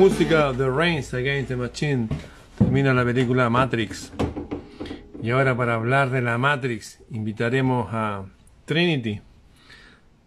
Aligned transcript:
Música 0.00 0.54
The 0.56 0.70
Reigns 0.70 1.12
Against 1.12 1.48
the 1.48 1.56
Machine 1.56 2.08
termina 2.56 2.94
la 2.94 3.04
película 3.04 3.50
Matrix. 3.50 4.10
Y 5.22 5.28
ahora 5.28 5.54
para 5.54 5.74
hablar 5.74 6.08
de 6.08 6.22
la 6.22 6.38
Matrix 6.38 7.00
invitaremos 7.10 7.86
a 7.92 8.24
Trinity, 8.64 9.20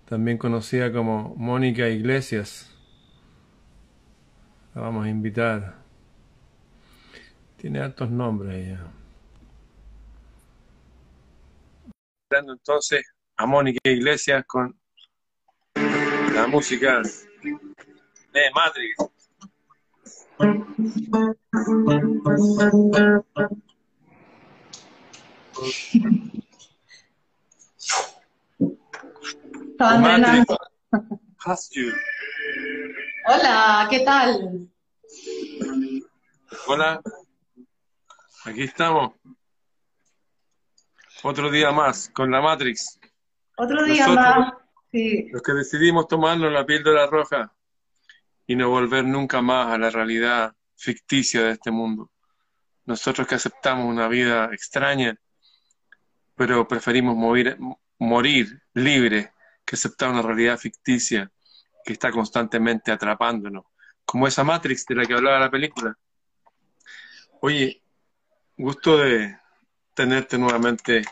también 0.07 0.37
conocida 0.37 0.93
como 0.93 1.33
Mónica 1.37 1.89
Iglesias. 1.89 2.71
La 4.75 4.81
vamos 4.81 5.07
a 5.07 5.09
invitar. 5.09 5.73
Tiene 7.57 7.79
altos 7.79 8.11
nombres 8.11 8.53
ella. 8.53 8.85
Entonces 12.29 13.11
a 13.37 13.47
Mónica 13.47 13.79
Iglesias 13.89 14.43
con 14.45 14.79
la 16.35 16.45
música 16.45 17.01
de 17.01 18.51
Matrix. 18.53 19.12
Hola, 33.25 33.87
¿qué 33.89 33.99
tal? 34.01 34.69
Hola, 36.67 37.01
aquí 38.45 38.63
estamos. 38.63 39.13
Otro 41.23 41.49
día 41.49 41.71
más 41.71 42.09
con 42.09 42.29
la 42.29 42.41
Matrix. 42.41 42.99
Otro 43.57 43.83
día 43.85 44.07
más. 44.09 44.53
Los 44.91 45.41
que 45.41 45.53
decidimos 45.53 46.07
tomarnos 46.07 46.51
la 46.51 46.65
píldora 46.65 47.07
roja 47.07 47.53
y 48.45 48.55
no 48.55 48.69
volver 48.69 49.05
nunca 49.05 49.41
más 49.41 49.73
a 49.73 49.77
la 49.77 49.89
realidad 49.89 50.53
ficticia 50.75 51.43
de 51.43 51.51
este 51.51 51.71
mundo. 51.71 52.11
Nosotros 52.85 53.27
que 53.27 53.35
aceptamos 53.35 53.85
una 53.85 54.07
vida 54.07 54.49
extraña, 54.51 55.15
pero 56.35 56.67
preferimos 56.67 57.15
morir, 57.15 57.57
morir 57.99 58.61
libre 58.73 59.31
que 59.65 59.75
aceptar 59.75 60.09
una 60.09 60.21
realidad 60.21 60.57
ficticia 60.57 61.31
que 61.85 61.93
está 61.93 62.11
constantemente 62.11 62.91
atrapándonos, 62.91 63.65
como 64.05 64.27
esa 64.27 64.43
Matrix 64.43 64.85
de 64.85 64.95
la 64.95 65.05
que 65.05 65.13
hablaba 65.13 65.39
la 65.39 65.51
película. 65.51 65.97
Oye, 67.41 67.81
gusto 68.57 68.97
de 68.97 69.37
tenerte 69.93 70.37
nuevamente 70.37 71.03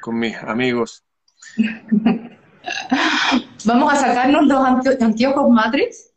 con 0.00 0.18
mis 0.18 0.36
amigos. 0.36 1.04
Vamos 3.64 3.92
a 3.92 3.96
sacarnos 3.96 4.46
los 4.46 5.00
anteojos 5.00 5.50
Matrix 5.50 6.09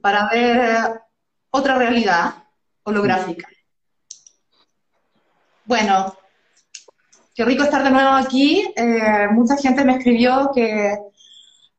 para 0.00 0.28
ver 0.28 1.00
otra 1.50 1.76
realidad 1.76 2.34
holográfica. 2.82 3.48
Bueno, 5.64 6.14
qué 7.34 7.44
rico 7.44 7.62
estar 7.62 7.84
de 7.84 7.90
nuevo 7.90 8.10
aquí. 8.10 8.72
Eh, 8.74 9.28
mucha 9.32 9.56
gente 9.56 9.84
me 9.84 9.96
escribió 9.96 10.50
que 10.54 10.96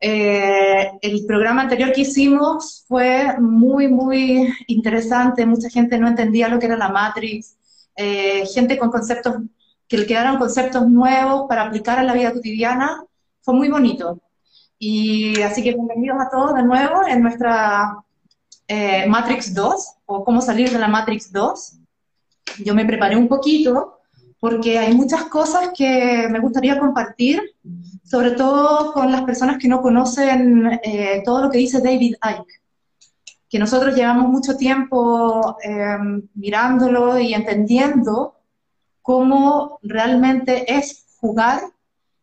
eh, 0.00 0.90
el 1.02 1.26
programa 1.26 1.62
anterior 1.62 1.92
que 1.92 2.02
hicimos 2.02 2.84
fue 2.86 3.36
muy, 3.38 3.88
muy 3.88 4.48
interesante. 4.68 5.44
Mucha 5.44 5.68
gente 5.68 5.98
no 5.98 6.08
entendía 6.08 6.48
lo 6.48 6.58
que 6.58 6.66
era 6.66 6.76
la 6.76 6.88
Matrix. 6.88 7.56
Eh, 7.96 8.44
gente 8.46 8.78
con 8.78 8.90
conceptos, 8.90 9.34
que 9.88 9.98
le 9.98 10.06
quedaron 10.06 10.38
conceptos 10.38 10.88
nuevos 10.88 11.46
para 11.48 11.62
aplicar 11.62 11.98
a 11.98 12.04
la 12.04 12.14
vida 12.14 12.32
cotidiana. 12.32 13.04
Fue 13.42 13.54
muy 13.54 13.68
bonito. 13.68 14.20
Y 14.82 15.42
así 15.42 15.62
que 15.62 15.74
bienvenidos 15.74 16.16
a 16.18 16.30
todos 16.30 16.54
de 16.54 16.62
nuevo 16.62 17.06
en 17.06 17.20
nuestra 17.22 18.02
eh, 18.66 19.04
Matrix 19.06 19.52
2, 19.52 19.88
o 20.06 20.24
cómo 20.24 20.40
salir 20.40 20.70
de 20.70 20.78
la 20.78 20.88
Matrix 20.88 21.30
2. 21.30 21.72
Yo 22.64 22.74
me 22.74 22.86
preparé 22.86 23.14
un 23.14 23.28
poquito 23.28 23.98
porque 24.38 24.78
hay 24.78 24.94
muchas 24.94 25.24
cosas 25.24 25.72
que 25.76 26.26
me 26.30 26.40
gustaría 26.40 26.80
compartir, 26.80 27.42
sobre 28.04 28.30
todo 28.30 28.94
con 28.94 29.12
las 29.12 29.20
personas 29.24 29.58
que 29.58 29.68
no 29.68 29.82
conocen 29.82 30.80
eh, 30.82 31.20
todo 31.26 31.42
lo 31.42 31.50
que 31.50 31.58
dice 31.58 31.82
David 31.82 32.14
Icke, 32.14 32.62
que 33.50 33.58
nosotros 33.58 33.94
llevamos 33.94 34.30
mucho 34.30 34.56
tiempo 34.56 35.58
em, 35.62 36.26
mirándolo 36.32 37.18
y 37.18 37.34
entendiendo 37.34 38.34
cómo 39.02 39.78
realmente 39.82 40.74
es 40.74 41.04
jugar 41.20 41.60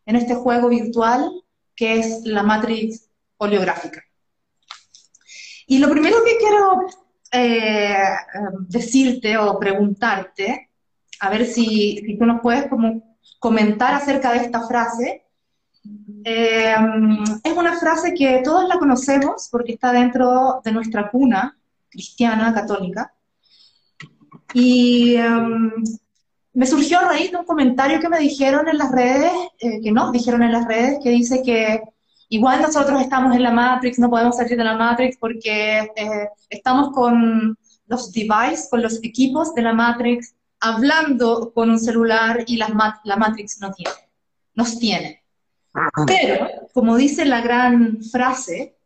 en 0.06 0.16
este 0.16 0.34
juego 0.34 0.68
virtual 0.68 1.30
que 1.78 2.00
es 2.00 2.22
la 2.24 2.42
matriz 2.42 3.08
oleográfica. 3.36 4.02
Y 5.68 5.78
lo 5.78 5.88
primero 5.88 6.16
que 6.24 6.36
quiero 6.36 6.86
eh, 7.30 7.94
decirte 8.68 9.38
o 9.38 9.60
preguntarte, 9.60 10.70
a 11.20 11.30
ver 11.30 11.46
si, 11.46 12.16
tú 12.18 12.26
nos 12.26 12.40
puedes 12.40 12.66
como 12.66 13.16
comentar 13.38 13.94
acerca 13.94 14.32
de 14.32 14.38
esta 14.38 14.66
frase, 14.66 15.24
eh, 16.24 16.74
es 17.44 17.52
una 17.52 17.78
frase 17.78 18.12
que 18.12 18.40
todos 18.42 18.66
la 18.66 18.80
conocemos 18.80 19.48
porque 19.48 19.74
está 19.74 19.92
dentro 19.92 20.60
de 20.64 20.72
nuestra 20.72 21.08
cuna 21.10 21.56
cristiana, 21.88 22.52
católica. 22.52 23.14
Y 24.52 25.14
em, 25.14 25.72
me 26.58 26.66
surgió 26.66 26.98
a 26.98 27.04
raíz 27.04 27.30
de 27.30 27.36
un 27.36 27.44
comentario 27.44 28.00
que 28.00 28.08
me 28.08 28.18
dijeron 28.18 28.66
en 28.66 28.78
las 28.78 28.90
redes, 28.90 29.30
eh, 29.60 29.80
que 29.80 29.92
no, 29.92 30.10
dijeron 30.10 30.42
en 30.42 30.50
las 30.50 30.66
redes, 30.66 30.98
que 31.00 31.10
dice 31.10 31.40
que 31.40 31.80
igual 32.30 32.60
nosotros 32.60 33.00
estamos 33.00 33.36
en 33.36 33.44
la 33.44 33.52
Matrix, 33.52 34.00
no 34.00 34.10
podemos 34.10 34.36
salir 34.36 34.58
de 34.58 34.64
la 34.64 34.76
Matrix 34.76 35.16
porque 35.18 35.88
eh, 35.94 36.28
estamos 36.50 36.90
con 36.92 37.56
los 37.86 38.12
devices, 38.12 38.66
con 38.68 38.82
los 38.82 38.98
equipos 39.04 39.54
de 39.54 39.62
la 39.62 39.72
Matrix, 39.72 40.34
hablando 40.58 41.52
con 41.54 41.70
un 41.70 41.78
celular 41.78 42.42
y 42.48 42.56
la, 42.56 42.98
la 43.04 43.16
Matrix 43.16 43.60
no 43.60 43.70
tiene, 43.70 43.92
nos 44.54 44.80
tiene. 44.80 45.22
Pero, 46.08 46.48
como 46.74 46.96
dice 46.96 47.24
la 47.24 47.40
gran 47.40 48.02
frase, 48.02 48.76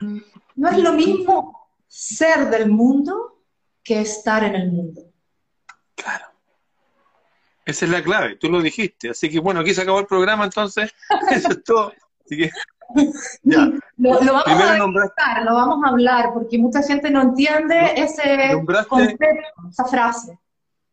no 0.00 0.68
es 0.70 0.78
lo 0.78 0.94
mismo 0.94 1.68
ser 1.86 2.48
del 2.48 2.70
mundo 2.70 3.42
que 3.82 4.00
estar 4.00 4.44
en 4.44 4.54
el 4.54 4.72
mundo. 4.72 5.02
Claro. 5.94 6.27
Esa 7.68 7.84
es 7.84 7.90
la 7.90 8.02
clave, 8.02 8.36
tú 8.36 8.48
lo 8.48 8.62
dijiste. 8.62 9.10
Así 9.10 9.28
que 9.28 9.40
bueno, 9.40 9.60
aquí 9.60 9.74
se 9.74 9.82
acabó 9.82 10.00
el 10.00 10.06
programa, 10.06 10.46
entonces, 10.46 10.90
eso 11.30 11.50
es 11.50 11.62
todo. 11.62 11.92
Así 12.24 12.38
que, 12.38 12.50
ya. 13.42 13.70
Lo, 13.98 14.14
vamos 14.14 15.12
a 15.18 15.40
lo 15.44 15.54
vamos 15.54 15.84
a 15.84 15.88
hablar, 15.90 16.30
porque 16.32 16.56
mucha 16.56 16.82
gente 16.82 17.10
no 17.10 17.20
entiende 17.20 17.92
ese 17.94 18.58
concepto, 18.88 19.26
esa 19.68 19.84
frase. 19.84 20.38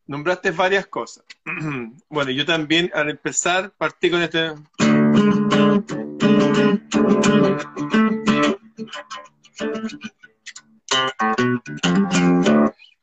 Nombraste 0.06 0.52
varias 0.52 0.86
cosas. 0.86 1.24
bueno, 2.10 2.32
yo 2.32 2.46
también 2.46 2.92
al 2.94 3.10
empezar 3.10 3.72
partí 3.78 4.12
con 4.12 4.22
este... 4.22 4.52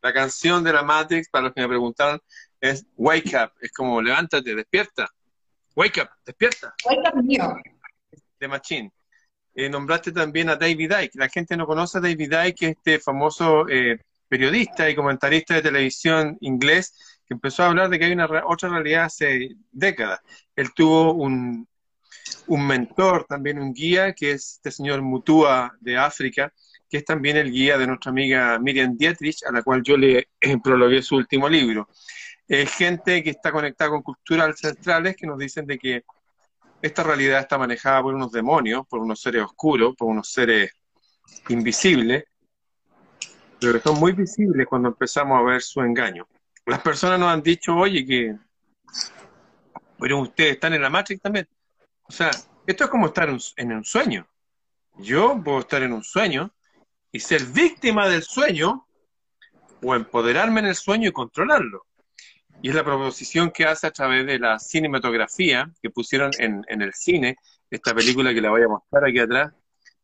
La 0.02 0.12
canción 0.12 0.62
de 0.62 0.72
la 0.74 0.82
Matrix, 0.82 1.30
para 1.30 1.44
los 1.44 1.54
que 1.54 1.62
me 1.62 1.68
preguntaron, 1.68 2.20
es 2.62 2.86
wake 2.96 3.34
up, 3.34 3.52
es 3.60 3.72
como 3.72 4.00
levántate, 4.00 4.54
despierta. 4.54 5.10
Wake 5.74 6.00
up, 6.00 6.10
despierta. 6.24 6.74
Wake 6.84 7.08
up, 7.12 7.22
mío. 7.22 7.56
De 8.38 8.48
Machine. 8.48 8.92
Eh, 9.54 9.68
nombraste 9.68 10.12
también 10.12 10.48
a 10.48 10.56
David 10.56 10.92
Icke. 11.02 11.18
La 11.18 11.28
gente 11.28 11.56
no 11.56 11.66
conoce 11.66 11.98
a 11.98 12.00
David 12.00 12.32
Icke, 12.46 12.68
este 12.68 13.00
famoso 13.00 13.68
eh, 13.68 13.98
periodista 14.28 14.88
y 14.88 14.94
comentarista 14.94 15.54
de 15.54 15.62
televisión 15.62 16.38
inglés 16.40 17.20
que 17.26 17.34
empezó 17.34 17.64
a 17.64 17.66
hablar 17.66 17.90
de 17.90 17.98
que 17.98 18.04
hay 18.04 18.12
una 18.12 18.28
otra 18.46 18.68
realidad 18.68 19.04
hace 19.04 19.56
décadas. 19.72 20.20
Él 20.54 20.72
tuvo 20.72 21.14
un, 21.14 21.66
un 22.46 22.66
mentor, 22.66 23.26
también 23.28 23.58
un 23.58 23.74
guía, 23.74 24.12
que 24.12 24.30
es 24.32 24.52
este 24.54 24.70
señor 24.70 25.02
Mutua 25.02 25.76
de 25.80 25.98
África, 25.98 26.52
que 26.88 26.98
es 26.98 27.04
también 27.04 27.36
el 27.36 27.50
guía 27.50 27.76
de 27.76 27.88
nuestra 27.88 28.10
amiga 28.10 28.56
Miriam 28.60 28.96
Dietrich, 28.96 29.44
a 29.44 29.50
la 29.50 29.62
cual 29.62 29.82
yo 29.82 29.96
le 29.96 30.28
prologué 30.62 31.02
su 31.02 31.16
último 31.16 31.48
libro 31.48 31.88
eh, 32.48 32.66
gente 32.66 33.22
que 33.22 33.30
está 33.30 33.52
conectada 33.52 33.90
con 33.90 34.02
culturas 34.02 34.48
ancestrales 34.48 35.16
que 35.16 35.26
nos 35.26 35.38
dicen 35.38 35.66
de 35.66 35.78
que 35.78 36.04
esta 36.80 37.02
realidad 37.02 37.40
está 37.40 37.56
manejada 37.58 38.02
por 38.02 38.14
unos 38.14 38.32
demonios, 38.32 38.86
por 38.88 39.00
unos 39.00 39.20
seres 39.20 39.42
oscuros, 39.42 39.94
por 39.96 40.08
unos 40.08 40.28
seres 40.30 40.72
invisibles, 41.48 42.24
pero 43.60 43.80
son 43.80 44.00
muy 44.00 44.12
visibles 44.12 44.66
cuando 44.66 44.88
empezamos 44.88 45.38
a 45.38 45.42
ver 45.42 45.62
su 45.62 45.80
engaño. 45.80 46.26
Las 46.66 46.80
personas 46.80 47.18
nos 47.18 47.28
han 47.28 47.42
dicho, 47.42 47.76
oye, 47.76 48.04
que 48.04 48.36
pero 50.02 50.18
ustedes 50.18 50.54
están 50.54 50.74
en 50.74 50.82
la 50.82 50.90
Matrix 50.90 51.22
también. 51.22 51.48
O 52.02 52.10
sea, 52.10 52.30
esto 52.66 52.84
es 52.84 52.90
como 52.90 53.06
estar 53.06 53.28
en 53.56 53.72
un 53.72 53.84
sueño. 53.84 54.26
Yo 54.98 55.40
puedo 55.42 55.60
estar 55.60 55.80
en 55.82 55.92
un 55.92 56.02
sueño 56.02 56.52
y 57.12 57.20
ser 57.20 57.44
víctima 57.44 58.08
del 58.08 58.24
sueño 58.24 58.88
o 59.80 59.94
empoderarme 59.94 60.58
en 60.58 60.66
el 60.66 60.74
sueño 60.74 61.08
y 61.08 61.12
controlarlo. 61.12 61.86
Y 62.62 62.68
es 62.68 62.74
la 62.76 62.84
proposición 62.84 63.50
que 63.50 63.64
hace 63.64 63.88
a 63.88 63.90
través 63.90 64.24
de 64.24 64.38
la 64.38 64.58
cinematografía 64.58 65.68
que 65.82 65.90
pusieron 65.90 66.30
en, 66.38 66.64
el 66.68 66.94
cine, 66.94 67.36
esta 67.68 67.92
película 67.92 68.32
que 68.32 68.40
la 68.40 68.50
voy 68.50 68.62
a 68.62 68.68
mostrar 68.68 69.04
aquí 69.04 69.18
atrás, 69.18 69.52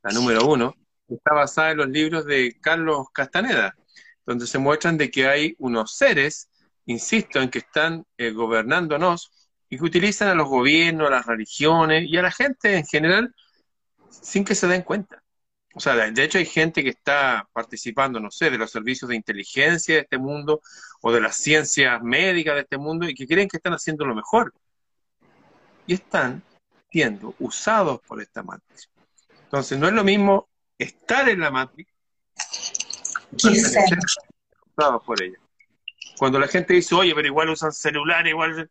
la 0.03 0.13
número 0.13 0.45
uno, 0.45 0.75
está 1.09 1.35
basada 1.35 1.71
en 1.71 1.77
los 1.79 1.89
libros 1.89 2.25
de 2.25 2.59
Carlos 2.61 3.07
Castaneda, 3.13 3.77
donde 4.27 4.47
se 4.47 4.59
muestran 4.59 4.99
de 4.99 5.09
que 5.09 5.29
hay 5.29 5.55
unos 5.59 5.97
seres, 5.97 6.51
insisto, 6.87 7.41
en 7.41 7.49
que 7.49 7.61
están 7.61 8.05
eh, 8.17 8.33
gobernándonos 8.33 9.31
y 9.71 9.79
que 9.79 9.85
utilizan 9.85 10.29
a 10.29 10.35
los 10.35 10.49
gobiernos, 10.49 11.07
a 11.07 11.11
las 11.11 11.27
religiones 11.27 12.05
y 12.09 12.17
a 12.17 12.23
la 12.23 12.33
gente 12.33 12.77
en 12.77 12.85
general 12.85 13.33
sin 14.11 14.45
que 14.45 14.57
se 14.57 14.67
den 14.67 14.83
cuenta. 14.83 15.23
O 15.79 15.81
sea, 15.81 15.95
de 15.95 16.25
hecho 16.25 16.39
hay 16.39 16.45
gente 16.45 16.83
que 16.83 16.89
está 16.89 17.49
participando, 17.53 18.19
no 18.19 18.33
sé, 18.33 18.51
de 18.51 18.59
los 18.59 18.69
servicios 18.69 19.09
de 19.09 19.15
inteligencia 19.15 19.95
de 19.95 20.01
este 20.01 20.19
mundo 20.19 20.61
o 21.03 21.13
de 21.13 21.21
las 21.21 21.37
ciencias 21.37 22.03
médicas 22.03 22.57
de 22.57 22.63
este 22.63 22.79
mundo 22.79 23.09
y 23.09 23.15
que 23.15 23.29
creen 23.29 23.49
que 23.49 23.59
están 23.59 23.75
haciendo 23.75 24.05
lo 24.05 24.17
mejor. 24.17 24.53
Y 25.87 25.95
están 25.95 26.43
siendo 26.91 27.33
usados 27.39 28.01
por 28.01 28.21
esta 28.21 28.43
matriz. 28.43 28.91
Entonces, 29.45 29.79
no 29.79 29.87
es 29.87 29.93
lo 29.93 30.03
mismo 30.03 30.49
estar 30.77 31.29
en 31.29 31.39
la 31.39 31.53
matriz 31.53 31.87
que 33.41 33.55
ser 33.55 33.99
usados 34.77 35.05
por 35.05 35.23
ella. 35.23 35.39
Cuando 36.19 36.41
la 36.41 36.49
gente 36.49 36.75
dice, 36.75 36.93
oye, 36.97 37.15
pero 37.15 37.29
igual 37.29 37.51
usan 37.51 37.71
celular, 37.71 38.27
igual... 38.27 38.69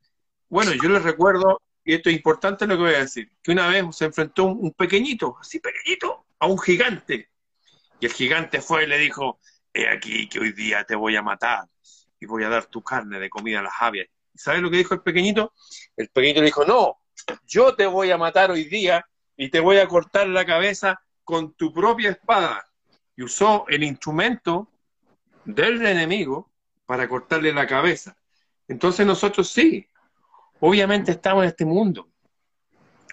Bueno, 0.49 0.73
yo 0.73 0.89
les 0.89 1.03
recuerdo, 1.03 1.61
y 1.85 1.93
esto 1.93 2.09
es 2.09 2.17
importante 2.17 2.67
lo 2.67 2.75
que 2.75 2.83
voy 2.83 2.95
a 2.95 2.99
decir, 2.99 3.31
que 3.41 3.53
una 3.53 3.69
vez 3.69 3.95
se 3.95 4.03
enfrentó 4.03 4.43
un 4.43 4.73
pequeñito, 4.73 5.37
así 5.39 5.61
pequeñito, 5.61 6.25
a 6.39 6.47
un 6.47 6.59
gigante. 6.59 7.29
Y 7.99 8.05
el 8.05 8.13
gigante 8.13 8.61
fue 8.61 8.83
y 8.83 8.87
le 8.87 8.97
dijo, 8.97 9.39
he 9.73 9.87
aquí 9.87 10.27
que 10.29 10.39
hoy 10.39 10.53
día 10.53 10.83
te 10.83 10.95
voy 10.95 11.15
a 11.15 11.21
matar 11.21 11.65
y 12.19 12.25
voy 12.25 12.43
a 12.43 12.49
dar 12.49 12.65
tu 12.65 12.81
carne 12.83 13.19
de 13.19 13.29
comida 13.29 13.59
a 13.59 13.63
las 13.63 13.73
aves. 13.79 14.09
¿Sabes 14.35 14.61
lo 14.61 14.69
que 14.69 14.77
dijo 14.77 14.93
el 14.93 15.01
pequeñito? 15.01 15.53
El 15.95 16.09
pequeñito 16.09 16.41
le 16.41 16.47
dijo, 16.47 16.65
no, 16.65 16.97
yo 17.45 17.75
te 17.75 17.85
voy 17.85 18.11
a 18.11 18.17
matar 18.17 18.51
hoy 18.51 18.65
día 18.65 19.05
y 19.35 19.49
te 19.49 19.59
voy 19.59 19.77
a 19.77 19.87
cortar 19.87 20.27
la 20.27 20.45
cabeza 20.45 20.99
con 21.23 21.53
tu 21.53 21.73
propia 21.73 22.11
espada. 22.11 22.65
Y 23.15 23.23
usó 23.23 23.65
el 23.67 23.83
instrumento 23.83 24.69
del 25.43 25.85
enemigo 25.85 26.51
para 26.85 27.07
cortarle 27.07 27.51
la 27.51 27.65
cabeza. 27.65 28.15
Entonces 28.67 29.05
nosotros 29.05 29.49
sí, 29.49 29.87
obviamente 30.59 31.11
estamos 31.11 31.43
en 31.43 31.49
este 31.49 31.65
mundo. 31.65 32.09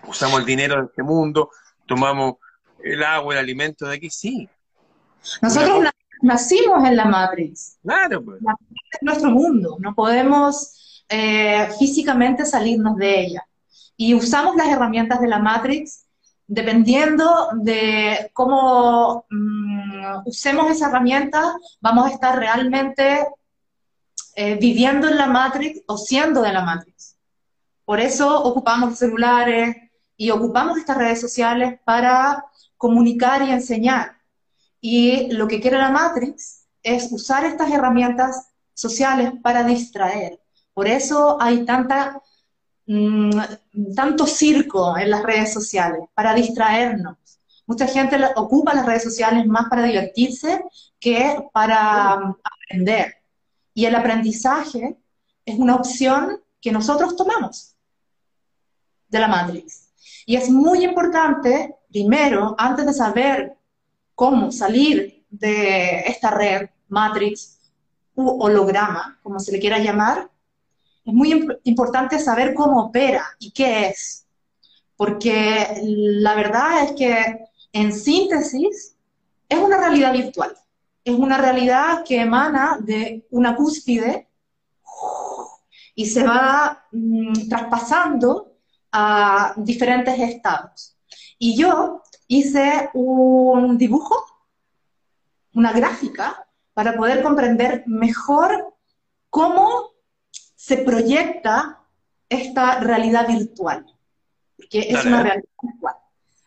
Usamos 0.07 0.41
el 0.41 0.47
dinero 0.47 0.77
de 0.77 0.87
este 0.87 1.03
mundo, 1.03 1.51
tomamos 1.87 2.37
el 2.85 3.03
agua, 3.03 3.35
el 3.35 3.41
alimento 3.41 3.87
de 3.87 3.97
aquí, 3.97 4.11
sí. 4.11 4.49
Nosotros 5.41 5.85
nacimos 6.23 6.87
en 6.87 6.97
la 6.97 7.07
Matrix. 7.07 7.79
Claro, 7.83 8.25
pues. 8.25 8.41
es 8.41 9.03
nuestro 9.03 9.31
mundo, 9.31 9.77
no 9.81 9.95
podemos 9.95 11.05
eh, 11.09 11.69
físicamente 11.79 12.45
salirnos 12.45 12.97
de 12.97 13.21
ella. 13.21 13.47
Y 13.97 14.15
usamos 14.15 14.57
las 14.57 14.69
herramientas 14.69 15.21
de 15.21 15.29
la 15.29 15.39
Matrix 15.39 16.05
dependiendo 16.47 17.49
de 17.55 18.31
cómo 18.33 19.25
mm, 19.31 20.27
usemos 20.27 20.71
esa 20.71 20.89
herramienta, 20.89 21.57
vamos 21.81 22.07
a 22.07 22.11
estar 22.11 22.39
realmente 22.39 23.27
eh, 24.37 24.57
viviendo 24.57 25.09
en 25.09 25.17
la 25.17 25.27
Matrix 25.27 25.83
o 25.87 25.97
siendo 25.97 26.43
de 26.43 26.53
la 26.53 26.63
Matrix. 26.63 27.17
Por 27.85 28.01
eso 28.01 28.43
ocupamos 28.43 28.91
los 28.91 28.99
celulares 28.99 29.77
y 30.17 30.31
ocupamos 30.31 30.79
estas 30.79 30.99
redes 30.99 31.21
sociales 31.21 31.79
para 31.85 32.45
comunicar 32.85 33.41
y 33.41 33.51
enseñar. 33.51 34.21
Y 34.79 35.33
lo 35.33 35.49
que 35.49 35.59
quiere 35.59 35.79
la 35.79 35.89
Matrix 35.91 36.67
es 36.83 37.11
usar 37.11 37.47
estas 37.47 37.73
herramientas 37.73 38.51
sociales 38.75 39.33
para 39.43 39.65
distraer. 39.65 40.39
Por 40.75 40.87
eso 40.87 41.39
hay 41.41 41.65
tanta, 41.65 42.21
mm, 42.87 43.31
tanto 43.97 44.27
circo 44.27 44.99
en 44.99 45.09
las 45.09 45.23
redes 45.23 45.51
sociales, 45.51 46.01
para 46.13 46.35
distraernos. 46.35 47.17
Mucha 47.67 47.87
gente 47.87 48.19
ocupa 48.37 48.75
las 48.75 48.85
redes 48.85 49.05
sociales 49.05 49.47
más 49.47 49.71
para 49.71 49.85
divertirse 49.85 50.63
que 51.01 51.39
para 51.55 52.19
mm, 52.19 52.37
aprender. 52.53 53.15
Y 53.73 53.87
el 53.87 53.95
aprendizaje 53.95 54.99
es 55.47 55.59
una 55.59 55.77
opción 55.77 56.39
que 56.61 56.71
nosotros 56.71 57.17
tomamos 57.17 57.77
de 59.09 59.19
la 59.21 59.29
Matrix. 59.29 59.85
Y 60.27 60.37
es 60.37 60.51
muy 60.51 60.85
importante 60.85 61.77
primero, 61.95 62.57
antes 62.59 62.85
de 62.87 62.93
saber 62.93 63.57
cómo 64.17 64.51
salir 64.51 65.25
de 65.31 66.01
esta 66.01 66.33
red, 66.33 66.69
matrix 66.89 67.61
u 68.17 68.43
holograma, 68.43 69.21
como 69.23 69.39
se 69.39 69.53
le 69.53 69.61
quiera 69.61 69.79
llamar, 69.79 70.29
es 71.05 71.15
muy 71.15 71.47
importante 71.63 72.19
saber 72.19 72.53
cómo 72.53 72.87
opera 72.87 73.25
y 73.39 73.53
qué 73.53 73.87
es. 73.87 74.27
Porque 74.97 75.81
la 75.83 76.35
verdad 76.35 76.83
es 76.83 76.93
que, 76.93 77.47
en 77.73 77.93
síntesis, 77.93 78.97
es 79.49 79.59
una 79.59 79.79
realidad 79.79 80.13
virtual. 80.13 80.53
Es 81.05 81.15
una 81.15 81.39
realidad 81.39 82.03
que 82.05 82.23
emana 82.23 82.79
de 82.81 83.25
una 83.31 83.55
cúspide 83.55 84.27
y 85.95 86.07
se 86.07 86.25
va 86.25 86.87
mm, 86.91 87.49
traspasando 87.49 88.53
a 88.91 89.55
diferentes 89.59 90.19
estados. 90.19 90.94
Y 91.39 91.57
yo 91.57 92.03
hice 92.29 92.91
un 92.95 93.77
dibujo, 93.79 94.25
una 95.55 95.73
gráfica, 95.73 96.47
para 96.73 96.97
poder 96.97 97.23
comprender 97.23 97.85
mejor 97.87 98.75
cómo 99.31 99.93
se 100.55 100.79
proyecta 100.79 101.81
esta 102.29 102.81
realidad 102.81 103.29
virtual, 103.29 103.85
porque 104.57 104.81
es 104.81 105.05
una 105.05 105.23
realidad 105.23 105.49
virtual. 105.63 105.95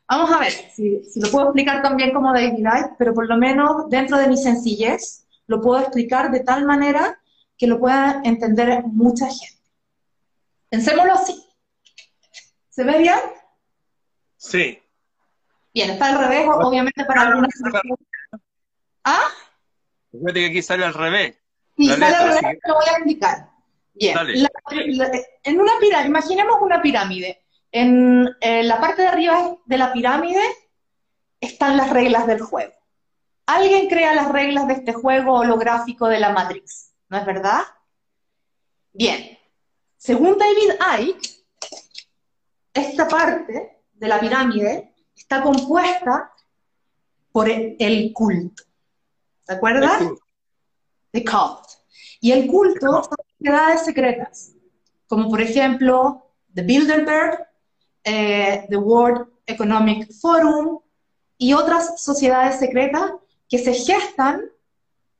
Vamos 0.09 0.31
a 0.31 0.39
ver 0.39 0.51
si, 0.51 1.01
lo 1.15 1.29
puedo 1.29 1.47
explicar 1.47 1.81
también 1.81 2.13
como 2.13 2.33
David 2.33 2.59
Light, 2.59 2.93
pero 2.97 3.13
por 3.13 3.27
lo 3.27 3.37
menos 3.37 3.89
dentro 3.89 4.17
de 4.17 4.27
mi 4.27 4.37
sencillez 4.37 5.25
lo 5.47 5.61
puedo 5.61 5.81
explicar 5.81 6.31
de 6.31 6.41
tal 6.41 6.65
manera 6.65 7.19
que 7.57 7.67
lo 7.67 7.79
pueda 7.79 8.21
entender 8.23 8.83
mucha 8.85 9.27
gente. 9.27 9.61
Pensémoslo 10.69 11.13
así. 11.13 11.43
¿Se 12.69 12.83
ve 12.83 12.99
bien? 12.99 13.19
Sí. 14.47 14.81
Bien, 15.73 15.89
está 15.91 16.07
al 16.07 16.19
revés, 16.19 16.47
obviamente 16.49 17.03
para 17.03 17.23
algunas 17.23 17.49
¿Ah? 19.03 19.27
Fíjate 20.11 20.33
que 20.33 20.45
aquí 20.45 20.61
sale 20.61 20.85
al 20.85 20.93
revés. 20.93 21.37
Sí, 21.75 21.89
sale 21.89 22.05
al 22.05 22.27
revés, 22.29 22.59
te 22.61 22.69
lo 22.69 22.75
voy 22.75 22.85
a 22.87 22.91
explicar. 22.91 23.49
Bien, 23.93 24.17
en 25.43 25.59
una 25.59 25.71
pirámide, 25.79 26.07
imaginemos 26.07 26.57
una 26.61 26.81
pirámide. 26.81 27.43
En, 27.71 28.27
en 28.39 28.67
la 28.67 28.79
parte 28.79 29.01
de 29.01 29.07
arriba 29.09 29.57
de 29.65 29.77
la 29.77 29.91
pirámide 29.91 30.41
están 31.41 31.75
las 31.75 31.89
reglas 31.89 32.25
del 32.25 32.41
juego. 32.41 32.73
Alguien 33.45 33.87
crea 33.87 34.15
las 34.15 34.31
reglas 34.31 34.67
de 34.67 34.75
este 34.75 34.93
juego 34.93 35.33
holográfico 35.33 36.07
de 36.07 36.19
la 36.19 36.29
Matrix, 36.29 36.93
¿no 37.09 37.17
es 37.17 37.25
verdad? 37.25 37.61
Bien, 38.93 39.37
según 39.97 40.37
David 40.37 41.09
Icke, 41.09 41.29
esta 42.73 43.07
parte 43.07 43.76
de 43.97 44.07
la 44.07 44.19
pirámide 44.19 44.93
está 45.15 45.41
compuesta 45.41 46.31
por 47.31 47.49
el, 47.49 48.11
culto. 48.13 48.63
¿De 49.47 49.55
acuerdo? 49.55 49.87
The 51.11 51.23
cult. 51.23 51.67
Y 52.19 52.31
el 52.31 52.47
culto 52.47 53.03
son 53.03 53.15
sociedades 53.37 53.85
secretas, 53.85 54.53
como 55.07 55.29
por 55.29 55.41
ejemplo 55.41 56.31
The 56.53 56.63
Bilderberg, 56.63 57.47
eh, 58.03 58.65
the 58.69 58.77
World 58.77 59.27
Economic 59.45 60.11
Forum 60.13 60.79
y 61.37 61.53
otras 61.53 62.01
sociedades 62.01 62.59
secretas 62.59 63.11
que 63.47 63.59
se 63.59 63.73
gestan 63.73 64.41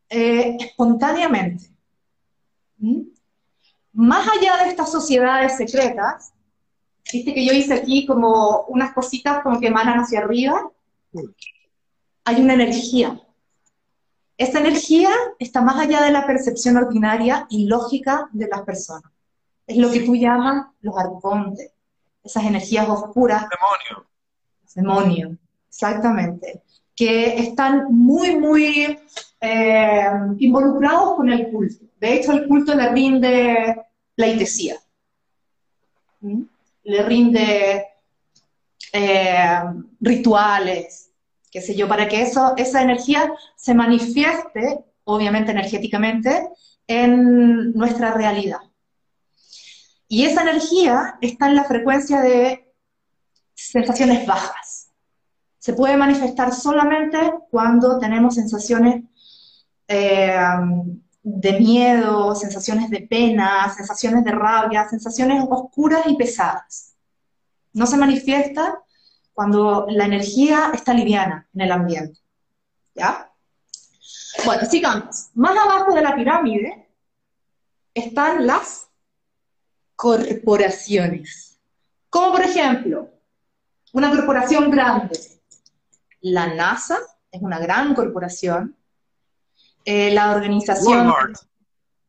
eh, 0.09 0.57
espontáneamente. 0.59 1.69
¿Mm? 2.77 3.01
Más 3.93 4.27
allá 4.27 4.63
de 4.63 4.69
estas 4.69 4.91
sociedades 4.91 5.57
secretas, 5.57 6.33
Viste 7.11 7.33
que 7.33 7.45
yo 7.45 7.53
hice 7.53 7.73
aquí 7.73 8.05
como 8.05 8.65
unas 8.67 8.93
cositas 8.93 9.41
como 9.41 9.59
que 9.59 9.67
emanan 9.67 9.99
hacia 9.99 10.19
arriba. 10.19 10.69
Hay 12.25 12.41
una 12.41 12.53
energía. 12.53 13.19
Esa 14.37 14.59
energía 14.59 15.09
está 15.39 15.61
más 15.61 15.77
allá 15.77 16.03
de 16.03 16.11
la 16.11 16.27
percepción 16.27 16.77
ordinaria 16.77 17.47
y 17.49 17.65
lógica 17.65 18.29
de 18.33 18.47
las 18.47 18.61
personas. 18.61 19.11
Es 19.65 19.77
lo 19.77 19.91
que 19.91 20.01
tú 20.01 20.15
llamas 20.15 20.67
los 20.81 20.97
arcontes, 20.97 21.71
esas 22.23 22.45
energías 22.45 22.87
oscuras. 22.87 23.45
Demonio. 23.49 24.07
Demonio, 24.75 25.37
exactamente. 25.67 26.61
Que 26.95 27.39
están 27.39 27.87
muy, 27.89 28.35
muy 28.35 28.99
eh, 29.41 30.09
involucrados 30.37 31.15
con 31.15 31.29
el 31.29 31.49
culto. 31.49 31.85
De 31.99 32.13
hecho, 32.13 32.33
el 32.33 32.47
culto 32.47 32.75
le 32.75 32.89
rinde 32.91 33.85
pleitesía. 34.15 34.75
¿Mm? 36.21 36.43
Le 36.87 37.03
rinde 37.03 37.85
eh, 38.93 39.61
rituales, 39.99 41.11
qué 41.51 41.61
sé 41.61 41.75
yo, 41.75 41.87
para 41.87 42.07
que 42.07 42.21
eso, 42.21 42.53
esa 42.55 42.81
energía 42.81 43.33
se 43.57 43.73
manifieste, 43.73 44.85
obviamente 45.03 45.51
energéticamente, 45.51 46.47
en 46.87 47.73
nuestra 47.73 48.13
realidad. 48.13 48.61
Y 50.07 50.23
esa 50.23 50.43
energía 50.43 51.17
está 51.19 51.47
en 51.47 51.55
la 51.55 51.65
frecuencia 51.65 52.21
de 52.21 52.73
sensaciones 53.53 54.25
bajas, 54.25 54.89
se 55.59 55.73
puede 55.73 55.97
manifestar 55.97 56.53
solamente 56.53 57.17
cuando 57.51 57.99
tenemos 57.99 58.35
sensaciones 58.35 59.03
eh, 59.89 60.37
de 61.23 61.59
miedo, 61.59 62.35
sensaciones 62.35 62.89
de 62.89 63.01
pena, 63.01 63.73
sensaciones 63.75 64.23
de 64.23 64.31
rabia, 64.31 64.87
sensaciones 64.87 65.43
oscuras 65.49 66.03
y 66.07 66.15
pesadas. 66.15 66.95
No 67.73 67.85
se 67.85 67.97
manifiesta 67.97 68.79
cuando 69.33 69.85
la 69.89 70.05
energía 70.05 70.71
está 70.73 70.93
liviana 70.93 71.47
en 71.53 71.61
el 71.61 71.71
ambiente. 71.71 72.19
¿Ya? 72.95 73.31
Bueno, 74.45 74.65
sigamos. 74.69 75.29
Más 75.35 75.57
abajo 75.57 75.93
de 75.93 76.01
la 76.01 76.15
pirámide 76.15 76.89
están 77.93 78.47
las 78.47 78.87
corporaciones. 79.95 81.59
Como 82.09 82.31
por 82.31 82.41
ejemplo, 82.41 83.09
una 83.93 84.09
corporación 84.11 84.71
grande. 84.71 85.19
La 86.21 86.53
NASA 86.53 86.97
es 87.31 87.41
una 87.41 87.59
gran 87.59 87.93
corporación. 87.93 88.75
Eh, 89.89 90.11
la 90.11 90.31
organización... 90.35 90.97
Walmart. 91.07 91.35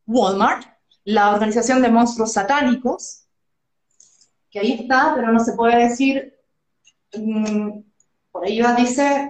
Walmart. 0.05 0.65
La 1.05 1.33
organización 1.33 1.81
de 1.81 1.89
monstruos 1.89 2.33
satánicos. 2.33 3.25
Que 4.51 4.59
ahí 4.59 4.73
está, 4.73 5.13
pero 5.15 5.31
no 5.31 5.39
se 5.39 5.53
puede 5.53 5.87
decir... 5.87 6.35
mm, 7.15 7.79
por 8.31 8.45
ahí 8.45 8.59
va, 8.61 8.73
dice 8.75 9.29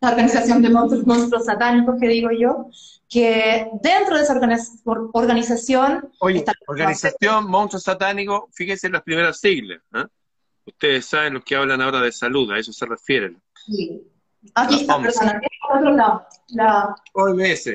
la 0.00 0.10
organización 0.10 0.60
de 0.60 0.68
monstruos, 0.68 1.06
monstruos 1.06 1.46
satánicos 1.46 1.96
que 1.98 2.08
digo 2.08 2.28
yo, 2.30 2.66
que 3.08 3.66
dentro 3.82 4.16
de 4.18 4.22
esa 4.24 4.34
organiz- 4.34 4.82
or- 4.84 5.08
organización 5.14 6.10
Oye, 6.20 6.40
está 6.40 6.52
Organización 6.66 7.48
Monstruo 7.48 7.80
Satánico, 7.80 8.50
fíjense 8.52 8.88
en 8.88 8.92
las 8.92 9.02
primeras 9.02 9.40
siglas. 9.40 9.80
¿eh? 9.94 10.04
Ustedes 10.66 11.06
saben 11.06 11.32
los 11.34 11.42
que 11.44 11.56
hablan 11.56 11.80
ahora 11.80 12.00
de 12.02 12.12
salud, 12.12 12.50
a 12.52 12.58
eso 12.58 12.70
se 12.72 12.84
refieren. 12.84 13.40
Sí. 13.64 14.02
Aquí 14.54 14.80
está, 14.80 14.94
Vamos. 14.96 15.14
perdón, 15.14 15.36
aquí 15.36 15.46
por 15.60 15.78
otro 15.78 15.90
lado. 15.92 16.26
La, 16.48 16.94
OMS. 17.12 17.70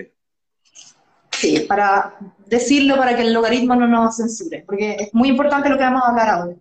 sí, 1.31 1.59
para 1.61 2.15
decirlo 2.45 2.97
para 2.97 3.15
que 3.15 3.23
el 3.23 3.33
logaritmo 3.33 3.75
no 3.75 3.87
nos 3.87 4.17
censure, 4.17 4.63
porque 4.65 4.95
es 4.99 5.13
muy 5.13 5.29
importante 5.29 5.69
lo 5.69 5.77
que 5.77 5.83
vamos 5.83 6.03
a 6.03 6.09
hablar 6.09 6.29
ahora. 6.29 6.55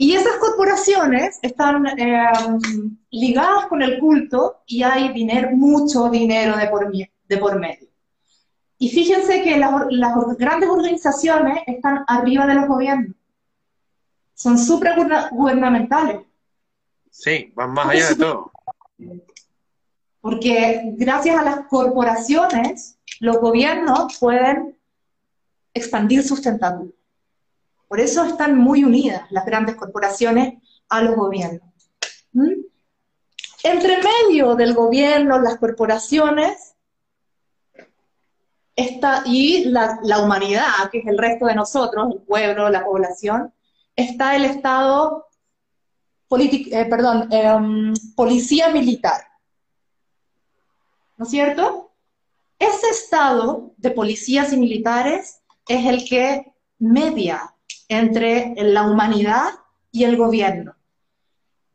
Y 0.00 0.14
esas 0.14 0.36
corporaciones 0.36 1.40
están 1.42 1.86
eh, 1.98 2.30
ligadas 3.10 3.66
con 3.66 3.82
el 3.82 3.98
culto 3.98 4.62
y 4.66 4.84
hay 4.84 5.12
dinero, 5.12 5.50
mucho 5.50 6.08
dinero 6.08 6.56
de 6.56 6.68
por, 6.68 6.92
de 6.92 7.36
por 7.36 7.58
medio. 7.58 7.88
Y 8.78 8.90
fíjense 8.90 9.42
que 9.42 9.58
las, 9.58 9.72
las 9.90 10.14
grandes 10.38 10.68
organizaciones 10.68 11.64
están 11.66 12.04
arriba 12.06 12.46
de 12.46 12.54
los 12.54 12.68
gobiernos. 12.68 13.16
Son 14.34 14.56
supragubernamentales. 14.56 16.20
Sí, 17.10 17.52
van 17.56 17.72
más 17.72 17.88
allá 17.88 18.10
de 18.10 18.14
todo. 18.14 18.52
Porque 20.20 20.92
gracias 20.96 21.38
a 21.38 21.44
las 21.44 21.66
corporaciones, 21.66 22.98
los 23.20 23.38
gobiernos 23.38 24.18
pueden 24.18 24.78
expandir 25.72 26.22
sus 26.22 26.42
tentáculos. 26.42 26.94
Por 27.86 28.00
eso 28.00 28.24
están 28.24 28.58
muy 28.58 28.84
unidas 28.84 29.22
las 29.30 29.46
grandes 29.46 29.76
corporaciones 29.76 30.62
a 30.88 31.02
los 31.02 31.16
gobiernos. 31.16 31.68
¿Mm? 32.32 32.52
Entre 33.62 33.96
medio 33.96 34.54
del 34.54 34.74
gobierno, 34.74 35.40
las 35.40 35.56
corporaciones, 35.56 36.74
está, 38.76 39.22
y 39.24 39.64
la, 39.64 39.98
la 40.02 40.20
humanidad, 40.20 40.90
que 40.92 40.98
es 40.98 41.06
el 41.06 41.18
resto 41.18 41.46
de 41.46 41.54
nosotros, 41.54 42.14
el 42.14 42.22
pueblo, 42.22 42.68
la 42.68 42.84
población, 42.84 43.52
está 43.96 44.36
el 44.36 44.44
Estado, 44.44 45.27
eh, 46.30 46.86
perdón, 46.88 47.28
em, 47.30 47.94
policía 48.14 48.68
militar. 48.68 49.28
¿no 51.18 51.24
es 51.24 51.30
cierto? 51.30 51.90
Ese 52.58 52.88
estado 52.90 53.72
de 53.76 53.90
policías 53.90 54.52
y 54.52 54.56
militares 54.56 55.40
es 55.66 55.84
el 55.84 56.08
que 56.08 56.52
media 56.78 57.54
entre 57.88 58.54
la 58.56 58.82
humanidad 58.82 59.50
y 59.90 60.04
el 60.04 60.16
gobierno. 60.16 60.74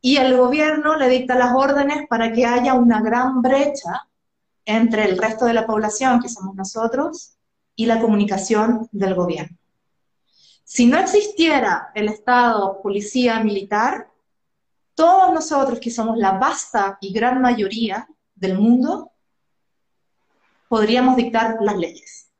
Y 0.01 0.17
el 0.17 0.36
gobierno 0.38 0.95
le 0.98 1.10
dicta 1.10 1.36
las 1.36 1.53
órdenes 1.55 2.07
para 2.07 2.31
que 2.31 2.45
haya 2.45 2.74
una 2.74 3.01
gran 3.01 3.41
brecha 3.41 4.07
entre 4.65 5.05
el 5.05 5.17
resto 5.17 5.45
de 5.45 5.53
la 5.53 5.65
población, 5.65 6.22
que 6.22 6.29
somos 6.29 6.55
nosotros, 6.55 7.36
y 7.75 7.86
la 7.86 8.00
comunicación 8.00 8.88
del 8.91 9.13
gobierno. 9.13 9.57
Si 10.63 10.86
no 10.86 10.98
existiera 10.98 11.91
el 11.95 12.07
Estado, 12.07 12.81
policía, 12.81 13.43
militar, 13.43 14.10
todos 14.95 15.33
nosotros 15.33 15.79
que 15.79 15.91
somos 15.91 16.17
la 16.17 16.33
vasta 16.33 16.97
y 17.01 17.13
gran 17.13 17.41
mayoría 17.41 18.07
del 18.35 18.57
mundo, 18.57 19.12
podríamos 20.67 21.15
dictar 21.15 21.57
las 21.62 21.77
leyes. 21.77 22.31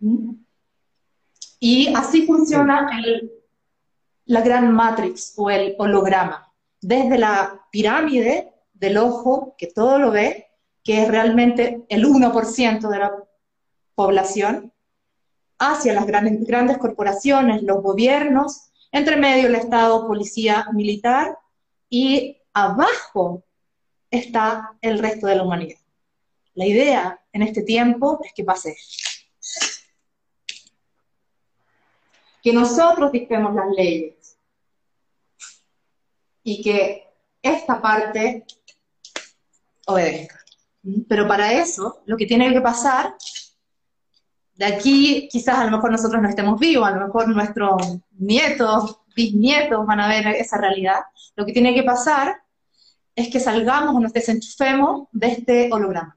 ¿Mm? 0.00 0.34
Y 1.60 1.94
así 1.94 2.26
funciona 2.26 2.88
el- 2.98 3.32
la 4.26 4.40
gran 4.40 4.72
matrix 4.72 5.34
o 5.36 5.50
el 5.50 5.76
holograma. 5.78 6.52
Desde 6.80 7.18
la 7.18 7.66
pirámide 7.70 8.52
del 8.72 8.96
ojo, 8.98 9.54
que 9.56 9.68
todo 9.68 9.98
lo 9.98 10.10
ve, 10.10 10.48
que 10.82 11.02
es 11.02 11.08
realmente 11.08 11.84
el 11.88 12.04
1% 12.04 12.88
de 12.88 12.98
la 12.98 13.12
población, 13.94 14.72
hacia 15.58 15.92
las 15.92 16.06
grandes, 16.06 16.44
grandes 16.44 16.78
corporaciones, 16.78 17.62
los 17.62 17.80
gobiernos, 17.82 18.71
entre 18.92 19.16
medio 19.16 19.48
el 19.48 19.54
Estado, 19.54 20.06
policía, 20.06 20.66
militar, 20.72 21.38
y 21.88 22.36
abajo 22.52 23.42
está 24.10 24.76
el 24.82 24.98
resto 24.98 25.26
de 25.26 25.36
la 25.36 25.42
humanidad. 25.42 25.80
La 26.54 26.66
idea 26.66 27.20
en 27.32 27.42
este 27.42 27.62
tiempo 27.62 28.20
es 28.22 28.32
que 28.34 28.44
pase. 28.44 28.76
Que 32.42 32.52
nosotros 32.52 33.10
dictemos 33.10 33.54
las 33.54 33.70
leyes 33.74 34.36
y 36.42 36.62
que 36.62 37.08
esta 37.40 37.80
parte 37.80 38.44
obedezca. 39.86 40.40
Pero 41.08 41.26
para 41.26 41.52
eso, 41.52 42.02
lo 42.06 42.16
que 42.16 42.26
tiene 42.26 42.52
que 42.52 42.60
pasar, 42.60 43.14
de 44.62 44.68
aquí 44.68 45.28
quizás 45.28 45.58
a 45.58 45.64
lo 45.64 45.72
mejor 45.72 45.90
nosotros 45.90 46.22
no 46.22 46.28
estemos 46.28 46.60
vivos, 46.60 46.86
a 46.86 46.92
lo 46.92 47.06
mejor 47.06 47.26
nuestros 47.26 47.98
nietos, 48.12 49.00
bisnietos 49.16 49.84
van 49.84 49.98
a 49.98 50.06
ver 50.06 50.24
esa 50.36 50.56
realidad, 50.56 51.00
lo 51.34 51.44
que 51.44 51.52
tiene 51.52 51.74
que 51.74 51.82
pasar 51.82 52.40
es 53.16 53.28
que 53.28 53.40
salgamos 53.40 53.96
o 53.96 53.98
nos 53.98 54.12
desenchufemos 54.12 55.08
de 55.10 55.26
este 55.26 55.68
holograma. 55.72 56.16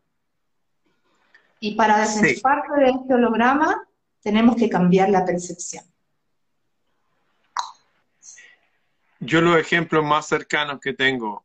Y 1.60 1.74
para 1.74 2.06
Sí. 2.06 2.22
desenchufarse 2.22 2.80
de 2.82 2.90
este 2.92 3.16
holograma, 3.16 3.88
tenemos 4.22 4.56
que 4.58 4.70
cambiar 4.70 5.10
la 5.10 5.26
percepción. 5.26 5.84
Yo 9.22 9.42
los 9.42 9.58
ejemplos 9.58 10.06
más 10.06 10.28
cercanos 10.28 10.80
que 10.80 10.94
tengo 10.94 11.44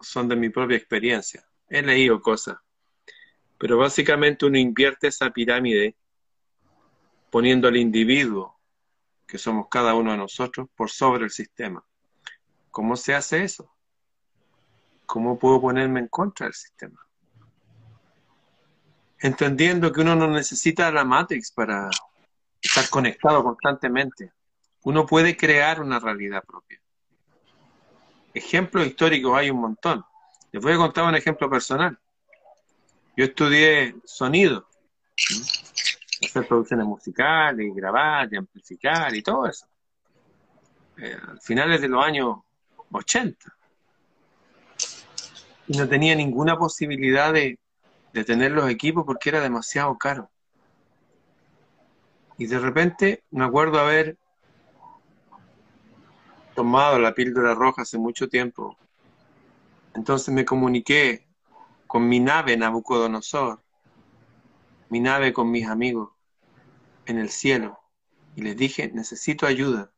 son 0.00 0.26
de 0.26 0.34
mi 0.34 0.48
propia 0.48 0.76
experiencia. 0.76 1.44
He 1.68 1.82
leído 1.82 2.20
cosas, 2.20 2.56
pero 3.58 3.78
básicamente 3.78 4.44
uno 4.44 4.58
invierte 4.58 5.06
esa 5.06 5.30
pirámide 5.30 5.94
poniendo 7.32 7.66
al 7.66 7.78
individuo, 7.78 8.60
que 9.26 9.38
somos 9.38 9.68
cada 9.70 9.94
uno 9.94 10.10
de 10.10 10.18
nosotros, 10.18 10.68
por 10.76 10.90
sobre 10.90 11.24
el 11.24 11.30
sistema. 11.30 11.82
¿Cómo 12.70 12.94
se 12.94 13.14
hace 13.14 13.42
eso? 13.42 13.74
¿Cómo 15.06 15.38
puedo 15.38 15.58
ponerme 15.58 16.00
en 16.00 16.08
contra 16.08 16.44
del 16.44 16.52
sistema? 16.52 17.00
Entendiendo 19.18 19.90
que 19.90 20.02
uno 20.02 20.14
no 20.14 20.28
necesita 20.28 20.92
la 20.92 21.04
Matrix 21.04 21.50
para 21.52 21.88
estar 22.60 22.90
conectado 22.90 23.42
constantemente. 23.42 24.30
Uno 24.82 25.06
puede 25.06 25.34
crear 25.34 25.80
una 25.80 25.98
realidad 25.98 26.44
propia. 26.46 26.82
Ejemplos 28.34 28.86
históricos 28.86 29.34
hay 29.38 29.48
un 29.48 29.60
montón. 29.62 30.04
Les 30.50 30.62
voy 30.62 30.74
a 30.74 30.76
contar 30.76 31.04
un 31.04 31.14
ejemplo 31.14 31.48
personal. 31.48 31.98
Yo 33.16 33.24
estudié 33.24 33.94
sonido. 34.04 34.68
Hacer 36.24 36.46
producciones 36.46 36.86
musicales, 36.86 37.74
grabar, 37.74 38.28
y 38.32 38.36
amplificar 38.36 39.14
y 39.14 39.22
todo 39.22 39.46
eso. 39.46 39.66
Eh, 40.98 41.16
finales 41.40 41.80
de 41.80 41.88
los 41.88 42.04
años 42.04 42.38
80. 42.90 43.54
Y 45.68 45.78
no 45.78 45.88
tenía 45.88 46.14
ninguna 46.14 46.56
posibilidad 46.56 47.32
de, 47.32 47.58
de 48.12 48.24
tener 48.24 48.52
los 48.52 48.68
equipos 48.68 49.04
porque 49.04 49.30
era 49.30 49.40
demasiado 49.40 49.96
caro. 49.96 50.30
Y 52.38 52.46
de 52.46 52.58
repente 52.58 53.24
me 53.30 53.44
acuerdo 53.44 53.78
haber 53.78 54.16
tomado 56.54 56.98
la 56.98 57.14
píldora 57.14 57.54
roja 57.54 57.82
hace 57.82 57.98
mucho 57.98 58.28
tiempo. 58.28 58.76
Entonces 59.94 60.32
me 60.32 60.44
comuniqué 60.44 61.26
con 61.86 62.08
mi 62.08 62.20
nave 62.20 62.56
Nabucodonosor, 62.56 63.62
mi 64.92 65.00
nave 65.00 65.32
con 65.32 65.50
mis 65.50 65.66
amigos 65.66 66.10
en 67.06 67.16
el 67.16 67.30
cielo, 67.30 67.80
y 68.36 68.42
les 68.42 68.54
dije, 68.54 68.90
necesito 68.92 69.46
ayuda. 69.46 69.90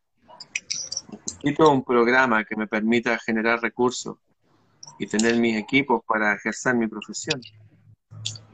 necesito 1.43 1.69
un 1.69 1.83
programa 1.83 2.45
que 2.45 2.55
me 2.55 2.69
permita 2.69 3.19
generar 3.19 3.61
recursos 3.61 4.19
y 5.01 5.09
tener 5.09 5.37
mis 5.37 5.57
equipos 5.57 6.05
para 6.07 6.37
ejercer 6.37 6.77
mi 6.77 6.87
profesión. 6.87 7.41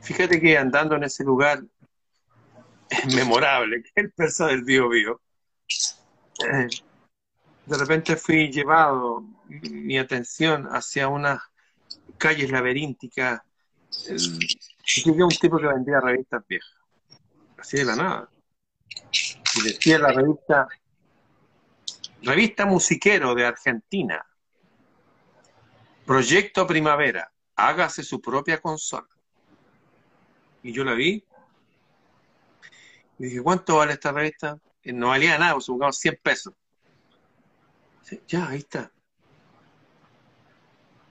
Fíjate 0.00 0.40
que 0.40 0.56
andando 0.56 0.96
en 0.96 1.04
ese 1.04 1.24
lugar 1.24 1.62
es 2.88 3.14
memorable, 3.14 3.82
que 3.82 4.00
el 4.00 4.12
del 4.16 4.64
Bio 4.64 4.88
Bio, 4.88 5.20
eh, 6.50 6.68
de 7.66 7.76
repente 7.76 8.16
fui 8.16 8.50
llevado 8.50 9.26
mi 9.46 9.98
atención 9.98 10.68
hacia 10.68 11.06
unas 11.08 11.38
calles 12.16 12.50
laberínticas. 12.50 13.42
Y 14.96 15.10
un 15.10 15.28
tipo 15.28 15.58
que 15.58 15.66
vendía 15.66 16.00
revistas 16.00 16.44
viejas, 16.46 16.76
así 17.58 17.78
de 17.78 17.84
la 17.84 17.96
nada. 17.96 18.30
Y 19.56 19.62
decía 19.62 19.98
la 19.98 20.12
revista, 20.12 20.68
revista 22.22 22.66
musiquero 22.66 23.34
de 23.34 23.46
Argentina, 23.46 24.24
Proyecto 26.06 26.66
Primavera, 26.66 27.32
hágase 27.54 28.02
su 28.02 28.20
propia 28.20 28.60
consola. 28.60 29.08
Y 30.62 30.72
yo 30.72 30.84
la 30.84 30.94
vi. 30.94 31.24
Y 33.18 33.24
dije, 33.24 33.42
¿cuánto 33.42 33.76
vale 33.76 33.92
esta 33.92 34.12
revista? 34.12 34.58
Y 34.82 34.92
no 34.92 35.08
valía 35.08 35.38
nada, 35.38 35.54
pues 35.54 35.68
buscamos 35.68 35.98
100 35.98 36.20
pesos. 36.22 36.54
Ya, 38.26 38.48
ahí 38.48 38.58
está. 38.58 38.90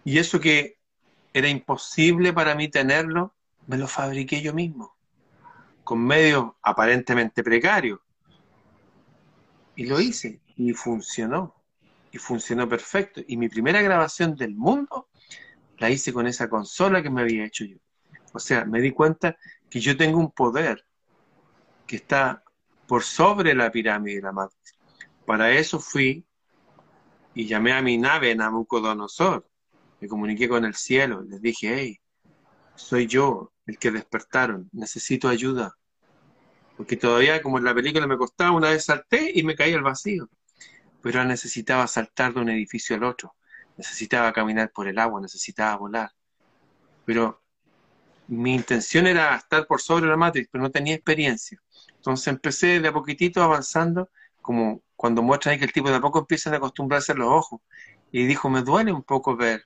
Y 0.03 0.17
eso 0.17 0.39
que 0.39 0.79
era 1.33 1.47
imposible 1.47 2.33
para 2.33 2.55
mí 2.55 2.67
tenerlo, 2.67 3.35
me 3.69 3.77
lo 3.77 3.87
fabriqué 3.87 4.41
yo 4.41 4.51
mismo, 4.51 4.97
con 5.83 6.03
medios 6.03 6.53
aparentemente 6.63 7.43
precarios. 7.43 7.99
Y 9.75 9.85
lo 9.85 10.01
hice, 10.01 10.41
y 10.55 10.73
funcionó, 10.73 11.53
y 12.11 12.17
funcionó 12.17 12.67
perfecto. 12.67 13.21
Y 13.27 13.37
mi 13.37 13.47
primera 13.47 13.83
grabación 13.83 14.35
del 14.35 14.55
mundo 14.55 15.09
la 15.77 15.91
hice 15.91 16.11
con 16.11 16.25
esa 16.25 16.49
consola 16.49 17.03
que 17.03 17.11
me 17.11 17.21
había 17.21 17.45
hecho 17.45 17.63
yo. 17.63 17.77
O 18.33 18.39
sea, 18.39 18.65
me 18.65 18.81
di 18.81 18.91
cuenta 18.91 19.37
que 19.69 19.79
yo 19.79 19.95
tengo 19.95 20.17
un 20.17 20.31
poder 20.31 20.83
que 21.85 21.97
está 21.97 22.43
por 22.87 23.03
sobre 23.03 23.53
la 23.53 23.71
pirámide 23.71 24.15
de 24.15 24.21
la 24.23 24.31
matriz. 24.31 24.79
Para 25.27 25.51
eso 25.51 25.79
fui 25.79 26.25
y 27.35 27.45
llamé 27.45 27.73
a 27.73 27.83
mi 27.83 27.99
nave 27.99 28.33
Nabucodonosor. 28.33 29.47
Me 30.01 30.07
comuniqué 30.07 30.49
con 30.49 30.65
el 30.65 30.73
cielo. 30.73 31.21
Les 31.21 31.39
dije, 31.39 31.71
hey, 31.71 31.99
soy 32.79 33.07
yo 33.07 33.51
el 33.65 33.77
que 33.77 33.91
despertaron. 33.91 34.69
Necesito 34.71 35.27
ayuda. 35.27 35.75
Porque 36.77 36.95
todavía, 36.95 37.41
como 37.41 37.57
en 37.57 37.65
la 37.65 37.75
película 37.75 38.07
me 38.07 38.17
costaba, 38.17 38.51
una 38.51 38.69
vez 38.69 38.85
salté 38.85 39.31
y 39.33 39.43
me 39.43 39.55
caí 39.55 39.73
al 39.73 39.83
vacío. 39.83 40.29
Pero 41.01 41.23
necesitaba 41.25 41.87
saltar 41.87 42.33
de 42.33 42.39
un 42.39 42.49
edificio 42.49 42.95
al 42.95 43.03
otro. 43.03 43.35
Necesitaba 43.77 44.31
caminar 44.33 44.71
por 44.71 44.87
el 44.87 44.97
agua, 44.97 45.21
necesitaba 45.21 45.75
volar. 45.75 46.09
Pero 47.05 47.43
mi 48.27 48.55
intención 48.55 49.07
era 49.07 49.35
estar 49.35 49.67
por 49.67 49.81
sobre 49.81 50.07
la 50.07 50.17
matriz, 50.17 50.47
pero 50.51 50.63
no 50.63 50.71
tenía 50.71 50.95
experiencia. 50.95 51.59
Entonces 51.95 52.27
empecé 52.27 52.79
de 52.79 52.87
a 52.87 52.93
poquitito 52.93 53.43
avanzando, 53.43 54.09
como 54.41 54.83
cuando 54.95 55.21
muestran 55.21 55.53
ahí 55.53 55.59
que 55.59 55.65
el 55.65 55.73
tipo 55.73 55.89
de 55.89 55.97
a 55.97 56.01
poco 56.01 56.19
empieza 56.19 56.49
a 56.49 56.55
acostumbrarse 56.55 57.11
a 57.11 57.15
los 57.15 57.27
ojos. 57.27 57.61
Y 58.11 58.25
dijo, 58.25 58.49
me 58.49 58.61
duele 58.61 58.91
un 58.91 59.03
poco 59.03 59.35
ver. 59.35 59.65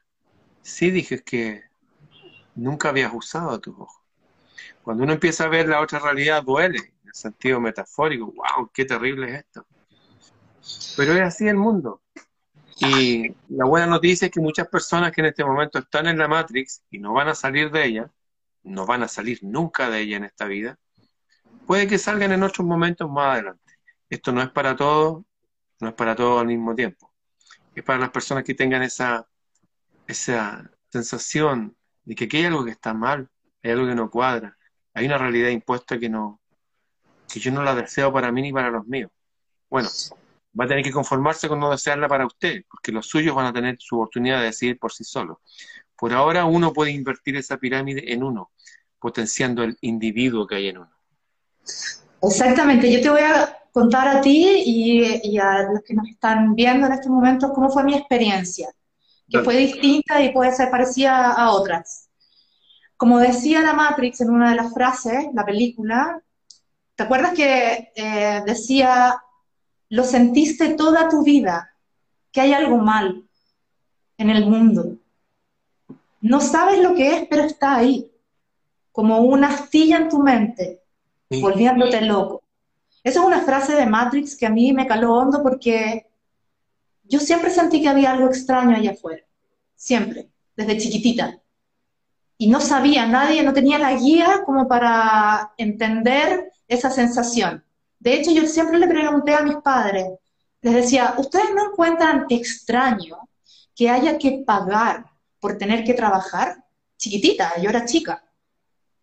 Sí, 0.61 0.91
dije, 0.91 1.23
que 1.23 1.72
nunca 2.55 2.89
habías 2.89 3.11
usado 3.13 3.59
tus 3.59 3.75
ojos. 3.77 4.01
Cuando 4.81 5.03
uno 5.03 5.13
empieza 5.13 5.45
a 5.45 5.49
ver 5.49 5.67
la 5.67 5.81
otra 5.81 5.99
realidad, 5.99 6.43
duele, 6.43 6.77
en 6.77 7.07
el 7.07 7.13
sentido 7.13 7.59
metafórico. 7.59 8.33
¡Wow! 8.33 8.69
¡Qué 8.73 8.85
terrible 8.85 9.29
es 9.29 9.39
esto! 9.39 9.65
Pero 10.97 11.13
es 11.13 11.21
así 11.21 11.47
el 11.47 11.55
mundo. 11.55 12.01
Y 12.79 13.33
la 13.49 13.65
buena 13.65 13.87
noticia 13.87 14.25
es 14.25 14.31
que 14.31 14.39
muchas 14.39 14.67
personas 14.67 15.11
que 15.11 15.21
en 15.21 15.27
este 15.27 15.45
momento 15.45 15.79
están 15.79 16.07
en 16.07 16.17
la 16.17 16.27
Matrix 16.27 16.83
y 16.89 16.99
no 16.99 17.13
van 17.13 17.29
a 17.29 17.35
salir 17.35 17.71
de 17.71 17.85
ella, 17.85 18.11
no 18.63 18.85
van 18.85 19.03
a 19.03 19.07
salir 19.07 19.39
nunca 19.41 19.89
de 19.89 20.01
ella 20.01 20.17
en 20.17 20.25
esta 20.25 20.45
vida, 20.45 20.77
puede 21.65 21.87
que 21.87 21.97
salgan 21.97 22.31
en 22.31 22.43
otros 22.43 22.65
momentos 22.65 23.09
más 23.09 23.33
adelante. 23.33 23.73
Esto 24.09 24.31
no 24.31 24.41
es 24.41 24.49
para 24.49 24.75
todos, 24.75 25.23
no 25.79 25.89
es 25.89 25.93
para 25.93 26.15
todos 26.15 26.41
al 26.41 26.47
mismo 26.47 26.75
tiempo. 26.75 27.13
Es 27.75 27.83
para 27.83 27.99
las 27.99 28.09
personas 28.09 28.43
que 28.43 28.53
tengan 28.53 28.83
esa, 28.83 29.27
esa 30.07 30.69
sensación 30.89 31.75
de 32.03 32.15
que 32.15 32.25
aquí 32.25 32.37
hay 32.37 32.45
algo 32.45 32.65
que 32.65 32.71
está 32.71 32.93
mal, 32.93 33.29
hay 33.61 33.71
algo 33.71 33.87
que 33.87 33.95
no 33.95 34.09
cuadra, 34.09 34.57
hay 34.93 35.05
una 35.05 35.17
realidad 35.17 35.49
impuesta 35.49 35.99
que 35.99 36.09
no, 36.09 36.39
que 37.31 37.39
yo 37.39 37.51
no 37.51 37.63
la 37.63 37.75
deseo 37.75 38.11
para 38.11 38.31
mí 38.31 38.41
ni 38.41 38.53
para 38.53 38.69
los 38.69 38.85
míos. 38.85 39.11
Bueno, 39.69 39.89
va 40.59 40.65
a 40.65 40.67
tener 40.67 40.83
que 40.83 40.91
conformarse 40.91 41.47
con 41.47 41.59
no 41.59 41.71
desearla 41.71 42.07
para 42.07 42.25
usted, 42.25 42.63
porque 42.69 42.91
los 42.91 43.07
suyos 43.07 43.35
van 43.35 43.47
a 43.47 43.53
tener 43.53 43.77
su 43.79 43.95
oportunidad 43.95 44.39
de 44.39 44.45
decidir 44.45 44.77
por 44.77 44.91
sí 44.91 45.03
solos. 45.03 45.37
Por 45.97 46.13
ahora 46.13 46.45
uno 46.45 46.73
puede 46.73 46.91
invertir 46.91 47.37
esa 47.37 47.57
pirámide 47.57 48.13
en 48.13 48.23
uno, 48.23 48.51
potenciando 48.99 49.63
el 49.63 49.77
individuo 49.81 50.45
que 50.45 50.55
hay 50.55 50.67
en 50.67 50.77
uno. 50.79 50.91
Exactamente, 52.21 52.91
yo 52.91 53.01
te 53.01 53.09
voy 53.09 53.21
a 53.21 53.57
contar 53.71 54.07
a 54.07 54.21
ti 54.21 54.63
y, 54.65 55.37
a 55.39 55.63
los 55.63 55.81
que 55.83 55.93
nos 55.95 56.07
están 56.07 56.55
viendo 56.55 56.87
en 56.87 56.93
este 56.93 57.09
momento 57.09 57.51
cómo 57.51 57.69
fue 57.69 57.83
mi 57.83 57.95
experiencia, 57.95 58.69
que 59.29 59.39
fue 59.39 59.57
distinta 59.57 60.21
y 60.21 60.31
puede 60.31 60.53
ser 60.53 60.69
parecida 60.69 61.31
a 61.33 61.51
otras. 61.51 62.09
Como 62.97 63.19
decía 63.19 63.61
la 63.61 63.73
Matrix 63.73 64.21
en 64.21 64.29
una 64.29 64.51
de 64.51 64.55
las 64.55 64.73
frases, 64.73 65.25
la 65.33 65.45
película, 65.45 66.21
¿te 66.95 67.03
acuerdas 67.03 67.33
que 67.33 67.91
eh, 67.95 68.43
decía, 68.45 69.21
lo 69.89 70.03
sentiste 70.03 70.75
toda 70.75 71.09
tu 71.09 71.23
vida, 71.23 71.73
que 72.31 72.41
hay 72.41 72.53
algo 72.53 72.77
mal 72.77 73.23
en 74.17 74.29
el 74.29 74.45
mundo? 74.45 74.97
No 76.21 76.39
sabes 76.39 76.81
lo 76.81 76.95
que 76.95 77.15
es, 77.15 77.27
pero 77.29 77.43
está 77.43 77.75
ahí, 77.75 78.09
como 78.91 79.19
una 79.19 79.49
astilla 79.49 79.97
en 79.97 80.09
tu 80.09 80.19
mente, 80.19 80.81
volviéndote 81.29 82.01
loco. 82.01 82.43
Esa 83.03 83.19
es 83.19 83.25
una 83.25 83.41
frase 83.41 83.75
de 83.75 83.85
Matrix 83.85 84.37
que 84.37 84.45
a 84.45 84.49
mí 84.49 84.71
me 84.71 84.87
caló 84.87 85.15
hondo 85.15 85.43
porque 85.43 86.07
yo 87.03 87.19
siempre 87.19 87.49
sentí 87.49 87.81
que 87.81 87.89
había 87.89 88.11
algo 88.11 88.27
extraño 88.27 88.75
allá 88.75 88.91
afuera, 88.91 89.23
siempre, 89.75 90.29
desde 90.55 90.77
chiquitita. 90.77 91.39
Y 92.37 92.47
no 92.47 92.59
sabía, 92.59 93.05
nadie, 93.05 93.43
no 93.43 93.53
tenía 93.53 93.77
la 93.79 93.93
guía 93.93 94.41
como 94.45 94.67
para 94.67 95.53
entender 95.57 96.51
esa 96.67 96.89
sensación. 96.89 97.63
De 97.99 98.15
hecho, 98.15 98.31
yo 98.31 98.45
siempre 98.47 98.79
le 98.79 98.87
pregunté 98.87 99.33
a 99.33 99.43
mis 99.43 99.55
padres, 99.57 100.07
les 100.61 100.73
decía, 100.73 101.15
¿ustedes 101.17 101.53
no 101.55 101.71
encuentran 101.71 102.25
extraño 102.29 103.29
que 103.75 103.89
haya 103.89 104.17
que 104.17 104.43
pagar 104.45 105.05
por 105.39 105.57
tener 105.57 105.83
que 105.83 105.93
trabajar? 105.93 106.63
Chiquitita, 106.97 107.61
yo 107.61 107.69
era 107.69 107.85
chica. 107.85 108.23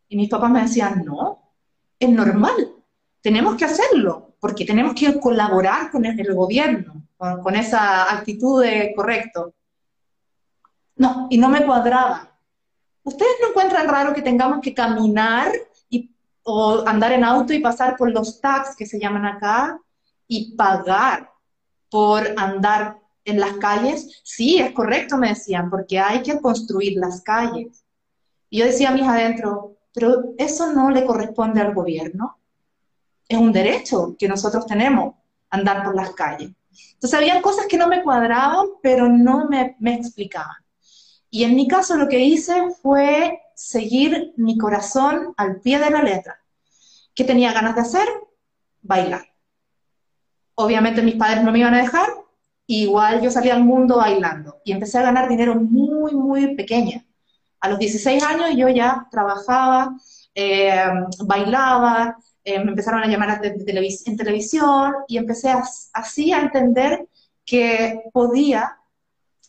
Y 0.08 0.16
mis 0.16 0.28
papás 0.28 0.50
me 0.50 0.62
decían, 0.62 1.04
no, 1.04 1.52
es 1.98 2.08
normal 2.08 2.80
tenemos 3.20 3.56
que 3.56 3.64
hacerlo, 3.64 4.34
porque 4.40 4.64
tenemos 4.64 4.94
que 4.94 5.18
colaborar 5.20 5.90
con 5.90 6.04
el, 6.04 6.34
gobierno, 6.34 7.06
con, 7.42 7.54
esa 7.54 8.10
actitud 8.12 8.62
de 8.62 8.92
correcto. 8.96 9.54
No, 10.96 11.28
y 11.30 11.38
no 11.38 11.48
me 11.48 11.64
cuadraba. 11.64 12.36
¿Ustedes 13.02 13.36
no 13.40 13.48
encuentran 13.48 13.88
raro 13.88 14.12
que 14.12 14.22
tengamos 14.22 14.60
que 14.60 14.74
caminar 14.74 15.52
y, 15.88 16.10
o 16.42 16.82
andar 16.86 17.12
en 17.12 17.24
auto 17.24 17.52
y 17.52 17.60
pasar 17.60 17.96
por 17.96 18.10
los 18.10 18.40
tags 18.40 18.74
que 18.74 18.86
se 18.86 18.98
llaman 18.98 19.26
acá 19.26 19.80
y 20.26 20.54
pagar 20.56 21.30
por 21.90 22.34
andar 22.36 22.98
en 23.24 23.40
las 23.40 23.54
calles? 23.54 24.20
Sí, 24.24 24.58
es 24.58 24.72
correcto, 24.72 25.16
me 25.16 25.28
decían, 25.28 25.70
porque 25.70 25.98
hay 25.98 26.22
que 26.22 26.40
construir 26.40 26.98
las 26.98 27.22
calles. 27.22 27.84
Y 28.48 28.58
yo 28.58 28.66
decía 28.66 28.90
a 28.90 28.94
mis 28.94 29.06
adentro, 29.06 29.76
pero 29.94 30.34
eso 30.38 30.72
no 30.72 30.90
le 30.90 31.06
corresponde 31.06 31.60
al 31.60 31.74
gobierno 31.74 32.40
es 33.30 33.38
un 33.38 33.52
derecho 33.52 34.16
que 34.18 34.26
nosotros 34.26 34.66
tenemos, 34.66 35.14
andar 35.50 35.84
por 35.84 35.94
las 35.94 36.10
calles. 36.14 36.50
Entonces 36.94 37.18
había 37.18 37.42
cosas 37.42 37.66
que 37.66 37.76
no 37.76 37.88
me 37.88 38.02
cuadraban, 38.02 38.66
pero 38.82 39.08
no 39.08 39.48
me, 39.48 39.76
me 39.80 39.94
explicaban. 39.94 40.56
Y 41.30 41.44
en 41.44 41.54
mi 41.54 41.68
caso 41.68 41.96
lo 41.96 42.08
que 42.08 42.18
hice 42.18 42.70
fue 42.82 43.40
seguir 43.54 44.32
mi 44.36 44.58
corazón 44.58 45.34
al 45.36 45.60
pie 45.60 45.78
de 45.78 45.90
la 45.90 46.02
letra. 46.02 46.40
¿Qué 47.14 47.24
tenía 47.24 47.52
ganas 47.52 47.74
de 47.74 47.82
hacer? 47.82 48.08
Bailar. 48.82 49.26
Obviamente 50.54 51.02
mis 51.02 51.16
padres 51.16 51.42
no 51.44 51.52
me 51.52 51.60
iban 51.60 51.74
a 51.74 51.82
dejar, 51.82 52.08
igual 52.66 53.20
yo 53.20 53.30
salí 53.30 53.50
al 53.50 53.64
mundo 53.64 53.96
bailando 53.96 54.60
y 54.64 54.72
empecé 54.72 54.98
a 54.98 55.02
ganar 55.02 55.28
dinero 55.28 55.54
muy, 55.54 56.12
muy 56.12 56.54
pequeña. 56.54 57.04
A 57.60 57.68
los 57.68 57.78
16 57.78 58.22
años 58.22 58.50
yo 58.56 58.68
ya 58.68 59.06
trabajaba, 59.10 59.96
eh, 60.34 60.82
bailaba, 61.24 62.16
eh, 62.44 62.58
me 62.64 62.70
empezaron 62.70 63.02
a 63.02 63.06
llamar 63.06 63.40
en 63.44 64.16
televisión 64.16 64.94
y 65.08 65.18
empecé 65.18 65.52
así 65.92 66.32
a 66.32 66.40
entender 66.40 67.06
que 67.44 68.02
podía 68.12 68.78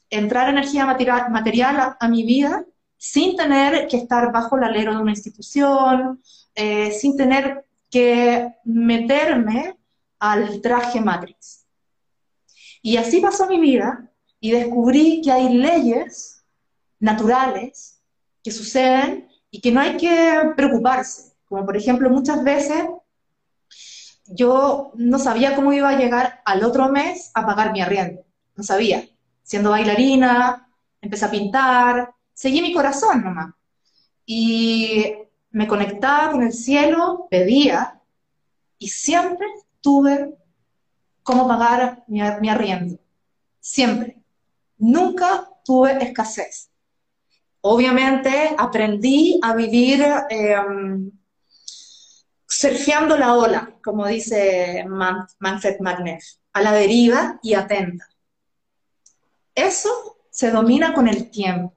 entrar 0.09 0.49
energía 0.49 0.85
material, 0.85 1.95
a, 1.99 2.07
mi 2.07 2.23
vida 2.23 2.65
sin 2.97 3.35
tener 3.37 3.87
que 3.87 3.97
estar 3.97 4.31
bajo 4.31 4.57
el 4.57 4.65
alero 4.65 4.93
de 4.93 5.01
una 5.01 5.11
institución, 5.11 6.21
eh, 6.53 6.91
sin 6.91 7.15
tener 7.15 7.65
que 7.89 8.53
meterme 8.65 9.77
al 10.19 10.61
traje 10.61 10.99
Matrix. 10.99 11.65
Y 12.81 12.97
así 12.97 13.21
pasó 13.21 13.47
mi 13.47 13.59
vida 13.59 14.11
y 14.39 14.51
descubrí 14.51 15.21
que 15.23 15.31
hay 15.31 15.53
leyes 15.53 16.43
naturales 16.99 18.01
que 18.43 18.51
suceden 18.51 19.29
y 19.49 19.61
que 19.61 19.71
no 19.71 19.79
hay 19.79 19.97
que 19.97 20.53
preocuparse. 20.55 21.30
Como 21.51 21.65
por 21.65 21.75
ejemplo, 21.75 22.09
muchas 22.09 22.45
veces 22.45 22.85
yo 24.25 24.93
no 24.95 25.19
sabía 25.19 25.53
cómo 25.53 25.73
iba 25.73 25.89
a 25.89 25.97
llegar 25.97 26.41
al 26.45 26.63
otro 26.63 26.87
mes 26.87 27.29
a 27.33 27.45
pagar 27.45 27.73
mi 27.73 27.81
arriendo. 27.81 28.23
No 28.55 28.63
sabía. 28.63 29.05
Siendo 29.43 29.71
bailarina, 29.71 30.69
empecé 31.01 31.25
a 31.25 31.29
pintar, 31.29 32.15
seguí 32.33 32.61
mi 32.61 32.71
corazón 32.71 33.25
nomás. 33.25 33.53
Y 34.25 35.13
me 35.49 35.67
conectaba 35.67 36.31
con 36.31 36.41
el 36.41 36.53
cielo, 36.53 37.27
pedía, 37.29 37.99
y 38.77 38.87
siempre 38.87 39.45
tuve 39.81 40.33
cómo 41.21 41.49
pagar 41.49 42.05
mi, 42.07 42.21
arriendo. 42.21 42.97
Siempre. 43.59 44.23
Nunca 44.77 45.49
tuve 45.65 46.01
escasez. 46.01 46.69
Obviamente 47.59 48.55
aprendí 48.57 49.37
a 49.43 49.53
vivir 49.53 50.01
em, 50.29 51.11
surfeando 52.51 53.17
la 53.17 53.35
ola, 53.35 53.75
como 53.81 54.05
dice 54.07 54.85
Manfred 54.85 55.79
Magneff, 55.79 56.23
a 56.51 56.61
la 56.61 56.73
deriva 56.73 57.39
y 57.41 57.53
atenta. 57.53 58.05
Eso 59.55 60.17
se 60.29 60.51
domina 60.51 60.93
con 60.93 61.07
el 61.07 61.31
tiempo, 61.31 61.73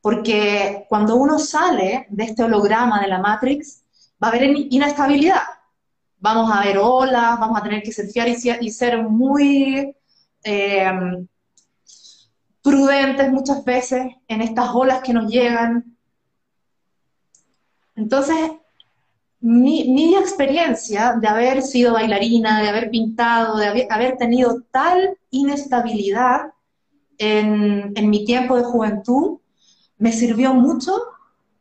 porque 0.00 0.84
cuando 0.88 1.14
uno 1.14 1.38
sale 1.38 2.06
de 2.10 2.24
este 2.24 2.42
holograma 2.42 3.00
de 3.00 3.06
la 3.06 3.20
Matrix, 3.20 3.84
va 4.22 4.28
a 4.28 4.30
haber 4.30 4.42
inestabilidad. 4.42 5.42
Vamos 6.18 6.50
a 6.52 6.64
ver 6.64 6.78
olas, 6.78 7.38
vamos 7.38 7.60
a 7.60 7.62
tener 7.62 7.80
que 7.82 7.92
surfear 7.92 8.28
y, 8.28 8.70
ser 8.70 9.00
muy 9.00 9.94
em, 10.42 11.28
prudentes 12.62 13.30
muchas 13.30 13.64
veces 13.64 14.06
en 14.26 14.40
estas 14.40 14.70
olas 14.74 15.02
que 15.02 15.12
nos 15.12 15.30
llegan. 15.30 15.96
Entonces, 17.94 18.36
mi, 19.44 20.16
experiencia 20.16 21.16
de 21.20 21.28
haber 21.28 21.60
sido 21.60 21.92
bailarina, 21.92 22.62
de 22.62 22.68
haber 22.70 22.88
pintado, 22.88 23.58
de 23.58 23.86
haber, 23.90 24.16
tenido 24.16 24.62
tal 24.70 25.18
inestabilidad 25.30 26.54
en, 27.18 27.92
mi 28.08 28.24
tiempo 28.24 28.56
de 28.56 28.64
juventud, 28.64 29.40
me 29.98 30.12
sirvió 30.12 30.54
mucho 30.54 30.96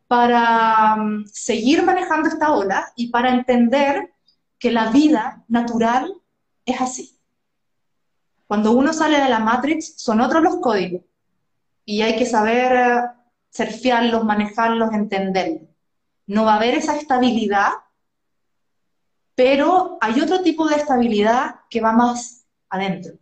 para 0.08 0.96
mm, 0.96 1.26
seguir 1.26 1.84
manejando 1.84 2.30
esta 2.30 2.54
ola 2.54 2.86
y 2.96 3.10
para 3.10 3.34
entender 3.34 4.14
que 4.58 4.72
la 4.72 4.90
vida 4.90 5.44
natural 5.50 6.14
es 6.66 6.80
así. 6.80 7.20
Cuando 8.48 8.72
uno 8.72 8.94
sale 8.94 9.20
de 9.20 9.30
la 9.30 9.40
Matrix, 9.40 9.96
son 9.98 10.22
otros 10.22 10.42
los 10.42 10.62
códigos 10.62 11.02
y 11.84 12.02
hay 12.02 12.16
que 12.16 12.26
saber 12.26 12.72
eh, 12.72 13.02
surfearlos, 13.50 14.24
manejarlos, 14.24 14.94
entenderlos 14.94 15.73
no 16.28 16.46
va 16.46 16.54
a 16.54 16.58
haber 16.58 16.76
esa 16.76 16.96
estabilidad, 16.96 17.72
pero 19.36 19.98
hay 20.02 20.22
otro 20.22 20.42
tipo 20.42 20.68
de 20.68 20.76
estabilidad 20.76 21.62
que 21.70 21.82
va 21.82 21.92
más 21.92 22.46
adentro, 22.70 23.14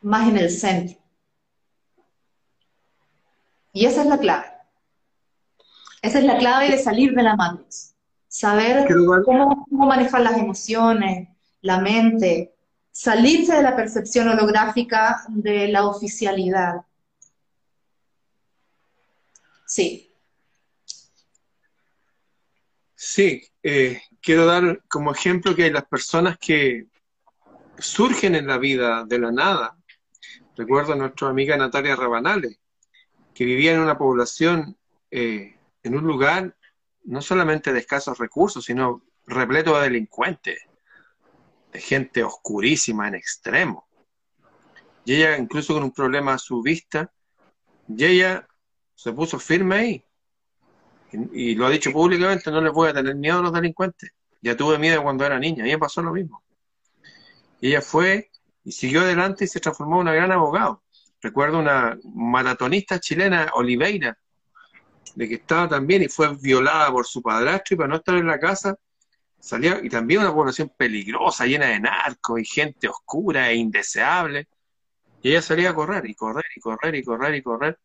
más 0.00 0.28
en 0.28 0.36
el 0.38 0.50
centro. 0.50 0.98
Y 3.72 3.86
esa 3.86 4.02
es 4.02 4.06
la 4.08 4.18
clave. 4.18 4.46
Esa 6.02 6.18
es 6.18 6.24
la 6.24 6.38
clave 6.38 6.70
de 6.70 6.78
salir 6.78 7.14
de 7.14 7.22
la 7.22 7.36
matriz. 7.36 7.94
Saber 8.26 8.88
cómo, 9.24 9.66
cómo 9.68 9.86
manejar 9.86 10.22
las 10.22 10.38
emociones, 10.38 11.28
la 11.60 11.78
mente, 11.80 12.54
salirse 12.90 13.54
de 13.54 13.62
la 13.62 13.76
percepción 13.76 14.28
holográfica 14.28 15.22
de 15.28 15.68
la 15.68 15.86
oficialidad. 15.86 16.82
Sí, 19.66 20.09
Sí, 23.02 23.42
eh, 23.62 24.02
quiero 24.20 24.44
dar 24.44 24.82
como 24.86 25.10
ejemplo 25.10 25.56
que 25.56 25.70
las 25.70 25.86
personas 25.86 26.36
que 26.36 26.88
surgen 27.78 28.34
en 28.34 28.46
la 28.46 28.58
vida 28.58 29.06
de 29.06 29.18
la 29.18 29.32
nada, 29.32 29.78
recuerdo 30.54 30.92
a 30.92 30.96
nuestra 30.96 31.30
amiga 31.30 31.56
Natalia 31.56 31.96
Rabanales, 31.96 32.58
que 33.32 33.46
vivía 33.46 33.72
en 33.72 33.80
una 33.80 33.96
población, 33.96 34.76
eh, 35.10 35.56
en 35.82 35.96
un 35.96 36.04
lugar 36.04 36.54
no 37.04 37.22
solamente 37.22 37.72
de 37.72 37.78
escasos 37.78 38.18
recursos, 38.18 38.66
sino 38.66 39.02
repleto 39.26 39.78
de 39.78 39.84
delincuentes, 39.84 40.58
de 41.72 41.80
gente 41.80 42.22
oscurísima 42.22 43.08
en 43.08 43.14
extremo. 43.14 43.88
Y 45.06 45.14
ella, 45.14 45.38
incluso 45.38 45.72
con 45.72 45.84
un 45.84 45.92
problema 45.92 46.34
a 46.34 46.38
su 46.38 46.60
vista, 46.60 47.10
y 47.88 48.04
ella 48.04 48.46
se 48.94 49.10
puso 49.14 49.38
firme 49.38 49.76
ahí 49.76 50.04
y, 51.12 51.54
lo 51.54 51.66
ha 51.66 51.70
dicho 51.70 51.92
públicamente, 51.92 52.50
no 52.50 52.60
les 52.60 52.72
voy 52.72 52.88
a 52.88 52.94
tener 52.94 53.14
miedo 53.14 53.38
a 53.38 53.42
los 53.42 53.52
delincuentes. 53.52 54.10
Ya 54.40 54.56
tuve 54.56 54.78
miedo 54.78 55.02
cuando 55.02 55.24
era 55.24 55.38
niña, 55.38 55.66
y 55.66 55.70
me 55.70 55.78
pasó 55.78 56.02
lo 56.02 56.12
mismo. 56.12 56.42
Y 57.60 57.68
ella 57.68 57.82
fue 57.82 58.30
y 58.64 58.72
siguió 58.72 59.00
adelante 59.02 59.44
y 59.44 59.48
se 59.48 59.60
transformó 59.60 59.96
en 59.96 60.02
una 60.02 60.14
gran 60.14 60.32
abogado. 60.32 60.82
Recuerdo 61.20 61.58
una 61.58 61.98
maratonista 62.04 62.98
chilena, 62.98 63.50
Oliveira, 63.54 64.16
de 65.14 65.28
que 65.28 65.34
estaba 65.34 65.68
también 65.68 66.02
y 66.02 66.08
fue 66.08 66.34
violada 66.36 66.90
por 66.90 67.06
su 67.06 67.20
padrastro 67.22 67.74
y 67.74 67.78
para 67.78 67.88
no 67.88 67.96
estar 67.96 68.16
en 68.16 68.26
la 68.26 68.38
casa 68.38 68.76
salía, 69.40 69.80
y 69.82 69.88
también 69.88 70.20
una 70.20 70.32
población 70.32 70.72
peligrosa, 70.76 71.46
llena 71.46 71.66
de 71.66 71.80
narcos 71.80 72.40
y 72.40 72.44
gente 72.44 72.88
oscura 72.88 73.50
e 73.50 73.56
indeseable. 73.56 74.48
Y 75.22 75.30
ella 75.30 75.42
salía 75.42 75.70
a 75.70 75.74
correr 75.74 76.08
y 76.08 76.14
correr 76.14 76.44
y 76.54 76.60
correr 76.60 76.94
y 76.94 77.02
correr 77.02 77.34
y 77.34 77.42
correr. 77.42 77.78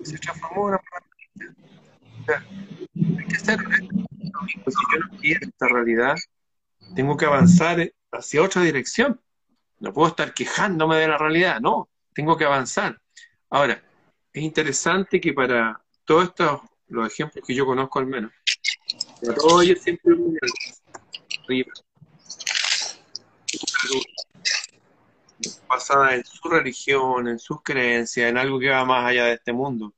Y 0.00 0.04
se 0.04 0.18
transformó 0.18 0.68
en 0.68 0.74
una 0.74 0.80
hay 2.28 3.26
que 3.26 3.38
ser 3.38 3.58
Si 3.58 4.58
yo 4.58 4.98
no 4.98 5.18
quiero 5.18 5.40
esta 5.42 5.68
realidad, 5.68 6.16
tengo 6.94 7.16
que 7.16 7.26
avanzar 7.26 7.92
hacia 8.10 8.42
otra 8.42 8.62
dirección. 8.62 9.20
No 9.80 9.92
puedo 9.92 10.08
estar 10.08 10.32
quejándome 10.32 10.96
de 10.96 11.08
la 11.08 11.18
realidad, 11.18 11.60
no, 11.60 11.88
tengo 12.14 12.36
que 12.36 12.44
avanzar. 12.44 13.00
Ahora, 13.50 13.82
es 14.32 14.42
interesante 14.42 15.20
que 15.20 15.32
para 15.32 15.80
todos 16.04 16.24
estos, 16.24 16.60
los 16.88 17.12
ejemplos 17.12 17.44
que 17.46 17.54
yo 17.54 17.66
conozco 17.66 17.98
al 17.98 18.06
menos, 18.06 18.32
para 19.20 19.34
todos 19.34 19.64
ellos 19.64 19.80
siempre 19.80 20.14
arriba, 21.44 21.72
basada 25.68 26.14
en 26.14 26.24
su 26.24 26.48
religión, 26.48 27.28
en 27.28 27.38
sus 27.38 27.62
creencias, 27.62 28.30
en 28.30 28.38
algo 28.38 28.60
que 28.60 28.68
va 28.68 28.84
más 28.84 29.06
allá 29.06 29.24
de 29.24 29.34
este 29.34 29.52
mundo 29.52 29.92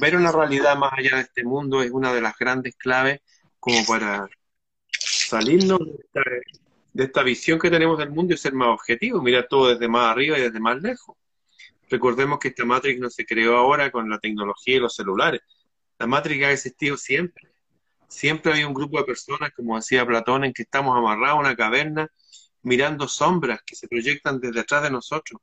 ver 0.00 0.16
una 0.16 0.32
realidad 0.32 0.76
más 0.76 0.92
allá 0.92 1.16
de 1.16 1.22
este 1.22 1.44
mundo 1.44 1.82
es 1.82 1.90
una 1.90 2.12
de 2.12 2.20
las 2.20 2.36
grandes 2.38 2.74
claves 2.76 3.20
como 3.58 3.84
para 3.86 4.28
salirnos 4.88 5.78
de 6.92 7.04
esta, 7.04 7.22
visión 7.22 7.58
que 7.58 7.70
tenemos 7.70 7.98
del 7.98 8.10
mundo 8.10 8.34
y 8.34 8.36
ser 8.36 8.52
más 8.52 8.68
objetivos, 8.68 9.22
mirar 9.22 9.46
todo 9.48 9.68
desde 9.68 9.88
más 9.88 10.10
arriba 10.10 10.38
y 10.38 10.42
desde 10.42 10.60
más 10.60 10.80
lejos. 10.82 11.16
Recordemos 11.88 12.38
que 12.38 12.48
esta 12.48 12.64
Matrix 12.64 13.00
no 13.00 13.10
se 13.10 13.24
creó 13.24 13.56
ahora 13.56 13.90
con 13.90 14.08
la 14.08 14.18
tecnología 14.18 14.76
y 14.76 14.80
los 14.80 14.94
celulares. 14.94 15.40
La 15.98 16.06
Matrix 16.06 16.44
ha 16.44 16.52
existido 16.52 16.96
siempre. 16.96 17.48
Siempre 18.08 18.52
hay 18.52 18.64
un 18.64 18.74
grupo 18.74 18.98
de 18.98 19.04
personas, 19.04 19.52
como 19.54 19.76
decía 19.76 20.06
Platón, 20.06 20.44
en 20.44 20.52
que 20.52 20.62
estamos 20.62 20.96
amarrados 20.96 21.36
a 21.36 21.40
una 21.40 21.56
caverna 21.56 22.08
mirando 22.62 23.08
sombras 23.08 23.60
que 23.64 23.74
se 23.74 23.88
proyectan 23.88 24.40
desde 24.40 24.60
atrás 24.60 24.82
de 24.82 24.90
nosotros 24.90 25.40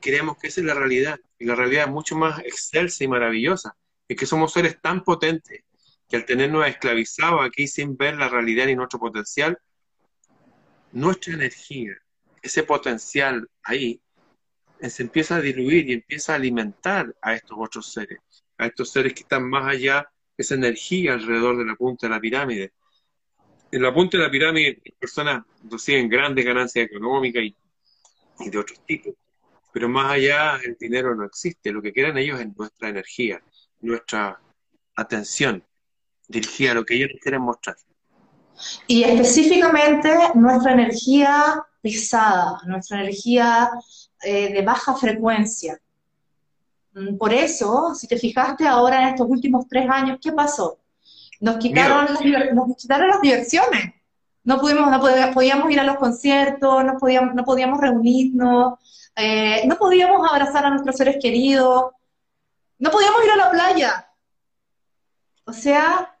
creemos 0.00 0.36
que 0.38 0.48
esa 0.48 0.60
es 0.60 0.66
la 0.66 0.74
realidad. 0.74 1.20
Y 1.38 1.44
la 1.44 1.54
realidad 1.54 1.84
es 1.84 1.90
mucho 1.90 2.16
más 2.16 2.40
excelsa 2.40 3.04
y 3.04 3.08
maravillosa. 3.08 3.76
Es 4.08 4.16
que 4.16 4.26
somos 4.26 4.52
seres 4.52 4.80
tan 4.80 5.04
potentes 5.04 5.62
que 6.08 6.16
al 6.16 6.24
tenernos 6.24 6.66
esclavizados 6.66 7.40
aquí 7.44 7.68
sin 7.68 7.96
ver 7.96 8.16
la 8.16 8.28
realidad 8.28 8.66
y 8.66 8.74
nuestro 8.74 8.98
potencial, 8.98 9.58
nuestra 10.92 11.34
energía, 11.34 11.96
ese 12.42 12.64
potencial 12.64 13.48
ahí, 13.62 14.00
se 14.80 15.02
empieza 15.02 15.36
a 15.36 15.40
diluir 15.40 15.88
y 15.88 15.92
empieza 15.92 16.32
a 16.32 16.36
alimentar 16.36 17.14
a 17.20 17.34
estos 17.34 17.56
otros 17.60 17.92
seres, 17.92 18.18
a 18.58 18.66
estos 18.66 18.90
seres 18.90 19.12
que 19.12 19.20
están 19.20 19.48
más 19.48 19.68
allá, 19.68 20.10
esa 20.36 20.54
energía 20.54 21.12
alrededor 21.12 21.58
de 21.58 21.66
la 21.66 21.76
punta 21.76 22.08
de 22.08 22.14
la 22.14 22.20
pirámide. 22.20 22.72
En 23.70 23.82
la 23.82 23.94
punta 23.94 24.16
de 24.16 24.24
la 24.24 24.30
pirámide, 24.30 24.82
personas 24.98 25.44
reciben 25.70 26.08
grandes 26.08 26.44
ganancias 26.44 26.86
económicas 26.86 27.44
y 27.44 28.50
de 28.50 28.58
otros 28.58 28.84
tipos 28.84 29.14
pero 29.72 29.88
más 29.88 30.12
allá 30.12 30.56
el 30.64 30.76
dinero 30.78 31.14
no 31.14 31.24
existe. 31.24 31.72
Lo 31.72 31.82
que 31.82 31.92
quieren 31.92 32.18
ellos 32.18 32.40
es 32.40 32.56
nuestra 32.56 32.88
energía, 32.88 33.42
nuestra 33.80 34.40
atención 34.96 35.64
dirigida 36.28 36.72
a 36.72 36.74
lo 36.74 36.84
que 36.84 36.94
ellos 36.94 37.10
quieren 37.20 37.42
mostrar. 37.42 37.76
Y 38.86 39.02
específicamente 39.04 40.10
nuestra 40.34 40.72
energía 40.72 41.62
pesada, 41.80 42.60
nuestra 42.66 43.00
energía 43.00 43.70
eh, 44.22 44.52
de 44.52 44.62
baja 44.62 44.94
frecuencia. 44.94 45.80
Mm, 46.94 47.16
por 47.16 47.32
eso, 47.32 47.94
si 47.94 48.06
te 48.06 48.16
fijaste 48.16 48.66
ahora 48.66 49.02
en 49.02 49.08
estos 49.08 49.26
últimos 49.28 49.66
tres 49.68 49.88
años, 49.88 50.18
¿qué 50.22 50.32
pasó? 50.32 50.78
Nos 51.40 51.56
quitaron, 51.56 52.04
las, 52.04 52.54
nos 52.54 52.76
quitaron 52.76 53.08
las 53.08 53.20
diversiones, 53.22 53.94
no, 54.44 54.60
pudimos, 54.60 54.90
no 54.90 55.00
podíamos 55.32 55.70
ir 55.70 55.80
a 55.80 55.84
los 55.84 55.96
conciertos, 55.96 56.84
no 56.84 56.98
podíamos, 56.98 57.34
no 57.34 57.44
podíamos 57.44 57.80
reunirnos, 57.80 58.74
eh, 59.20 59.66
no 59.66 59.76
podíamos 59.76 60.26
abrazar 60.28 60.64
a 60.64 60.70
nuestros 60.70 60.96
seres 60.96 61.18
queridos, 61.20 61.92
no 62.78 62.90
podíamos 62.90 63.24
ir 63.24 63.30
a 63.30 63.36
la 63.36 63.50
playa. 63.50 64.08
O 65.44 65.52
sea, 65.52 66.18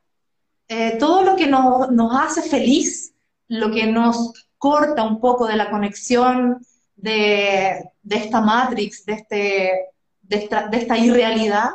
eh, 0.68 0.96
todo 0.98 1.22
lo 1.22 1.36
que 1.36 1.46
nos, 1.46 1.90
nos, 1.90 2.14
hace 2.14 2.42
feliz, 2.42 3.14
lo 3.48 3.70
que 3.70 3.86
nos 3.86 4.32
corta 4.58 5.02
un 5.02 5.20
poco 5.20 5.46
de 5.46 5.56
la 5.56 5.70
conexión 5.70 6.64
de, 6.96 7.90
de 8.02 8.16
esta 8.16 8.40
matrix, 8.40 9.06
de, 9.06 9.12
este, 9.14 9.72
de, 10.20 10.36
esta, 10.36 10.68
de 10.68 10.76
esta 10.76 10.98
irrealidad, 10.98 11.70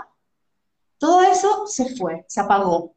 todo 1.00 1.24
eso 1.24 1.66
se 1.66 1.96
fue, 1.96 2.24
se 2.28 2.42
apagó. 2.42 2.96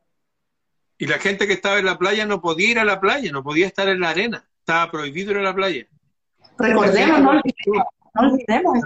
Y 0.98 1.06
la 1.06 1.18
gente 1.18 1.46
que 1.46 1.54
estaba 1.54 1.78
en 1.78 1.86
la 1.86 1.98
playa 1.98 2.26
no 2.26 2.42
podía 2.42 2.70
ir 2.70 2.78
a 2.78 2.84
la 2.84 3.00
playa, 3.00 3.32
no 3.32 3.42
podía 3.42 3.66
estar 3.66 3.88
en 3.88 4.00
la 4.00 4.10
arena, 4.10 4.46
estaba 4.58 4.90
prohibido 4.90 5.30
ir 5.30 5.38
a 5.38 5.42
la 5.42 5.54
playa. 5.54 5.86
Recordemos, 6.58 7.20
no 7.20 7.40
olvidemos, 8.14 8.78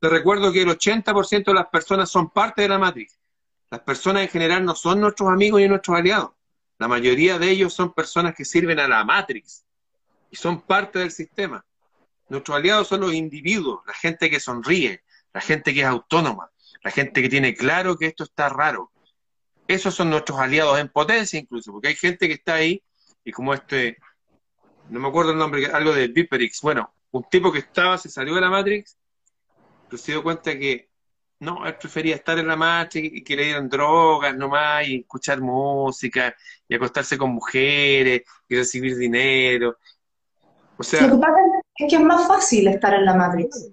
Te 0.00 0.08
recuerdo 0.08 0.52
que 0.52 0.62
el 0.62 0.68
80% 0.68 1.44
de 1.44 1.54
las 1.54 1.66
personas 1.66 2.10
son 2.10 2.30
parte 2.30 2.62
de 2.62 2.68
la 2.68 2.78
Matrix. 2.78 3.18
Las 3.70 3.80
personas 3.80 4.22
en 4.22 4.28
general 4.28 4.64
no 4.64 4.74
son 4.74 5.00
nuestros 5.00 5.28
amigos 5.28 5.60
y 5.60 5.68
nuestros 5.68 5.96
aliados. 5.96 6.32
La 6.78 6.88
mayoría 6.88 7.38
de 7.38 7.50
ellos 7.50 7.72
son 7.72 7.92
personas 7.92 8.34
que 8.34 8.44
sirven 8.44 8.78
a 8.78 8.88
la 8.88 9.04
Matrix 9.04 9.64
y 10.30 10.36
son 10.36 10.60
parte 10.60 10.98
del 10.98 11.10
sistema. 11.10 11.64
Nuestros 12.28 12.56
aliados 12.56 12.88
son 12.88 13.00
los 13.00 13.14
individuos, 13.14 13.80
la 13.86 13.94
gente 13.94 14.30
que 14.30 14.40
sonríe, 14.40 15.02
la 15.32 15.40
gente 15.40 15.74
que 15.74 15.80
es 15.80 15.86
autónoma, 15.86 16.50
la 16.82 16.90
gente 16.90 17.22
que 17.22 17.28
tiene 17.28 17.54
claro 17.54 17.96
que 17.96 18.06
esto 18.06 18.24
está 18.24 18.48
raro, 18.48 18.90
esos 19.66 19.94
son 19.94 20.10
nuestros 20.10 20.38
aliados 20.38 20.78
en 20.78 20.88
potencia 20.88 21.38
incluso, 21.38 21.72
porque 21.72 21.88
hay 21.88 21.96
gente 21.96 22.28
que 22.28 22.34
está 22.34 22.54
ahí 22.54 22.82
y 23.24 23.32
como 23.32 23.54
este, 23.54 23.98
no 24.90 25.00
me 25.00 25.08
acuerdo 25.08 25.32
el 25.32 25.38
nombre, 25.38 25.66
algo 25.66 25.92
de 25.94 26.08
Viperix, 26.08 26.60
bueno, 26.60 26.94
un 27.14 27.24
tipo 27.24 27.52
que 27.52 27.60
estaba, 27.60 27.96
se 27.96 28.08
salió 28.08 28.34
de 28.34 28.40
la 28.40 28.50
Matrix, 28.50 28.96
pero 29.88 30.02
se 30.02 30.12
dio 30.12 30.22
cuenta 30.22 30.58
que 30.58 30.90
no, 31.40 31.66
él 31.66 31.76
prefería 31.76 32.14
estar 32.14 32.38
en 32.38 32.48
la 32.48 32.56
Matrix 32.56 33.16
y 33.16 33.22
que 33.22 33.36
le 33.36 33.44
dieran 33.44 33.68
drogas 33.68 34.36
nomás 34.36 34.88
y 34.88 35.00
escuchar 35.00 35.40
música 35.40 36.34
y 36.68 36.74
acostarse 36.74 37.18
con 37.18 37.30
mujeres 37.32 38.22
y 38.48 38.56
recibir 38.56 38.96
dinero. 38.96 39.76
O 40.76 40.82
sea, 40.82 41.06
Lo 41.06 41.20
es 41.76 41.88
que 41.88 41.96
es 41.96 42.02
más 42.02 42.26
fácil 42.26 42.68
estar 42.68 42.94
en 42.94 43.04
la 43.04 43.14
Matrix 43.14 43.70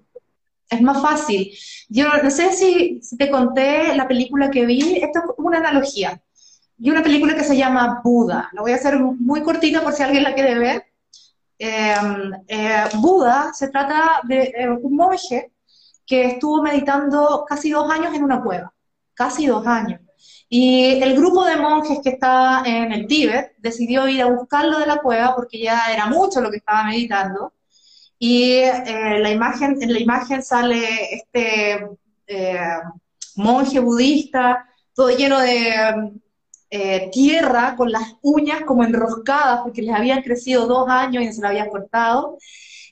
es 0.72 0.80
más 0.80 1.00
fácil. 1.00 1.52
Yo 1.88 2.06
no 2.22 2.30
sé 2.30 2.52
si, 2.52 3.00
te 3.18 3.30
conté 3.30 3.94
la 3.94 4.08
película 4.08 4.50
que 4.50 4.66
vi, 4.66 4.96
esto 4.96 5.18
es 5.18 5.24
una 5.36 5.58
analogía. 5.58 6.20
Vi 6.76 6.90
una 6.90 7.02
película 7.02 7.34
que 7.34 7.44
se 7.44 7.56
llama 7.56 8.00
Buda, 8.02 8.48
la 8.52 8.62
voy 8.62 8.72
a 8.72 8.76
hacer 8.76 8.98
muy 8.98 9.42
cortita 9.42 9.82
por 9.82 9.92
si 9.92 10.02
alguien 10.02 10.22
la 10.22 10.34
quiere 10.34 10.58
ver. 10.58 10.91
Em, 11.64 12.32
eh, 12.48 12.88
Buda 12.96 13.52
se 13.54 13.68
trata 13.68 14.20
de 14.24 14.52
eh, 14.52 14.68
un 14.68 14.96
monje 14.96 15.52
que 16.04 16.24
estuvo 16.24 16.60
meditando 16.60 17.44
casi 17.46 17.70
dos 17.70 17.88
años 17.88 18.12
en 18.14 18.24
una 18.24 18.42
cueva, 18.42 18.74
casi 19.14 19.46
dos 19.46 19.64
años. 19.64 20.00
Y 20.48 21.00
el 21.00 21.14
grupo 21.14 21.44
de 21.44 21.54
monjes 21.54 22.00
que 22.02 22.10
estaba 22.10 22.64
en 22.66 22.90
el 22.92 23.06
Tíbet 23.06 23.52
decidió 23.58 24.08
ir 24.08 24.22
a 24.22 24.30
buscarlo 24.30 24.80
de 24.80 24.86
la 24.86 24.96
cueva 24.96 25.36
porque 25.36 25.60
ya 25.60 25.84
era 25.92 26.06
mucho 26.06 26.40
lo 26.40 26.50
que 26.50 26.56
estaba 26.56 26.82
meditando 26.82 27.52
y 28.18 28.54
eh, 28.54 29.20
la 29.20 29.30
imagen, 29.30 29.80
en 29.80 29.92
la 29.92 30.00
imagen 30.00 30.42
sale 30.42 31.14
este 31.14 31.86
monje 33.36 33.78
budista, 33.78 34.66
todo 34.94 35.10
lleno 35.10 35.38
de 35.38 36.12
eh, 36.74 37.10
tierra, 37.12 37.76
con 37.76 37.92
las 37.92 38.16
uñas 38.22 38.62
como 38.62 38.82
enroscadas, 38.82 39.60
porque 39.62 39.82
les 39.82 39.94
habían 39.94 40.22
crecido 40.22 40.66
dos 40.66 40.88
años 40.88 41.22
y 41.22 41.30
se 41.30 41.42
lo 41.42 41.48
habían 41.48 41.68
cortado, 41.68 42.38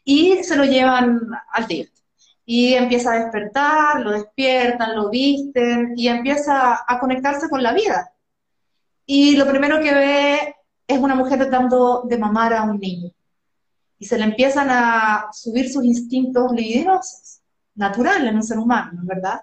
y 0.04 0.44
se 0.44 0.54
lo 0.56 0.64
llevan 0.64 1.18
al 1.50 1.66
Tíbet. 1.66 1.90
Y 2.44 2.74
empieza 2.74 3.12
a 3.12 3.20
despertar, 3.24 4.00
lo 4.00 4.10
despiertan, 4.10 4.94
lo 4.96 5.08
visten, 5.08 5.94
y 5.96 6.08
empieza 6.08 6.84
a 6.86 6.98
conectarse 7.00 7.48
con 7.48 7.62
la 7.62 7.72
vida. 7.72 8.12
Y 9.06 9.36
lo 9.36 9.46
primero 9.46 9.80
que 9.80 9.94
ve 9.94 10.56
es 10.86 10.98
una 10.98 11.14
mujer 11.14 11.38
tratando 11.38 12.02
de 12.06 12.18
mamar 12.18 12.52
a 12.52 12.64
un 12.64 12.78
niño 12.78 13.10
y 13.98 14.04
se 14.04 14.18
le 14.18 14.24
empiezan 14.24 14.68
a 14.70 15.28
subir 15.32 15.72
sus 15.72 15.84
instintos 15.84 16.52
libidinosos, 16.52 17.40
naturales 17.76 18.28
en 18.28 18.36
un 18.36 18.42
ser 18.42 18.58
humano, 18.58 19.00
¿verdad? 19.04 19.40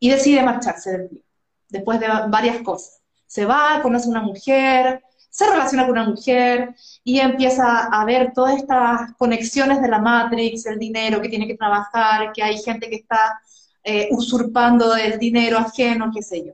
Y 0.00 0.10
decide 0.10 0.42
marcharse 0.42 0.90
del 0.90 1.08
tío, 1.08 1.22
después 1.68 2.00
de 2.00 2.08
varias 2.28 2.62
cosas. 2.62 3.03
Se 3.34 3.44
va, 3.44 3.80
conoce 3.82 4.06
a 4.06 4.10
una 4.10 4.22
mujer, 4.22 5.02
se 5.28 5.50
relaciona 5.50 5.82
con 5.86 5.98
una 5.98 6.08
mujer 6.08 6.76
y 7.02 7.18
empieza 7.18 7.86
a 7.86 8.04
ver 8.04 8.32
todas 8.32 8.58
estas 8.58 9.12
conexiones 9.14 9.82
de 9.82 9.88
la 9.88 9.98
Matrix, 9.98 10.66
el 10.66 10.78
dinero 10.78 11.20
que 11.20 11.28
tiene 11.28 11.48
que 11.48 11.56
trabajar, 11.56 12.32
que 12.32 12.44
hay 12.44 12.56
gente 12.58 12.88
que 12.88 12.94
está 12.94 13.40
eh, 13.82 14.06
usurpando 14.12 14.94
el 14.94 15.18
dinero 15.18 15.58
ajeno, 15.58 16.12
qué 16.14 16.22
sé 16.22 16.46
yo. 16.46 16.52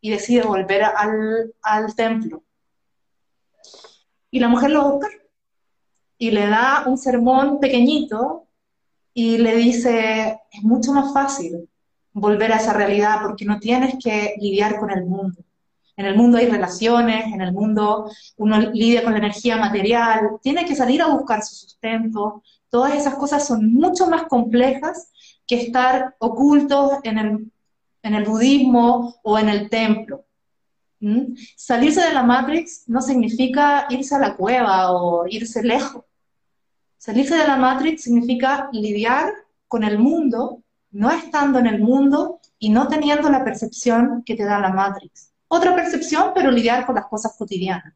Y 0.00 0.08
decide 0.08 0.40
volver 0.40 0.84
al, 0.84 1.52
al 1.60 1.94
templo. 1.94 2.42
Y 4.30 4.40
la 4.40 4.48
mujer 4.48 4.70
lo 4.70 4.90
busca 4.90 5.10
y 6.16 6.30
le 6.30 6.46
da 6.46 6.84
un 6.86 6.96
sermón 6.96 7.60
pequeñito 7.60 8.46
y 9.12 9.36
le 9.36 9.54
dice, 9.54 10.40
es 10.50 10.62
mucho 10.62 10.94
más 10.94 11.12
fácil 11.12 11.68
volver 12.14 12.52
a 12.52 12.56
esa 12.56 12.72
realidad 12.72 13.18
porque 13.22 13.44
no 13.44 13.60
tienes 13.60 13.96
que 14.02 14.34
lidiar 14.40 14.80
con 14.80 14.90
el 14.90 15.04
mundo. 15.04 15.44
En 15.96 16.06
el 16.06 16.16
mundo 16.16 16.38
hay 16.38 16.46
relaciones, 16.46 17.26
en 17.26 17.40
el 17.42 17.52
mundo 17.52 18.10
uno 18.36 18.58
lidia 18.58 19.04
con 19.04 19.12
la 19.12 19.18
energía 19.18 19.56
material, 19.56 20.38
tiene 20.42 20.64
que 20.64 20.74
salir 20.74 21.02
a 21.02 21.08
buscar 21.08 21.42
su 21.42 21.54
sustento. 21.54 22.42
Todas 22.70 22.94
esas 22.94 23.14
cosas 23.16 23.46
son 23.46 23.72
mucho 23.72 24.06
más 24.06 24.24
complejas 24.24 25.10
que 25.46 25.56
estar 25.60 26.16
ocultos 26.18 26.92
en 27.02 27.18
el, 27.18 27.52
en 28.02 28.14
el 28.14 28.24
budismo 28.24 29.16
o 29.22 29.38
en 29.38 29.48
el 29.48 29.68
templo. 29.68 30.24
¿Mm? 31.00 31.34
Salirse 31.56 32.00
de 32.00 32.14
la 32.14 32.22
Matrix 32.22 32.84
no 32.86 33.02
significa 33.02 33.86
irse 33.90 34.14
a 34.14 34.20
la 34.20 34.36
cueva 34.36 34.92
o 34.92 35.26
irse 35.26 35.62
lejos. 35.62 36.04
Salirse 36.96 37.36
de 37.36 37.46
la 37.46 37.56
Matrix 37.56 38.04
significa 38.04 38.68
lidiar 38.72 39.32
con 39.66 39.82
el 39.82 39.98
mundo, 39.98 40.62
no 40.92 41.10
estando 41.10 41.58
en 41.58 41.66
el 41.66 41.80
mundo 41.80 42.40
y 42.58 42.70
no 42.70 42.86
teniendo 42.86 43.28
la 43.28 43.42
percepción 43.42 44.22
que 44.24 44.36
te 44.36 44.44
da 44.44 44.60
la 44.60 44.72
Matrix. 44.72 45.31
Otra 45.54 45.74
percepción, 45.74 46.32
pero 46.34 46.50
lidiar 46.50 46.86
con 46.86 46.94
las 46.94 47.04
cosas 47.08 47.36
cotidianas. 47.36 47.92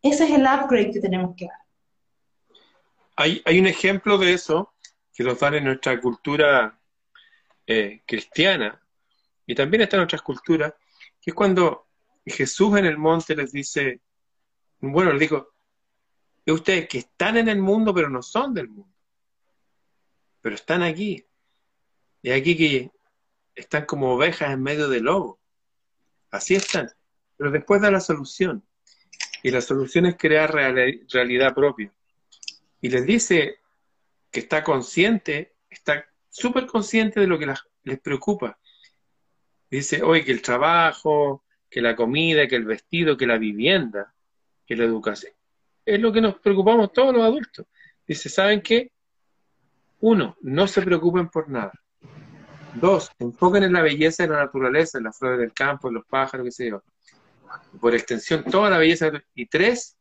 Ese 0.00 0.26
es 0.26 0.30
el 0.30 0.42
upgrade 0.42 0.92
que 0.92 1.00
tenemos 1.00 1.34
que 1.36 1.46
dar. 1.46 1.58
Hay, 3.16 3.42
hay 3.44 3.58
un 3.58 3.66
ejemplo 3.66 4.16
de 4.16 4.32
eso 4.32 4.72
que 5.12 5.24
nos 5.24 5.40
dan 5.40 5.54
en 5.54 5.64
nuestra 5.64 6.00
cultura 6.00 6.78
eh, 7.66 8.02
cristiana 8.06 8.80
y 9.44 9.56
también 9.56 9.80
está 9.80 9.96
en 9.96 10.04
otras 10.04 10.22
culturas, 10.22 10.72
que 11.20 11.32
es 11.32 11.34
cuando 11.34 11.88
Jesús 12.24 12.78
en 12.78 12.86
el 12.86 12.96
monte 12.96 13.34
les 13.34 13.50
dice, 13.50 14.00
bueno, 14.78 15.10
les 15.10 15.18
dijo, 15.18 15.48
es 16.46 16.54
ustedes 16.54 16.88
que 16.88 16.98
están 16.98 17.36
en 17.36 17.48
el 17.48 17.58
mundo, 17.58 17.92
pero 17.92 18.08
no 18.08 18.22
son 18.22 18.54
del 18.54 18.68
mundo. 18.68 18.94
Pero 20.40 20.54
están 20.54 20.84
aquí. 20.84 21.26
Y 22.22 22.30
aquí 22.30 22.56
que 22.56 22.92
están 23.56 23.84
como 23.84 24.14
ovejas 24.14 24.52
en 24.52 24.62
medio 24.62 24.88
del 24.88 25.02
lobo. 25.02 25.40
Así 26.30 26.54
están. 26.54 26.88
Pero 27.40 27.50
después 27.50 27.80
da 27.80 27.90
la 27.90 28.00
solución. 28.00 28.62
Y 29.42 29.50
la 29.50 29.62
solución 29.62 30.04
es 30.04 30.18
crear 30.18 30.52
realidad 30.52 31.54
propia. 31.54 31.90
Y 32.82 32.90
les 32.90 33.06
dice 33.06 33.60
que 34.30 34.40
está 34.40 34.62
consciente, 34.62 35.54
está 35.70 36.04
súper 36.28 36.66
consciente 36.66 37.20
de 37.20 37.26
lo 37.26 37.38
que 37.38 37.50
les 37.84 37.98
preocupa. 38.00 38.58
Dice, 39.70 40.02
hoy 40.02 40.22
que 40.22 40.32
el 40.32 40.42
trabajo, 40.42 41.44
que 41.70 41.80
la 41.80 41.96
comida, 41.96 42.46
que 42.46 42.56
el 42.56 42.66
vestido, 42.66 43.16
que 43.16 43.26
la 43.26 43.38
vivienda, 43.38 44.12
que 44.66 44.76
la 44.76 44.84
educación 44.84 45.32
es 45.84 46.00
lo 46.00 46.12
que 46.12 46.20
nos 46.20 46.38
preocupamos 46.38 46.92
todos 46.92 47.14
los 47.14 47.22
adultos. 47.22 47.66
Dice, 48.06 48.28
¿saben 48.28 48.60
qué? 48.60 48.92
Uno, 50.00 50.36
no 50.40 50.66
se 50.66 50.82
preocupen 50.82 51.28
por 51.28 51.48
nada. 51.48 51.72
Dos, 52.74 53.10
enfoquen 53.18 53.64
en 53.64 53.72
la 53.72 53.82
belleza 53.82 54.22
de 54.22 54.28
la 54.30 54.44
naturaleza, 54.44 54.98
en 54.98 55.04
las 55.04 55.18
flores 55.18 55.40
del 55.40 55.52
campo, 55.52 55.88
en 55.88 55.94
los 55.94 56.06
pájaros, 56.06 56.44
qué 56.44 56.52
sé 56.52 56.70
yo. 56.70 56.82
Por 57.80 57.94
extensión, 57.94 58.44
toda 58.44 58.70
la 58.70 58.78
belleza. 58.78 59.10
Y 59.34 59.46
tres, 59.46 59.96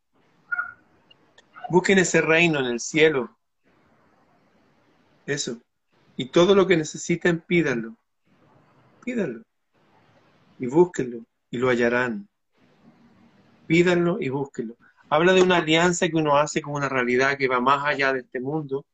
busquen 1.70 2.00
ese 2.00 2.22
reino 2.22 2.60
en 2.60 2.66
el 2.66 2.80
cielo. 2.80 3.38
Eso. 5.26 5.62
Y 6.18 6.30
todo 6.30 6.56
lo 6.56 6.68
que 6.68 6.78
necesiten, 6.78 7.42
pídanlo. 7.42 7.96
Pídanlo. 9.04 9.44
Y 10.60 10.68
búsquenlo. 10.68 11.24
Y 11.52 11.58
lo 11.58 11.70
hallarán. 11.70 12.28
Pídanlo 13.68 14.18
y 14.20 14.30
búsquenlo 14.30 14.76
habla 15.10 15.34
de 15.34 15.42
una 15.42 15.58
alianza 15.58 16.08
que 16.08 16.16
uno 16.16 16.38
hace 16.38 16.62
con 16.62 16.76
una 16.76 16.88
realidad 16.88 17.38
que 17.38 17.48
va 17.48 17.60
más 17.60 17.86
allá 17.86 18.14
de 18.14 18.20
este 18.20 18.40
mundo, 18.40 18.86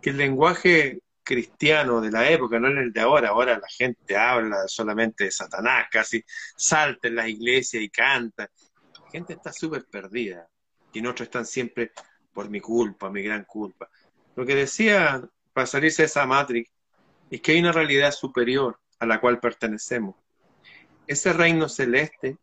que 0.00 0.10
el 0.10 0.16
lenguaje 0.16 1.00
cristiano 1.22 2.00
de 2.00 2.10
la 2.10 2.28
época, 2.28 2.58
no 2.58 2.68
es 2.68 2.76
el 2.76 2.92
de 2.92 3.00
ahora, 3.00 3.30
ahora 3.30 3.58
la 3.58 3.68
gente 3.68 4.16
habla 4.16 4.66
solamente 4.66 5.24
de 5.24 5.30
Satanás, 5.30 5.86
casi 5.90 6.22
salta 6.56 7.08
en 7.08 7.16
las 7.16 7.28
iglesias 7.28 7.82
y 7.82 7.88
canta. 7.88 8.50
La 9.04 9.10
gente 9.10 9.34
está 9.34 9.52
súper 9.52 9.86
perdida 9.86 10.48
y 10.92 11.00
nosotros 11.00 11.26
están 11.26 11.46
siempre 11.46 11.92
por 12.32 12.48
mi 12.48 12.60
culpa, 12.60 13.10
mi 13.10 13.22
gran 13.22 13.44
culpa. 13.44 13.88
Lo 14.34 14.46
que 14.46 14.54
decía, 14.54 15.22
para 15.52 15.66
salirse 15.66 16.02
de 16.02 16.06
esa 16.06 16.26
matrix, 16.26 16.70
es 17.30 17.40
que 17.40 17.52
hay 17.52 17.60
una 17.60 17.72
realidad 17.72 18.12
superior 18.12 18.78
a 18.98 19.06
la 19.06 19.20
cual 19.20 19.40
pertenecemos. 19.40 20.16
Ese 21.06 21.32
reino 21.32 21.68
celeste 21.68 22.38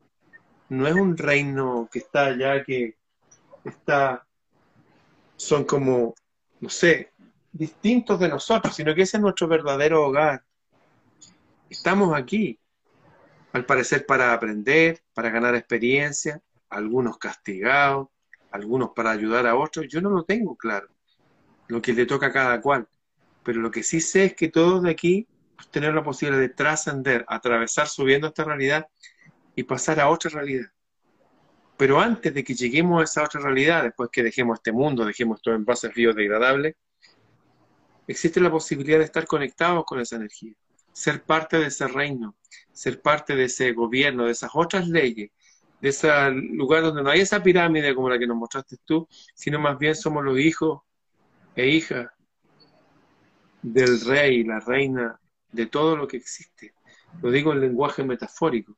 no 0.70 0.88
es 0.88 0.94
un 0.94 1.18
reino 1.18 1.89
que 1.92 2.00
está 2.00 2.26
allá, 2.26 2.63
que 2.63 2.98
está, 3.65 4.26
son 5.36 5.63
como, 5.63 6.13
no 6.60 6.70
sé, 6.70 7.13
distintos 7.52 8.20
de 8.20 8.30
nosotros, 8.30 8.76
sino 8.76 8.94
que 8.94 9.04
ese 9.04 9.18
es 9.18 9.22
nuestro 9.22 9.48
verdadero 9.48 10.06
hogar. 10.06 10.44
Estamos 11.70 12.16
aquí, 12.16 12.60
al 13.54 13.66
parecer 13.66 14.06
para 14.06 14.34
aprender, 14.34 15.02
para 15.14 15.30
ganar 15.30 15.56
experiencia, 15.56 16.42
algunos 16.70 17.18
castigados, 17.18 18.08
algunos 18.52 18.92
para 18.96 19.12
ayudar 19.12 19.46
a 19.48 19.56
otros, 19.56 19.88
yo 19.88 20.02
no 20.02 20.10
lo 20.10 20.24
tengo 20.24 20.56
claro, 20.56 20.88
lo 21.68 21.82
que 21.82 21.94
le 21.94 22.06
toca 22.06 22.28
a 22.28 22.32
cada 22.32 22.62
cual, 22.62 22.88
pero 23.44 23.62
lo 23.62 23.72
que 23.72 23.84
sí 23.84 24.02
sé 24.02 24.26
es 24.26 24.36
que 24.36 24.50
todos 24.50 24.84
de 24.84 24.92
aquí 24.92 25.28
pues, 25.56 25.70
tener 25.70 25.94
la 25.94 26.04
posibilidad 26.04 26.42
de 26.42 26.50
trascender, 26.50 27.26
atravesar 27.28 27.88
subiendo 27.88 28.28
esta 28.28 28.44
realidad 28.44 28.88
y 29.56 29.64
pasar 29.64 30.00
a 30.00 30.10
otra 30.10 30.32
realidad. 30.32 30.68
Pero 31.78 32.00
antes 32.00 32.34
de 32.34 32.44
que 32.44 32.54
lleguemos 32.54 33.02
a 33.02 33.04
esa 33.04 33.24
otra 33.24 33.40
realidad, 33.40 33.84
después 33.84 34.10
que 34.12 34.24
dejemos 34.24 34.60
este 34.60 34.72
mundo, 34.72 35.06
dejemos 35.06 35.42
todo 35.42 35.56
en 35.56 35.64
bases 35.64 35.94
biodegradables, 35.94 36.76
existe 38.10 38.41
la 38.41 38.50
posibilidad 38.50 38.98
de 38.98 39.06
estar 39.06 39.28
conectados 39.28 39.86
con 39.86 40.00
esa 40.00 40.15
energía, 40.15 40.54
ser 40.91 41.24
parte 41.24 41.60
de 41.60 41.67
ese 41.67 41.88
reino, 41.88 42.36
ser 42.72 43.02
parte 43.02 43.36
de 43.36 43.43
ese 43.43 43.72
gobierno, 43.72 44.26
de 44.26 44.32
esas 44.32 44.50
otras 44.56 44.88
leyes, 44.88 45.30
de 45.80 45.89
ese 45.89 46.10
lugar 46.32 46.82
donde 46.82 47.04
no 47.04 47.12
hay 47.12 47.22
esa 47.22 47.41
pirámide 47.43 47.93
como 47.93 48.10
la 48.10 48.17
que 48.17 48.26
nos 48.26 48.36
mostraste 48.36 48.78
tú, 48.84 49.08
sino 49.36 49.60
más 49.60 49.78
bien 49.78 49.93
somos 49.93 50.24
los 50.24 50.39
hijos 50.39 50.82
e 51.56 51.67
hijas 51.67 52.08
del 53.62 54.02
rey, 54.02 54.43
la 54.43 54.60
reina, 54.60 55.19
de 55.52 55.67
todo 55.67 55.95
lo 55.95 56.08
que 56.08 56.17
existe. 56.17 56.74
Lo 57.22 57.30
digo 57.30 57.54
en 57.54 57.62
lenguaje 57.62 58.04
metafórico. 58.04 58.76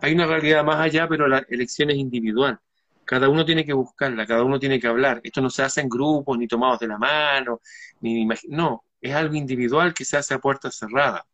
Hay 0.00 0.12
una 0.14 0.26
realidad 0.26 0.64
más 0.64 0.78
allá, 0.78 1.08
pero 1.08 1.26
la 1.26 1.44
elección 1.48 1.90
es 1.90 1.96
individual. 1.96 2.60
Cada 3.08 3.30
uno 3.30 3.42
tiene 3.42 3.64
que 3.64 3.72
buscarla, 3.72 4.26
cada 4.26 4.44
uno 4.44 4.60
tiene 4.60 4.78
que 4.78 4.86
hablar. 4.86 5.22
Esto 5.24 5.40
no 5.40 5.48
se 5.48 5.62
hace 5.62 5.80
en 5.80 5.88
grupos, 5.88 6.36
ni 6.36 6.46
tomados 6.46 6.78
de 6.80 6.88
la 6.88 6.98
mano, 6.98 7.62
ni 8.02 8.28
no, 8.48 8.84
es 9.00 9.14
algo 9.14 9.34
individual 9.34 9.94
que 9.94 10.04
se 10.04 10.18
hace 10.18 10.34
a 10.34 10.38
puerta 10.38 10.70
cerrada. 10.70 11.24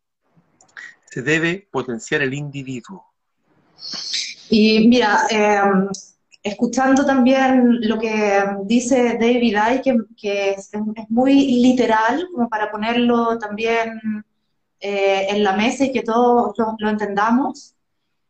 Se 1.10 1.20
debe 1.20 1.66
potenciar 1.72 2.22
el 2.22 2.32
individuo. 2.32 3.04
Y 4.50 4.86
mira, 4.86 5.26
em, 5.28 5.88
escuchando 6.44 7.04
también 7.04 7.80
lo 7.88 7.98
que 7.98 8.44
dice 8.66 9.18
David 9.20 9.56
Ay, 9.56 9.82
que, 9.82 10.50
es, 10.50 10.70
muy 11.08 11.60
literal, 11.60 12.28
como 12.32 12.48
para 12.48 12.70
ponerlo 12.70 13.36
también 13.36 14.00
eh, 14.78 15.26
en 15.28 15.42
la 15.42 15.54
mesa 15.54 15.86
y 15.86 15.90
que 15.90 16.02
todos 16.02 16.54
lo, 16.78 16.88
entendamos, 16.88 17.74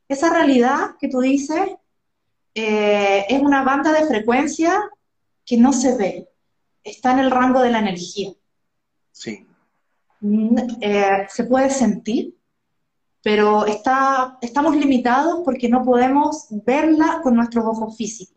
esa 0.08 0.32
realidad 0.32 0.92
que 0.98 1.08
tú 1.08 1.20
dices 1.20 1.76
eh, 2.54 3.26
es 3.28 3.42
una 3.42 3.64
banda 3.64 3.92
de 3.92 4.06
frecuencia 4.06 4.80
que 5.44 5.56
no 5.56 5.72
se 5.72 5.96
ve, 5.96 6.28
está 6.82 7.12
en 7.12 7.18
el 7.18 7.30
rango 7.30 7.60
de 7.60 7.70
la 7.70 7.80
energía. 7.80 8.32
Sí. 9.10 9.46
Mm, 10.20 10.56
eh, 10.80 11.26
se 11.28 11.44
puede 11.44 11.70
sentir, 11.70 12.36
pero 13.22 13.66
está, 13.66 14.38
estamos 14.40 14.76
limitados 14.76 15.42
porque 15.44 15.68
no 15.68 15.82
podemos 15.84 16.46
verla 16.64 17.20
con 17.22 17.34
nuestros 17.34 17.64
ojos 17.64 17.96
físicos. 17.96 18.36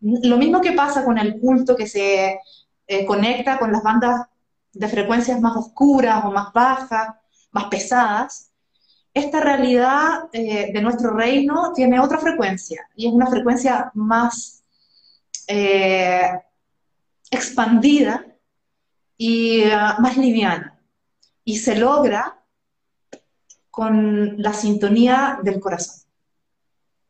Lo 0.00 0.36
mismo 0.36 0.60
que 0.60 0.72
pasa 0.72 1.04
con 1.04 1.18
el 1.18 1.38
culto 1.38 1.76
que 1.76 1.86
se 1.86 2.38
eh, 2.86 3.06
conecta 3.06 3.58
con 3.58 3.72
las 3.72 3.82
bandas 3.82 4.26
de 4.72 4.88
frecuencias 4.88 5.40
más 5.40 5.56
oscuras 5.56 6.24
o 6.24 6.30
más 6.30 6.52
bajas, 6.52 7.14
más 7.52 7.64
pesadas, 7.66 8.50
esta 9.14 9.40
realidad 9.40 10.28
eh, 10.32 10.72
de 10.72 10.82
nuestro 10.82 11.12
reino 11.12 11.72
tiene 11.72 12.00
otra 12.00 12.18
frecuencia 12.18 12.88
y 12.96 13.06
es 13.06 13.12
una 13.12 13.28
frecuencia 13.28 13.92
más 13.94 14.64
eh, 15.46 16.28
expandida 17.30 18.26
y 19.16 19.62
ah, 19.70 19.96
más 20.00 20.16
liviana. 20.16 20.80
Y 21.44 21.58
se 21.58 21.76
logra 21.76 22.42
con 23.70 24.40
la 24.40 24.52
sintonía 24.52 25.38
del 25.42 25.60
corazón, 25.60 26.04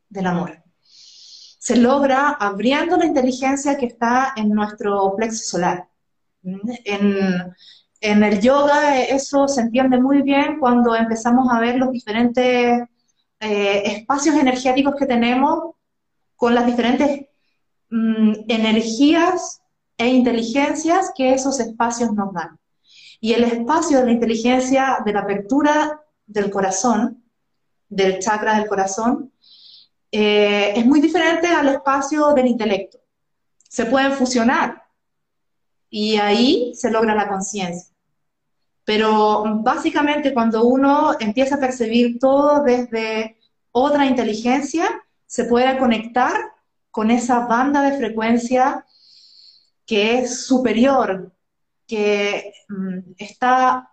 del 0.08 0.26
amor. 0.26 0.62
Se 0.82 1.76
logra 1.76 2.30
abriendo 2.30 2.96
la 2.96 3.06
inteligencia 3.06 3.78
que 3.78 3.86
está 3.86 4.34
en 4.36 4.50
nuestro 4.50 5.14
plexo 5.16 5.44
solar. 5.44 5.88
En, 6.42 7.54
el 8.22 8.38
yoga 8.40 9.00
eso 9.00 9.48
se 9.48 9.62
entiende 9.62 9.98
muy 9.98 10.20
bien 10.20 10.58
cuando 10.60 10.94
empezamos 10.94 11.50
a 11.50 11.58
ver 11.58 11.76
los 11.76 11.90
diferentes 11.90 12.82
eh, 13.40 13.82
espacios 13.86 14.36
energéticos 14.36 14.94
que 14.94 15.06
tenemos 15.06 15.74
con 16.36 16.54
las 16.54 16.66
diferentes 16.66 17.28
mm, 17.88 18.32
energías 18.48 19.62
e 19.96 20.08
inteligencias 20.08 21.12
que 21.16 21.32
esos 21.32 21.58
espacios 21.60 22.12
nos 22.12 22.34
dan. 22.34 22.58
Y 23.20 23.32
el 23.32 23.44
espacio 23.44 24.00
de 24.00 24.06
la 24.06 24.12
inteligencia, 24.12 24.98
de 25.02 25.12
la 25.14 25.20
apertura 25.20 26.02
del 26.26 26.50
corazón, 26.50 27.24
del 27.88 28.18
chakra 28.18 28.58
del 28.58 28.68
corazón, 28.68 29.32
eh, 30.12 30.74
es 30.76 30.84
muy 30.84 31.00
diferente 31.00 31.46
al 31.46 31.68
espacio 31.68 32.34
del 32.34 32.48
intelecto. 32.48 32.98
Se 33.66 33.86
pueden 33.86 34.12
fusionar 34.12 34.84
y 35.88 36.16
ahí 36.16 36.74
se 36.74 36.90
logra 36.90 37.14
la 37.14 37.28
conciencia. 37.28 37.93
Pero 38.84 39.44
básicamente 39.62 40.34
cuando 40.34 40.64
uno 40.64 41.12
empieza 41.18 41.56
a 41.56 41.60
percibir 41.60 42.18
todo 42.18 42.62
desde 42.62 43.38
otra 43.72 44.06
inteligencia, 44.06 45.02
se 45.26 45.44
puede 45.44 45.78
conectar 45.78 46.32
con 46.90 47.10
esa 47.10 47.46
banda 47.46 47.82
de 47.82 47.96
frecuencia 47.96 48.84
que 49.86 50.18
es 50.18 50.46
superior, 50.46 51.32
que 51.86 52.52
mm, 52.68 53.14
está 53.18 53.90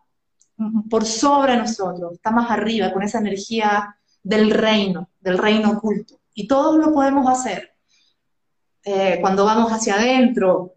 por 0.90 1.06
sobre 1.06 1.58
nosotros, 1.58 2.14
está 2.14 2.32
más 2.32 2.52
arriba, 2.52 2.94
con 2.94 3.02
esa 3.02 3.20
energía 3.20 3.98
del 4.22 4.52
reino, 4.52 5.10
del 5.20 5.38
reino 5.38 5.72
oculto. 5.72 6.20
Y 6.34 6.48
todos 6.48 6.78
lo 6.78 6.94
podemos 6.94 7.28
hacer. 7.28 7.74
Eh, 8.84 9.18
cuando 9.22 9.46
vamos 9.46 9.72
hacia 9.72 9.96
adentro, 9.96 10.76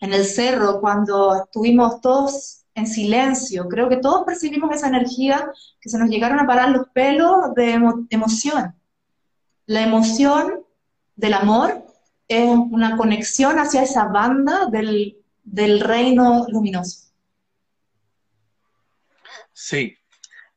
en 0.00 0.12
el 0.12 0.24
cerro, 0.24 0.80
cuando 0.80 1.44
estuvimos 1.44 2.00
todos 2.00 2.63
en 2.74 2.86
silencio, 2.86 3.68
creo 3.68 3.88
que 3.88 3.98
todos 3.98 4.24
percibimos 4.24 4.74
esa 4.74 4.88
energía 4.88 5.50
que 5.80 5.88
se 5.88 5.98
nos 5.98 6.08
llegaron 6.08 6.40
a 6.40 6.46
parar 6.46 6.70
los 6.70 6.88
pelos 6.88 7.54
de 7.54 7.80
emoción. 8.10 8.74
La 9.66 9.82
emoción 9.82 10.64
del 11.14 11.34
amor 11.34 11.84
es 12.28 12.48
una 12.48 12.96
conexión 12.96 13.58
hacia 13.58 13.82
esa 13.82 14.06
banda 14.06 14.66
del, 14.66 15.80
reino 15.80 16.46
luminoso. 16.48 17.12
Sí, 19.52 19.96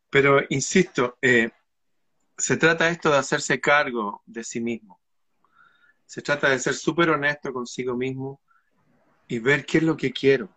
pero 0.09 0.41
insisto, 0.49 1.17
eh, 1.21 1.51
se 2.35 2.57
trata 2.57 2.89
esto 2.89 3.11
de 3.11 3.17
hacerse 3.17 3.61
cargo 3.61 4.23
de 4.25 4.43
sí 4.43 4.59
mismo. 4.59 4.99
Se 6.05 6.21
trata 6.21 6.49
de 6.49 6.57
ser 6.57 6.73
súper 6.73 7.09
honesto 7.09 7.53
consigo 7.53 7.95
mismo 7.95 8.41
y 9.27 9.39
ver 9.39 9.65
qué 9.65 9.79
es 9.79 9.83
lo 9.83 9.97
que 9.97 10.11
quiero. 10.11 10.49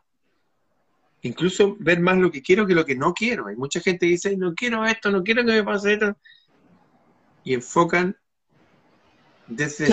Incluso 1.22 1.76
ver 1.78 2.00
más 2.00 2.16
lo 2.16 2.30
que 2.30 2.42
quiero 2.42 2.66
que 2.66 2.74
lo 2.74 2.84
que 2.84 2.96
no 2.96 3.12
quiero. 3.12 3.46
Hay 3.48 3.56
mucha 3.56 3.80
gente 3.80 4.06
que 4.06 4.12
dice, 4.12 4.36
no 4.36 4.54
quiero 4.54 4.84
esto, 4.84 5.10
no 5.10 5.22
quiero 5.22 5.44
que 5.44 5.52
me 5.52 5.64
pase 5.64 5.94
esto. 5.94 6.16
Y 7.44 7.54
enfocan 7.54 8.16
desde, 9.46 9.88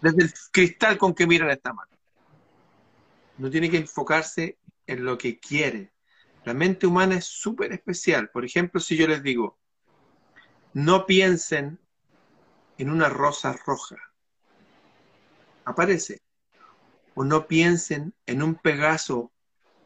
desde 0.00 0.22
el 0.22 0.32
cristal 0.52 0.98
con 0.98 1.14
que 1.14 1.26
miran 1.26 1.50
esta 1.50 1.72
mano. 1.72 1.90
No 3.38 3.48
tiene 3.50 3.70
que 3.70 3.78
enfocarse 3.78 4.58
en 4.86 5.04
lo 5.04 5.16
que 5.16 5.38
quiere, 5.38 5.92
la 6.44 6.54
mente 6.54 6.86
humana 6.86 7.16
es 7.16 7.26
súper 7.26 7.72
especial. 7.72 8.30
Por 8.30 8.44
ejemplo, 8.44 8.80
si 8.80 8.96
yo 8.96 9.06
les 9.06 9.22
digo, 9.22 9.58
no 10.72 11.04
piensen 11.04 11.78
en 12.78 12.90
una 12.90 13.08
rosa 13.08 13.58
roja, 13.66 13.96
aparece. 15.64 16.22
O 17.14 17.24
no 17.24 17.46
piensen 17.46 18.14
en 18.24 18.42
un 18.42 18.54
Pegaso 18.54 19.32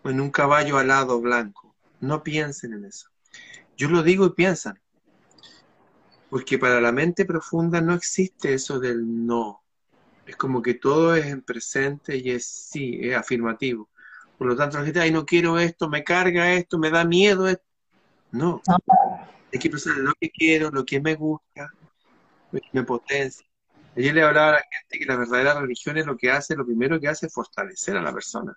o 0.04 0.10
en 0.10 0.20
un 0.20 0.30
caballo 0.30 0.78
alado 0.78 1.20
blanco. 1.20 1.74
No 2.00 2.22
piensen 2.22 2.74
en 2.74 2.84
eso. 2.84 3.08
Yo 3.76 3.88
lo 3.88 4.02
digo 4.02 4.26
y 4.26 4.30
piensan. 4.30 4.78
Porque 6.30 6.58
para 6.58 6.80
la 6.80 6.92
mente 6.92 7.24
profunda 7.24 7.80
no 7.80 7.94
existe 7.94 8.54
eso 8.54 8.78
del 8.78 9.26
no. 9.26 9.62
Es 10.26 10.36
como 10.36 10.62
que 10.62 10.74
todo 10.74 11.14
es 11.14 11.26
en 11.26 11.42
presente 11.42 12.16
y 12.16 12.30
es 12.30 12.46
sí, 12.46 12.98
es 13.02 13.16
afirmativo. 13.16 13.88
Por 14.38 14.48
lo 14.48 14.56
tanto, 14.56 14.78
la 14.78 14.84
gente, 14.84 15.00
ay, 15.00 15.10
no 15.10 15.24
quiero 15.24 15.58
esto, 15.58 15.88
me 15.88 16.02
carga 16.02 16.52
esto, 16.52 16.78
me 16.78 16.90
da 16.90 17.04
miedo 17.04 17.48
esto. 17.48 17.64
No. 18.32 18.60
Hay 19.52 19.58
que 19.58 19.70
pensar 19.70 19.96
en 19.96 20.04
lo 20.04 20.12
que 20.20 20.30
quiero, 20.30 20.70
lo 20.70 20.84
que 20.84 21.00
me 21.00 21.14
gusta, 21.14 21.70
lo 22.50 22.60
que 22.60 22.68
me 22.72 22.82
potencia. 22.82 23.46
Ayer 23.96 24.12
le 24.12 24.22
hablaba 24.22 24.48
a 24.48 24.52
la 24.52 24.64
gente 24.68 24.98
que 24.98 25.04
la 25.04 25.16
verdadera 25.16 25.60
religión 25.60 25.96
es 25.96 26.06
lo 26.06 26.16
que 26.16 26.30
hace, 26.30 26.56
lo 26.56 26.66
primero 26.66 26.98
que 26.98 27.08
hace 27.08 27.26
es 27.26 27.32
fortalecer 27.32 27.96
a 27.96 28.02
la 28.02 28.12
persona. 28.12 28.56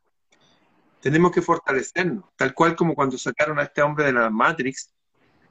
Tenemos 1.02 1.32
que 1.32 1.41
fortalecernos, 1.41 2.26
tal 2.36 2.54
cual 2.54 2.76
como 2.76 2.95
cuando 2.95 3.18
sacaron 3.18 3.60
a 3.60 3.64
este 3.64 3.82
hombre 3.82 4.06
de 4.06 4.14
la 4.14 4.30
Matrix. 4.30 4.93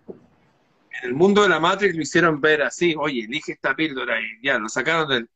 En 0.09 1.11
el 1.11 1.15
mundo 1.15 1.43
de 1.43 1.49
la 1.49 1.61
Matrix 1.61 1.95
lo 1.95 2.03
hicieron 2.03 2.41
ver 2.41 2.63
así, 2.63 2.95
oye, 2.99 3.25
elige 3.25 3.53
esta 3.53 3.75
píldora 3.75 4.21
y 4.21 4.25
ya, 4.43 4.59
lo 4.59 4.69
sacaron 4.69 5.09
del... 5.09 5.31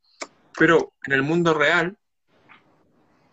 Pero 0.58 0.92
en 1.06 1.12
el 1.12 1.22
mundo 1.22 1.54
real 1.54 1.96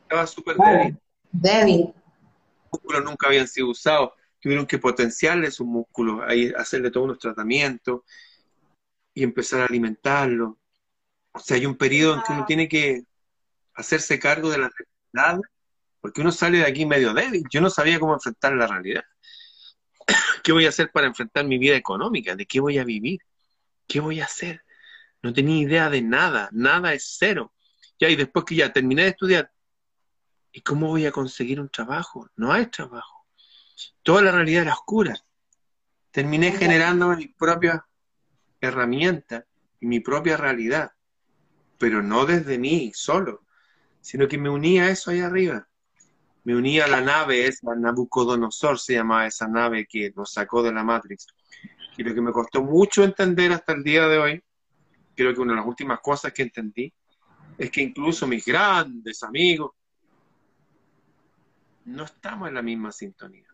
estaba 0.04 0.28
súper 0.28 0.56
débil. 0.58 0.98
Débil. 1.32 1.82
Los 1.82 2.72
músculos 2.72 3.04
nunca 3.04 3.28
habían 3.28 3.48
sido 3.48 3.70
usados, 3.70 4.12
tuvieron 4.40 4.66
que 4.66 4.78
potenciarle 4.78 5.52
sus 5.52 5.66
músculos, 5.66 6.22
ahí, 6.28 6.54
hacerle 6.56 6.92
todos 6.92 7.06
unos 7.06 7.20
tratamientos 7.20 8.02
y 9.14 9.24
empezar 9.24 9.62
a 9.62 9.66
alimentarlo. 9.66 10.58
O 11.32 11.40
sea, 11.40 11.58
hay 11.58 11.66
un 11.66 11.76
periodo 11.76 12.16
en 12.16 12.22
que 12.22 12.34
uno 12.34 12.46
tiene 12.46 12.68
que 12.68 13.04
hacerse 13.74 14.20
cargo 14.20 14.50
de 14.50 14.58
la 14.60 14.70
realidad, 15.14 15.42
porque 16.08 16.22
uno 16.22 16.32
sale 16.32 16.60
de 16.60 16.66
aquí 16.66 16.86
medio 16.86 17.14
débil. 17.14 17.44
Yo 17.50 17.60
no 17.60 17.70
sabía 17.70 18.00
cómo 18.00 18.14
enfrentar 18.14 18.54
la 18.54 18.66
realidad. 18.66 19.04
¿Qué 20.42 20.54
voy 20.54 20.66
a 20.66 20.70
hacer 20.70 20.90
para 20.90 21.06
enfrentar 21.06 21.44
mi 21.44 21.58
vida 21.58 21.76
económica? 21.76 22.34
¿De 22.34 22.46
qué 22.46 22.62
voy 22.62 22.78
a 22.78 22.86
vivir? 22.86 23.20
¿Qué 23.86 24.00
voy 24.00 24.22
a 24.22 24.24
hacer? 24.24 24.62
No 25.22 25.34
tenía 25.34 25.62
idea 25.62 25.90
de 25.90 26.02
nada, 26.02 26.48
nada 26.54 26.94
es 26.94 27.18
cero. 27.20 27.54
Ya, 28.00 28.08
y 28.08 28.16
después 28.16 28.46
que 28.46 28.56
ya 28.56 28.72
terminé 28.72 29.04
de 29.04 29.10
estudiar, 29.10 29.52
¿y 30.54 30.62
cómo 30.62 30.88
voy 30.88 31.06
a 31.06 31.12
conseguir 31.12 31.60
un 31.60 31.68
trabajo? 31.68 32.30
No 32.38 32.54
hay 32.54 32.68
trabajo. 32.68 33.28
Toda 34.02 34.22
la 34.22 34.32
realidad 34.32 34.62
era 34.62 34.76
oscura. 34.76 35.14
Terminé 36.12 36.54
generando 36.54 37.10
mis 37.18 37.36
propias 37.36 37.82
herramientas 38.62 39.44
y 39.82 39.88
mi 39.88 40.00
propia 40.00 40.38
realidad, 40.38 40.94
pero 41.78 42.02
no 42.02 42.26
desde 42.26 42.58
mí 42.58 42.94
solo, 42.96 43.46
sino 44.00 44.30
que 44.30 44.38
me 44.38 44.50
unía 44.50 44.86
a 44.86 44.90
eso 44.92 45.12
ahí 45.12 45.20
arriba. 45.20 45.68
Me 46.48 46.56
unía 46.56 46.86
a 46.86 46.88
la 46.88 47.02
nave, 47.02 47.46
esa 47.46 47.76
Nabucodonosor 47.76 48.80
se 48.80 48.94
llamaba 48.94 49.28
esa 49.28 49.50
nave 49.50 49.86
que 49.86 50.14
nos 50.16 50.32
sacó 50.32 50.64
de 50.64 50.72
la 50.72 50.82
Matrix. 50.82 51.28
Y 51.98 52.04
lo 52.04 52.16
que 52.16 52.22
me 52.22 52.32
costó 52.32 52.64
mucho 52.64 53.04
entender 53.04 53.52
hasta 53.52 53.74
el 53.74 53.84
día 53.84 54.08
de 54.08 54.18
hoy, 54.18 54.44
creo 55.14 55.34
que 55.34 55.42
una 55.42 55.52
de 55.52 55.58
las 55.58 55.68
últimas 55.68 56.00
cosas 56.00 56.32
que 56.32 56.44
entendí, 56.44 56.94
es 57.58 57.70
que 57.70 57.82
incluso 57.82 58.26
mis 58.28 58.46
grandes 58.46 59.24
amigos, 59.24 59.72
no 61.84 62.06
estamos 62.06 62.48
en 62.48 62.54
la 62.54 62.62
misma 62.62 62.94
sintonía. 62.94 63.50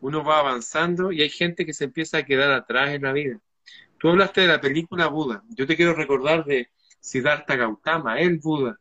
Uno 0.00 0.24
va 0.24 0.38
avanzando 0.38 1.12
y 1.12 1.20
hay 1.20 1.28
gente 1.28 1.66
que 1.66 1.74
se 1.74 1.84
empieza 1.84 2.16
a 2.16 2.24
quedar 2.24 2.50
atrás 2.50 2.94
en 2.94 3.02
la 3.02 3.12
vida. 3.12 3.38
Tú 3.98 4.08
hablaste 4.08 4.40
de 4.40 4.46
la 4.46 4.58
película 4.58 5.08
Buda. 5.08 5.44
Yo 5.50 5.66
te 5.66 5.76
quiero 5.76 5.92
recordar 5.92 6.46
de 6.46 6.70
Siddhartha 6.98 7.56
Gautama, 7.56 8.18
el 8.18 8.38
Buda, 8.38 8.80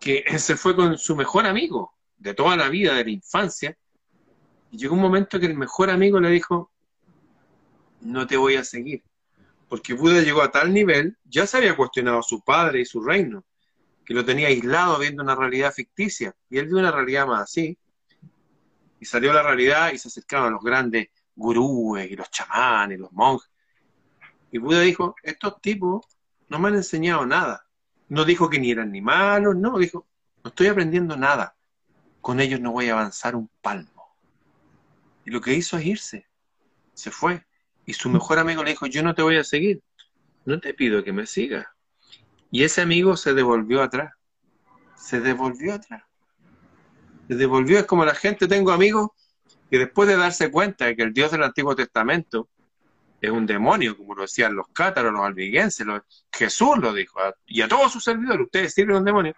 que 0.00 0.24
se 0.38 0.56
fue 0.56 0.74
con 0.74 0.96
su 0.96 1.14
mejor 1.14 1.44
amigo 1.44 1.92
de 2.22 2.34
toda 2.34 2.56
la 2.56 2.68
vida, 2.68 2.94
de 2.94 3.04
la 3.04 3.10
infancia, 3.10 3.76
y 4.70 4.78
llegó 4.78 4.94
un 4.94 5.02
momento 5.02 5.38
que 5.38 5.46
el 5.46 5.56
mejor 5.56 5.90
amigo 5.90 6.20
le 6.20 6.30
dijo, 6.30 6.70
no 8.00 8.26
te 8.26 8.36
voy 8.36 8.56
a 8.56 8.64
seguir, 8.64 9.02
porque 9.68 9.94
Buda 9.94 10.22
llegó 10.22 10.42
a 10.42 10.50
tal 10.50 10.72
nivel, 10.72 11.16
ya 11.24 11.46
se 11.46 11.56
había 11.58 11.76
cuestionado 11.76 12.20
a 12.20 12.22
su 12.22 12.40
padre 12.42 12.80
y 12.80 12.84
su 12.84 13.02
reino, 13.02 13.44
que 14.04 14.14
lo 14.14 14.24
tenía 14.24 14.48
aislado 14.48 14.98
viendo 14.98 15.22
una 15.22 15.34
realidad 15.34 15.72
ficticia, 15.72 16.34
y 16.48 16.58
él 16.58 16.66
vio 16.66 16.78
una 16.78 16.92
realidad 16.92 17.26
más 17.26 17.42
así, 17.42 17.76
y 19.00 19.04
salió 19.04 19.32
la 19.32 19.42
realidad 19.42 19.92
y 19.92 19.98
se 19.98 20.08
acercaban 20.08 20.48
a 20.48 20.52
los 20.52 20.62
grandes 20.62 21.08
gurúes 21.34 22.08
y 22.08 22.14
los 22.14 22.30
chamanes, 22.30 23.00
los 23.00 23.12
monjes. 23.12 23.50
Y 24.52 24.58
Buda 24.58 24.80
dijo, 24.80 25.16
estos 25.22 25.60
tipos 25.60 26.06
no 26.48 26.60
me 26.60 26.68
han 26.68 26.76
enseñado 26.76 27.26
nada. 27.26 27.66
No 28.08 28.24
dijo 28.24 28.48
que 28.48 28.60
ni 28.60 28.70
eran 28.70 28.92
ni 28.92 29.00
malos, 29.00 29.56
no, 29.56 29.76
dijo, 29.78 30.06
no 30.44 30.50
estoy 30.50 30.68
aprendiendo 30.68 31.16
nada. 31.16 31.56
Con 32.22 32.40
ellos 32.40 32.60
no 32.60 32.72
voy 32.72 32.88
a 32.88 32.94
avanzar 32.94 33.36
un 33.36 33.50
palmo. 33.60 34.16
Y 35.26 35.30
lo 35.30 35.42
que 35.42 35.52
hizo 35.52 35.76
es 35.76 35.84
irse. 35.84 36.26
Se 36.94 37.10
fue. 37.10 37.44
Y 37.84 37.92
su 37.92 38.08
mejor 38.08 38.38
amigo 38.38 38.64
le 38.64 38.70
dijo, 38.70 38.86
yo 38.86 39.02
no 39.02 39.14
te 39.14 39.20
voy 39.20 39.36
a 39.36 39.44
seguir. 39.44 39.82
No 40.46 40.58
te 40.58 40.72
pido 40.72 41.04
que 41.04 41.12
me 41.12 41.26
sigas. 41.26 41.66
Y 42.50 42.64
ese 42.64 42.80
amigo 42.80 43.18
se 43.18 43.34
devolvió 43.34 43.82
atrás. 43.82 44.14
Se 44.96 45.20
devolvió 45.20 45.74
atrás 45.74 46.02
se 47.28 47.34
devolvió. 47.34 47.78
Es 47.78 47.86
como 47.86 48.04
la 48.04 48.14
gente, 48.14 48.46
tengo 48.46 48.72
amigos 48.72 49.10
que 49.70 49.78
después 49.78 50.08
de 50.08 50.16
darse 50.16 50.50
cuenta 50.50 50.86
de 50.86 50.96
que 50.96 51.02
el 51.02 51.12
Dios 51.12 51.30
del 51.30 51.42
Antiguo 51.42 51.74
Testamento 51.74 52.48
es 53.20 53.30
un 53.30 53.46
demonio, 53.46 53.96
como 53.96 54.14
lo 54.14 54.22
decían 54.22 54.54
los 54.54 54.66
cátaros, 54.72 55.12
los 55.12 55.22
albigenses, 55.22 55.86
Jesús 56.32 56.78
lo 56.78 56.92
dijo, 56.92 57.20
y 57.46 57.62
a 57.62 57.68
todos 57.68 57.92
sus 57.92 58.02
servidores, 58.02 58.46
ustedes 58.46 58.74
sirven 58.74 58.96
a 58.96 58.98
un 58.98 59.04
demonio. 59.04 59.34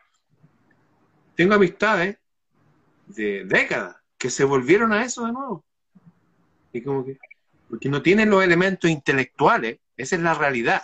Tengo 1.34 1.54
amistades 1.54 2.18
de 3.06 3.44
décadas 3.44 3.96
que 4.18 4.30
se 4.30 4.44
volvieron 4.44 4.92
a 4.92 5.04
eso 5.04 5.26
de 5.26 5.32
nuevo. 5.32 5.64
Y 6.72 6.82
como 6.82 7.04
que, 7.04 7.18
porque 7.68 7.88
no 7.88 8.02
tienen 8.02 8.30
los 8.30 8.42
elementos 8.42 8.90
intelectuales, 8.90 9.78
esa 9.96 10.16
es 10.16 10.22
la 10.22 10.34
realidad, 10.34 10.82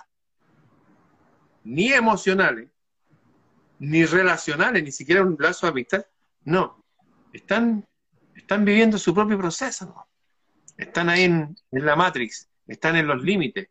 ni 1.64 1.92
emocionales, 1.92 2.68
ni 3.78 4.04
relacionales, 4.04 4.82
ni 4.82 4.92
siquiera 4.92 5.22
un 5.22 5.36
lazo 5.38 5.66
de 5.66 5.72
amistad. 5.72 6.06
No, 6.44 6.84
están, 7.32 7.86
están 8.34 8.64
viviendo 8.64 8.98
su 8.98 9.14
propio 9.14 9.38
proceso, 9.38 10.06
están 10.76 11.08
ahí 11.08 11.24
en, 11.24 11.56
la 11.70 11.96
Matrix, 11.96 12.48
están 12.66 12.96
en 12.96 13.06
los 13.06 13.22
límites. 13.22 13.68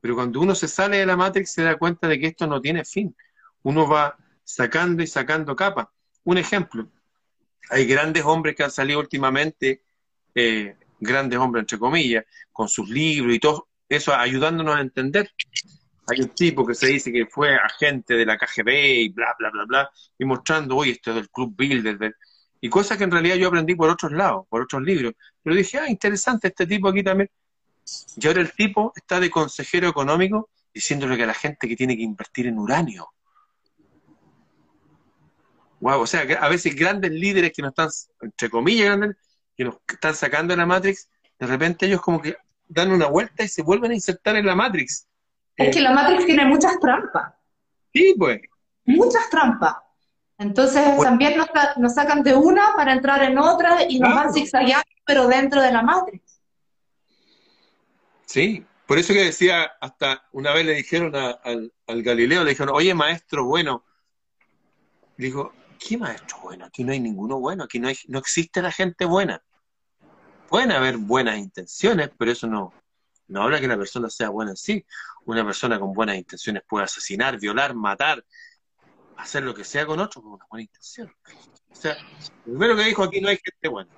Pero 0.00 0.14
cuando 0.14 0.40
uno 0.40 0.54
se 0.54 0.68
sale 0.68 0.98
de 0.98 1.06
la 1.06 1.16
Matrix 1.16 1.52
se 1.52 1.62
da 1.62 1.76
cuenta 1.76 2.08
de 2.08 2.18
que 2.18 2.28
esto 2.28 2.46
no 2.46 2.60
tiene 2.60 2.84
fin. 2.84 3.14
Uno 3.62 3.88
va 3.88 4.16
sacando 4.42 5.02
y 5.02 5.06
sacando 5.06 5.54
capas. 5.54 5.86
Un 6.24 6.38
ejemplo, 6.38 6.88
hay 7.70 7.86
grandes 7.86 8.24
hombres 8.24 8.54
que 8.54 8.64
han 8.64 8.70
salido 8.70 9.00
últimamente, 9.00 9.82
eh, 10.34 10.76
grandes 11.00 11.38
hombres 11.38 11.62
entre 11.62 11.78
comillas, 11.78 12.24
con 12.52 12.68
sus 12.68 12.88
libros 12.88 13.34
y 13.34 13.38
todo 13.38 13.68
eso 13.88 14.14
ayudándonos 14.14 14.76
a 14.76 14.80
entender. 14.80 15.30
Hay 16.08 16.20
un 16.20 16.30
tipo 16.30 16.66
que 16.66 16.74
se 16.74 16.88
dice 16.88 17.12
que 17.12 17.26
fue 17.26 17.54
agente 17.54 18.14
de 18.14 18.26
la 18.26 18.36
KGB 18.36 18.68
y 18.68 19.08
bla, 19.10 19.34
bla, 19.38 19.50
bla, 19.50 19.64
bla, 19.64 19.90
y 20.18 20.24
mostrando, 20.24 20.76
oye, 20.76 20.92
esto 20.92 21.14
del 21.14 21.30
Club 21.30 21.54
Bilderberg, 21.56 22.16
y 22.60 22.68
cosas 22.68 22.96
que 22.96 23.04
en 23.04 23.10
realidad 23.10 23.36
yo 23.36 23.48
aprendí 23.48 23.74
por 23.74 23.90
otros 23.90 24.12
lados, 24.12 24.46
por 24.48 24.62
otros 24.62 24.82
libros. 24.82 25.14
Pero 25.42 25.56
dije, 25.56 25.78
ah, 25.78 25.88
interesante 25.88 26.48
este 26.48 26.64
tipo 26.64 26.88
aquí 26.88 27.02
también. 27.02 27.28
Y 28.16 28.26
ahora 28.26 28.40
el 28.40 28.52
tipo 28.52 28.92
está 28.94 29.18
de 29.18 29.30
consejero 29.30 29.88
económico 29.88 30.50
diciéndole 30.72 31.16
que 31.16 31.24
a 31.24 31.26
la 31.26 31.34
gente 31.34 31.68
que 31.68 31.74
tiene 31.74 31.96
que 31.96 32.02
invertir 32.02 32.46
en 32.46 32.58
uranio. 32.58 33.11
Wow, 35.82 36.02
o 36.02 36.06
sea, 36.06 36.20
a 36.40 36.48
veces 36.48 36.76
grandes 36.76 37.10
líderes 37.10 37.50
que 37.52 37.60
nos 37.60 37.70
están, 37.70 37.88
entre 38.20 38.48
comillas, 38.48 38.86
grandes, 38.86 39.16
que 39.56 39.64
nos 39.64 39.78
están 39.88 40.14
sacando 40.14 40.52
de 40.52 40.58
la 40.58 40.64
Matrix, 40.64 41.08
de 41.40 41.46
repente 41.46 41.86
ellos 41.86 42.00
como 42.00 42.22
que 42.22 42.36
dan 42.68 42.92
una 42.92 43.08
vuelta 43.08 43.42
y 43.42 43.48
se 43.48 43.62
vuelven 43.62 43.90
a 43.90 43.94
insertar 43.94 44.36
en 44.36 44.46
la 44.46 44.54
Matrix. 44.54 45.08
Es 45.56 45.74
que 45.74 45.82
la 45.82 45.90
Matrix 45.90 46.24
tiene 46.24 46.46
muchas 46.46 46.78
trampas. 46.78 47.34
Sí, 47.92 48.14
pues. 48.16 48.40
Muchas 48.84 49.28
trampas. 49.28 49.74
Entonces 50.38 50.84
también 51.02 51.34
nos, 51.76 51.94
sacan 51.94 52.22
de 52.22 52.36
una 52.36 52.74
para 52.76 52.92
entrar 52.92 53.24
en 53.24 53.36
otra 53.38 53.82
y 53.88 53.98
nos 53.98 54.14
van 54.14 54.32
zigzagueando, 54.32 54.86
pero 55.04 55.26
dentro 55.26 55.60
de 55.60 55.72
la 55.72 55.82
matriz. 55.82 56.22
Sí, 58.24 58.64
por 58.86 58.98
eso 58.98 59.12
que 59.12 59.24
decía, 59.24 59.72
hasta 59.80 60.28
una 60.30 60.52
vez 60.52 60.64
le 60.64 60.74
dijeron 60.74 61.12
al, 61.16 61.72
Galileo, 61.88 62.44
le 62.44 62.50
dijeron, 62.50 62.72
oye 62.72 62.94
maestro 62.94 63.44
bueno, 63.46 63.84
dijo, 65.16 65.52
¿qué 65.86 65.98
maestro 65.98 66.38
bueno? 66.42 66.66
Aquí 66.66 66.84
no 66.84 66.92
hay 66.92 67.00
ninguno 67.00 67.38
bueno, 67.38 67.64
aquí 67.64 67.78
no, 67.78 67.88
hay, 67.88 67.96
no 68.08 68.18
existe 68.18 68.62
la 68.62 68.70
gente 68.70 69.04
buena. 69.04 69.42
Pueden 70.48 70.70
haber 70.72 70.98
buenas 70.98 71.38
intenciones, 71.38 72.10
pero 72.16 72.30
eso 72.30 72.46
no, 72.46 72.72
no 73.28 73.42
habla 73.42 73.60
que 73.60 73.68
la 73.68 73.76
persona 73.76 74.10
sea 74.10 74.28
buena 74.28 74.52
en 74.52 74.56
sí. 74.56 74.84
Una 75.24 75.44
persona 75.44 75.78
con 75.78 75.92
buenas 75.92 76.16
intenciones 76.16 76.62
puede 76.68 76.84
asesinar, 76.84 77.38
violar, 77.38 77.74
matar, 77.74 78.24
hacer 79.16 79.42
lo 79.42 79.54
que 79.54 79.64
sea 79.64 79.86
con 79.86 80.00
otro 80.00 80.22
con 80.22 80.32
una 80.32 80.46
buena 80.50 80.62
intención. 80.62 81.12
O 81.70 81.74
sea, 81.74 81.96
primero 82.44 82.76
que 82.76 82.84
dijo 82.84 83.02
aquí 83.02 83.20
no 83.20 83.28
hay 83.28 83.38
gente 83.42 83.68
buena. 83.68 83.90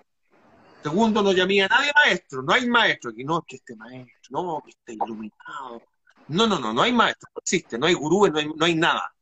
Segundo, 0.83 1.23
no 1.23 1.33
llamé 1.33 1.63
a 1.63 1.69
nadie 1.69 1.93
maestro, 1.95 2.43
no 2.43 2.53
hay 2.53 2.69
maestro 2.69 3.11
aquí, 3.11 3.25
no 3.25 3.41
que 3.43 3.57
esté 3.57 3.75
maestro, 3.75 4.31
no 4.31 4.63
que 4.63 4.71
esté 4.71 4.93
iluminado. 4.93 5.83
No, 6.29 6.47
no, 6.47 6.59
no, 6.59 6.73
no 6.73 6.83
hay 6.83 6.93
maestro, 6.93 7.31
no 7.35 7.41
existe, 7.41 7.79
no 7.79 7.87
hay 7.87 7.95
gurú, 7.95 8.29
no 8.29 8.39
hay, 8.39 8.49
no 8.55 8.65
hay 8.65 8.75
nada. 8.75 9.14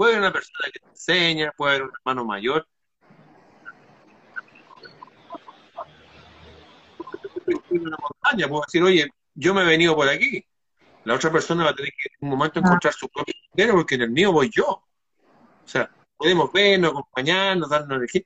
Puede 0.00 0.12
haber 0.12 0.22
una 0.22 0.32
persona 0.32 0.70
que 0.72 0.80
te 0.80 0.88
enseña, 0.88 1.52
puede 1.54 1.72
haber 1.72 1.82
un 1.82 1.92
hermano 1.94 2.24
mayor. 2.24 2.66
una 7.68 7.96
montaña, 8.00 8.48
puedo 8.48 8.62
decir, 8.66 8.82
oye, 8.82 9.10
yo 9.34 9.52
me 9.52 9.60
he 9.60 9.66
venido 9.66 9.94
por 9.94 10.08
aquí. 10.08 10.42
La 11.04 11.16
otra 11.16 11.30
persona 11.30 11.64
va 11.64 11.70
a 11.72 11.74
tener 11.74 11.92
que 11.92 12.14
en 12.18 12.26
un 12.26 12.30
momento 12.30 12.60
encontrar 12.60 12.94
su 12.94 13.10
propio 13.10 13.34
sendero 13.50 13.74
porque 13.74 13.96
en 13.96 14.00
el 14.00 14.10
mío 14.10 14.32
voy 14.32 14.48
yo. 14.50 14.64
O 14.68 15.68
sea, 15.68 15.94
podemos 16.16 16.50
vernos, 16.50 16.92
acompañarnos, 16.92 17.68
darnos 17.68 17.98
energía, 17.98 18.22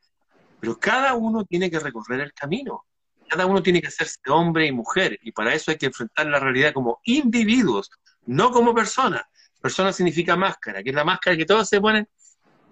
pero 0.60 0.78
cada 0.78 1.14
uno 1.14 1.44
tiene 1.44 1.68
que 1.72 1.80
recorrer 1.80 2.20
el 2.20 2.32
camino. 2.34 2.84
Cada 3.28 3.46
uno 3.46 3.60
tiene 3.60 3.80
que 3.80 3.88
hacerse 3.88 4.20
hombre 4.28 4.68
y 4.68 4.70
mujer, 4.70 5.18
y 5.22 5.32
para 5.32 5.52
eso 5.52 5.72
hay 5.72 5.76
que 5.76 5.86
enfrentar 5.86 6.26
la 6.26 6.38
realidad 6.38 6.72
como 6.72 7.00
individuos, 7.02 7.90
no 8.26 8.52
como 8.52 8.72
personas. 8.72 9.24
Persona 9.64 9.94
significa 9.94 10.36
máscara, 10.36 10.82
que 10.82 10.90
es 10.90 10.94
la 10.94 11.04
máscara 11.04 11.38
que 11.38 11.46
todos 11.46 11.66
se 11.66 11.80
ponen, 11.80 12.06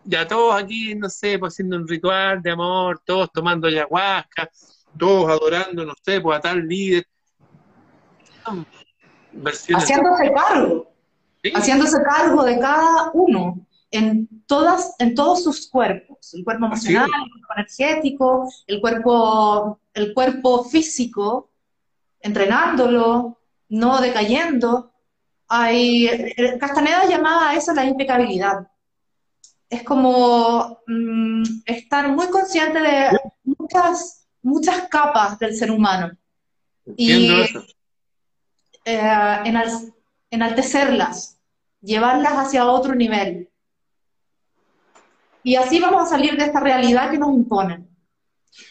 ya 0.04 0.28
todos 0.28 0.62
aquí, 0.62 0.94
no 0.94 1.08
sé, 1.08 1.38
pues 1.38 1.54
haciendo 1.54 1.76
un 1.76 1.88
ritual 1.88 2.42
de 2.42 2.50
amor, 2.50 3.00
todos 3.02 3.32
tomando 3.32 3.66
ayahuasca, 3.66 4.50
todos 4.98 5.30
adorando, 5.30 5.86
no 5.86 5.94
sé, 6.04 6.20
pues 6.20 6.36
a 6.36 6.42
tal 6.42 6.68
líder. 6.68 7.06
Haciéndose 9.74 10.32
cargo, 10.34 10.92
haciéndose 11.54 11.96
cargo 12.02 12.44
de 12.44 12.58
cada 12.58 13.10
uno 13.14 13.66
en, 13.90 14.28
todas, 14.46 14.94
en 14.98 15.14
todos 15.14 15.44
sus 15.44 15.70
cuerpos, 15.70 16.34
el 16.34 16.44
cuerpo 16.44 16.66
emocional, 16.66 17.06
el 17.06 17.30
cuerpo 17.30 17.54
energético, 17.56 18.52
el 18.66 18.80
cuerpo, 18.82 19.80
el 19.94 20.12
cuerpo 20.12 20.64
físico, 20.64 21.48
entrenándolo, 22.20 23.38
no 23.70 23.98
decayendo. 24.02 24.91
Hay, 25.54 26.06
eh, 26.06 26.56
Castaneda 26.58 27.04
llamaba 27.04 27.50
a 27.50 27.56
eso 27.56 27.74
la 27.74 27.84
impecabilidad. 27.84 28.66
Es 29.68 29.82
como 29.82 30.80
mm, 30.86 31.42
estar 31.66 32.08
muy 32.08 32.30
consciente 32.30 32.80
de 32.80 33.20
muchas, 33.44 34.26
muchas 34.40 34.88
capas 34.88 35.38
del 35.38 35.54
ser 35.54 35.70
humano. 35.70 36.16
y 36.96 37.30
eh, 38.86 39.42
enaltecerlas, 40.30 41.38
llevarlas 41.82 42.32
hacia 42.32 42.66
otro 42.66 42.94
nivel. 42.94 43.50
Y 45.42 45.56
así 45.56 45.80
vamos 45.80 46.04
a 46.04 46.06
salir 46.06 46.34
de 46.34 46.44
esta 46.44 46.60
realidad 46.60 47.10
que 47.10 47.18
nos 47.18 47.28
imponen. 47.28 47.94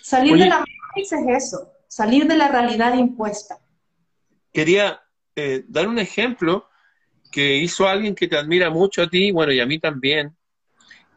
Salir 0.01 0.35
de 0.35 0.47
la 0.47 0.61
matriz 0.61 1.11
es 1.11 1.43
eso, 1.45 1.73
salir 1.87 2.25
de 2.25 2.37
la 2.37 2.47
realidad 2.47 2.95
impuesta. 2.95 3.59
Quería 4.51 4.99
eh, 5.35 5.63
dar 5.67 5.87
un 5.87 5.99
ejemplo 5.99 6.70
que 7.31 7.57
hizo 7.57 7.87
alguien 7.87 8.13
que 8.13 8.27
te 8.27 8.37
admira 8.37 8.69
mucho 8.69 9.01
a 9.01 9.07
ti, 9.07 9.31
bueno, 9.31 9.51
y 9.51 9.59
a 9.59 9.65
mí 9.65 9.79
también, 9.79 10.35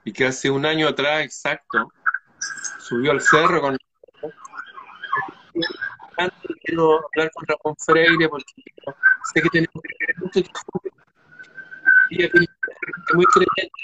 y 0.05 0.13
que 0.13 0.27
hace 0.27 0.51
un 0.51 0.65
año 0.65 0.89
atrás 0.89 1.23
exacto 1.23 1.93
subió 2.79 3.13
al 3.13 3.21
cerro 3.21 3.61
con 3.61 3.77
quiero 6.63 7.01
hablar 7.13 7.31
con 7.33 7.45
Ramón 7.47 7.77
Freire 7.79 8.29
porque 8.29 8.45
sé 9.33 9.43
que 9.43 9.49
tenemos 9.51 9.83
que 9.83 10.15
mucho 10.19 10.41
y 12.11 12.23
es 12.23 12.31
muy 13.15 13.25
creyente. 13.27 13.81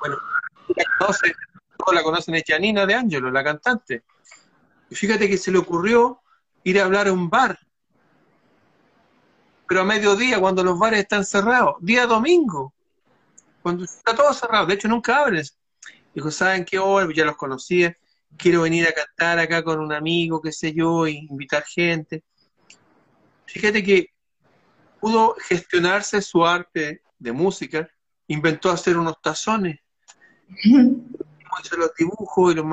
Bueno, 0.00 0.16
conoce, 0.98 1.32
todos 1.76 1.94
la 1.94 2.02
conocen, 2.02 2.34
es 2.36 2.44
Janina 2.46 2.86
de 2.86 2.94
Angelo, 2.94 3.30
la 3.30 3.44
cantante. 3.44 4.04
Y 4.90 4.94
fíjate 4.94 5.28
que 5.28 5.36
se 5.36 5.50
le 5.50 5.58
ocurrió 5.58 6.20
ir 6.62 6.80
a 6.80 6.84
hablar 6.84 7.08
a 7.08 7.12
un 7.12 7.28
bar, 7.28 7.58
pero 9.66 9.80
a 9.80 9.84
mediodía, 9.84 10.38
cuando 10.38 10.62
los 10.62 10.78
bares 10.78 11.00
están 11.00 11.24
cerrados, 11.24 11.76
día 11.80 12.06
domingo, 12.06 12.74
cuando 13.62 13.84
está 13.84 14.14
todo 14.14 14.32
cerrado, 14.32 14.66
de 14.66 14.74
hecho 14.74 14.88
nunca 14.88 15.20
abres. 15.20 15.58
Dijo, 16.14 16.30
¿saben 16.30 16.64
qué? 16.64 16.78
Hoy 16.78 17.14
ya 17.14 17.24
los 17.24 17.36
conocía, 17.36 17.96
quiero 18.36 18.62
venir 18.62 18.86
a 18.86 18.92
cantar 18.92 19.38
acá 19.38 19.62
con 19.62 19.80
un 19.80 19.92
amigo, 19.92 20.40
qué 20.40 20.52
sé 20.52 20.72
yo, 20.72 21.06
y 21.06 21.26
invitar 21.30 21.64
gente. 21.64 22.22
Fíjate 23.46 23.82
que 23.82 24.10
pudo 25.00 25.34
gestionarse 25.48 26.20
su 26.22 26.44
arte 26.44 27.02
de 27.18 27.32
música, 27.32 27.88
inventó 28.28 28.70
hacer 28.70 28.96
unos 28.96 29.20
tazones 29.20 29.80
los 31.78 31.94
dibujos 31.96 32.52
y 32.52 32.56
los 32.56 32.64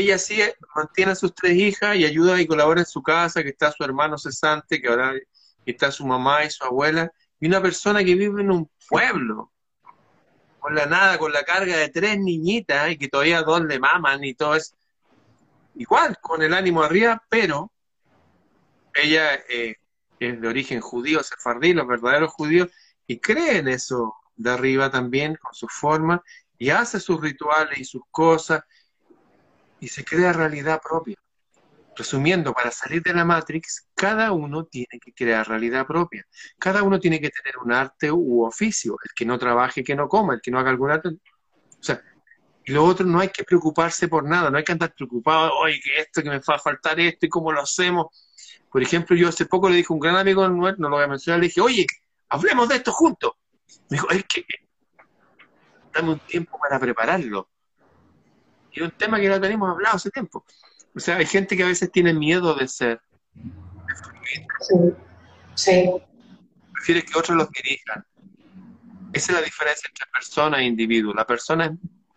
ella 0.00 0.18
sí 0.18 0.40
mantiene 0.74 1.12
a 1.12 1.16
sus 1.16 1.34
tres 1.34 1.54
hijas 1.54 1.96
y 1.96 2.04
ayuda 2.04 2.40
y 2.40 2.46
colabora 2.46 2.80
en 2.80 2.86
su 2.86 3.02
casa, 3.02 3.42
que 3.42 3.50
está 3.50 3.72
su 3.72 3.84
hermano 3.84 4.18
cesante, 4.18 4.80
que 4.80 4.88
ahora 4.88 5.14
está 5.64 5.90
su 5.90 6.06
mamá 6.06 6.44
y 6.44 6.50
su 6.50 6.64
abuela, 6.64 7.12
y 7.40 7.46
una 7.46 7.60
persona 7.60 8.00
que 8.04 8.14
vive 8.14 8.40
en 8.40 8.50
un 8.50 8.70
pueblo, 8.88 9.52
con 10.58 10.74
la 10.74 10.86
nada, 10.86 11.18
con 11.18 11.32
la 11.32 11.44
carga 11.44 11.76
de 11.76 11.88
tres 11.88 12.18
niñitas, 12.18 12.90
y 12.90 12.98
que 12.98 13.08
todavía 13.08 13.42
dos 13.42 13.62
le 13.62 13.78
maman 13.78 14.24
y 14.24 14.34
todo 14.34 14.56
es 14.56 14.74
igual, 15.76 16.18
con 16.20 16.42
el 16.42 16.54
ánimo 16.54 16.82
arriba, 16.82 17.22
pero 17.28 17.70
ella 18.94 19.34
eh, 19.48 19.76
es 20.18 20.40
de 20.40 20.48
origen 20.48 20.80
judío, 20.80 21.22
sefardí, 21.22 21.74
los 21.74 21.86
verdaderos 21.86 22.32
judíos, 22.32 22.68
y 23.06 23.18
cree 23.18 23.58
en 23.58 23.68
eso 23.68 24.14
de 24.34 24.50
arriba 24.50 24.90
también, 24.90 25.36
con 25.36 25.54
su 25.54 25.68
forma, 25.68 26.22
y 26.58 26.70
hace 26.70 27.00
sus 27.00 27.20
rituales 27.20 27.78
y 27.78 27.84
sus 27.84 28.02
cosas, 28.10 28.62
y 29.80 29.88
se 29.88 30.04
crea 30.04 30.32
realidad 30.32 30.80
propia. 30.82 31.16
Resumiendo, 31.96 32.52
para 32.52 32.70
salir 32.70 33.02
de 33.02 33.14
la 33.14 33.24
Matrix, 33.24 33.88
cada 33.94 34.32
uno 34.32 34.64
tiene 34.64 35.00
que 35.02 35.12
crear 35.12 35.48
realidad 35.48 35.86
propia. 35.86 36.26
Cada 36.58 36.82
uno 36.82 37.00
tiene 37.00 37.20
que 37.20 37.30
tener 37.30 37.56
un 37.58 37.72
arte 37.72 38.12
u 38.12 38.44
oficio. 38.44 38.96
El 39.02 39.12
que 39.14 39.24
no 39.24 39.38
trabaje, 39.38 39.82
que 39.82 39.96
no 39.96 40.08
coma, 40.08 40.34
el 40.34 40.40
que 40.42 40.50
no 40.50 40.58
haga 40.58 40.70
algún 40.70 40.90
arte. 40.90 41.08
O 41.08 41.18
sea, 41.80 42.02
y 42.66 42.72
lo 42.72 42.84
otro, 42.84 43.06
no 43.06 43.20
hay 43.20 43.28
que 43.28 43.44
preocuparse 43.44 44.08
por 44.08 44.24
nada, 44.24 44.50
no 44.50 44.58
hay 44.58 44.64
que 44.64 44.72
andar 44.72 44.92
preocupado, 44.92 45.52
oye, 45.54 45.80
que 45.82 46.00
esto, 46.00 46.20
que 46.22 46.30
me 46.30 46.38
va 46.40 46.54
a 46.56 46.58
faltar 46.58 46.98
esto, 46.98 47.24
y 47.24 47.28
cómo 47.28 47.52
lo 47.52 47.62
hacemos. 47.62 48.06
Por 48.70 48.82
ejemplo, 48.82 49.16
yo 49.16 49.28
hace 49.28 49.46
poco 49.46 49.68
le 49.70 49.76
dije 49.76 49.86
a 49.88 49.94
un 49.94 50.00
gran 50.00 50.16
amigo, 50.16 50.46
no 50.48 50.72
lo 50.76 50.90
voy 50.90 51.04
a 51.04 51.06
mencionar, 51.06 51.40
le 51.40 51.46
dije, 51.46 51.60
oye, 51.60 51.86
hablemos 52.28 52.68
de 52.68 52.76
esto 52.76 52.92
juntos. 52.92 53.32
Me 53.88 53.96
dijo, 53.96 54.10
es 54.10 54.24
que 54.24 54.44
dame 55.94 56.10
un 56.10 56.18
tiempo 56.18 56.58
para 56.58 56.80
prepararlo. 56.80 57.48
Y 58.76 58.80
es 58.80 58.84
un 58.84 58.92
tema 58.92 59.18
que 59.18 59.28
no 59.28 59.40
tenemos 59.40 59.70
hablado 59.70 59.96
hace 59.96 60.10
tiempo. 60.10 60.44
O 60.94 61.00
sea, 61.00 61.16
hay 61.16 61.26
gente 61.26 61.56
que 61.56 61.62
a 61.62 61.66
veces 61.66 61.90
tiene 61.90 62.14
miedo 62.14 62.54
de 62.54 62.68
ser. 62.68 63.00
sí. 64.60 64.76
sí. 65.54 65.90
Prefiere 66.72 67.02
que 67.02 67.18
otros 67.18 67.36
los 67.36 67.50
dirijan. 67.50 68.04
Esa 69.12 69.32
es 69.32 69.38
la 69.38 69.44
diferencia 69.44 69.88
entre 69.88 70.04
persona 70.12 70.58
e 70.60 70.64
individuo. 70.64 71.14
La 71.14 71.26
persona 71.26 71.74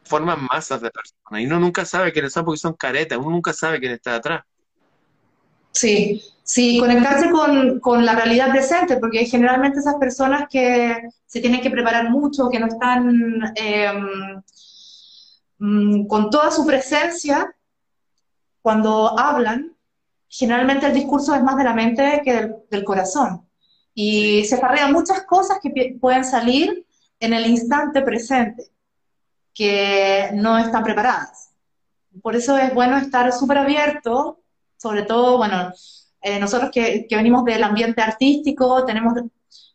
forma 0.10 0.36
masas 0.36 0.82
de 0.82 0.90
personas 0.90 1.42
y 1.42 1.46
uno 1.46 1.60
nunca 1.60 1.86
sabe 1.86 2.12
quiénes 2.12 2.34
son 2.34 2.44
porque 2.44 2.60
son 2.60 2.74
caretas, 2.74 3.18
uno 3.20 3.30
nunca 3.30 3.54
sabe 3.54 3.80
quién 3.80 3.94
está 3.94 4.16
atrás. 4.16 4.44
Sí, 5.72 6.22
sí, 6.44 6.80
conectarse 6.80 7.30
con, 7.30 7.80
con, 7.80 8.04
la 8.04 8.16
realidad 8.16 8.50
presente, 8.50 8.98
porque 8.98 9.26
generalmente 9.26 9.80
esas 9.80 9.96
personas 9.96 10.48
que 10.50 10.98
se 11.28 11.40
tienen 11.40 11.62
que 11.62 11.70
preparar 11.70 12.10
mucho, 12.10 12.50
que 12.50 12.60
no 12.60 12.66
están 12.66 13.54
em, 13.56 14.42
mm, 15.60 16.08
con 16.08 16.30
toda 16.30 16.52
su 16.52 16.66
presencia, 16.66 17.56
cuando 18.62 19.18
hablan, 19.18 19.76
generalmente 20.28 20.88
el 20.88 20.94
discurso 20.94 21.34
es 21.36 21.44
más 21.44 21.58
de 21.58 21.64
la 21.64 21.74
mente 21.74 22.22
que 22.24 22.52
del, 22.70 22.84
corazón. 22.84 23.48
Y 23.94 24.46
se 24.46 24.58
farrean 24.58 24.94
muchas 24.94 25.24
cosas 25.24 25.60
que 25.62 25.98
pueden 26.00 26.26
salir 26.26 26.86
en 27.20 27.34
el 27.34 27.46
instante 27.48 28.02
presente, 28.02 28.72
que 29.54 30.30
no 30.34 30.58
están 30.58 30.84
preparadas. 30.84 31.52
Por 32.22 32.36
eso 32.36 32.58
es 32.58 32.74
bueno 32.74 32.98
estar 32.98 33.32
súper 33.34 33.58
abierto 33.58 34.40
sobre 34.80 35.04
todo, 35.04 35.38
bueno, 35.38 35.74
eh, 36.22 36.40
nosotros 36.40 36.72
que, 36.72 37.06
venimos 37.12 37.44
del 37.44 37.64
ambiente 37.64 38.02
artístico, 38.02 38.86
tenemos, 38.86 39.14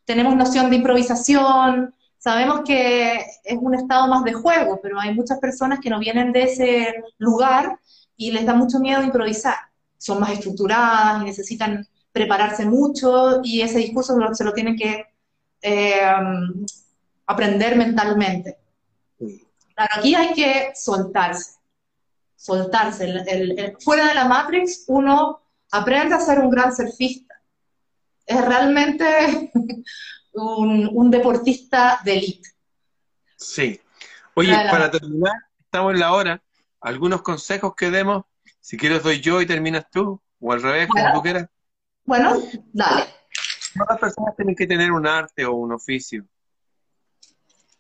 tenemos 0.04 0.34
noción 0.34 0.70
de 0.70 0.76
improvisación, 0.76 1.94
sabemos 2.24 2.62
que 2.64 3.16
es 3.44 3.58
un 3.60 3.74
estado 3.74 4.06
más 4.08 4.24
de 4.24 4.32
juego, 4.32 4.80
pero 4.82 4.98
hay 4.98 5.12
muchas 5.12 5.38
personas 5.38 5.78
que 5.78 5.90
no 5.90 5.98
vienen 5.98 6.32
de 6.32 6.44
ese 6.44 7.04
lugar 7.18 7.78
y 8.16 8.30
les 8.30 8.46
da 8.46 8.54
mucho 8.54 8.78
miedo 8.78 9.02
improvisar. 9.02 9.56
Son 9.98 10.20
más 10.20 10.30
estructuradas 10.30 11.20
y 11.20 11.26
necesitan 11.26 11.86
prepararse 12.12 12.64
mucho 12.64 13.42
y 13.42 13.60
ese 13.60 13.76
discurso 13.76 14.16
se 14.32 14.44
lo 14.44 14.54
tienen 14.54 14.74
que 14.74 15.04
eh, 15.60 16.00
aprender 17.26 17.76
mentalmente. 17.76 18.56
Claro, 19.74 19.90
aquí 19.98 20.14
hay 20.14 20.32
que 20.32 20.72
soltarse 20.74 21.58
soltarse. 22.36 23.04
El, 23.04 23.76
fuera 23.80 24.08
de 24.08 24.14
la 24.14 24.26
Matrix, 24.26 24.84
uno 24.88 25.40
aprende 25.72 26.14
a 26.14 26.20
ser 26.20 26.38
un 26.40 26.50
gran 26.50 26.74
surfista. 26.74 27.34
Es 28.26 28.42
realmente 28.42 29.50
un, 30.34 31.10
deportista 31.10 32.00
de 32.04 32.18
élite. 32.18 32.50
Sí. 33.36 33.80
Oye, 34.34 34.52
para 34.70 34.90
terminar, 34.90 35.32
estamos 35.60 35.94
en 35.94 36.00
la 36.00 36.12
hora. 36.12 36.42
Algunos 36.80 37.22
consejos 37.22 37.74
que 37.76 37.90
demos. 37.90 38.24
Si 38.60 38.76
quieres 38.76 39.02
doy 39.02 39.20
yo 39.20 39.40
y 39.40 39.46
terminas 39.46 39.86
tú, 39.90 40.20
o 40.40 40.52
al 40.52 40.62
revés, 40.62 40.88
como 40.88 41.12
tú 41.12 41.22
quieras. 41.22 41.48
Bueno, 42.04 42.40
dale. 42.72 43.04
Todas 43.74 43.88
las 43.90 43.98
personas 43.98 44.36
tienen 44.36 44.54
que 44.54 44.66
tener 44.66 44.92
un 44.92 45.06
arte 45.06 45.44
o 45.44 45.54
un 45.54 45.72
oficio 45.72 46.24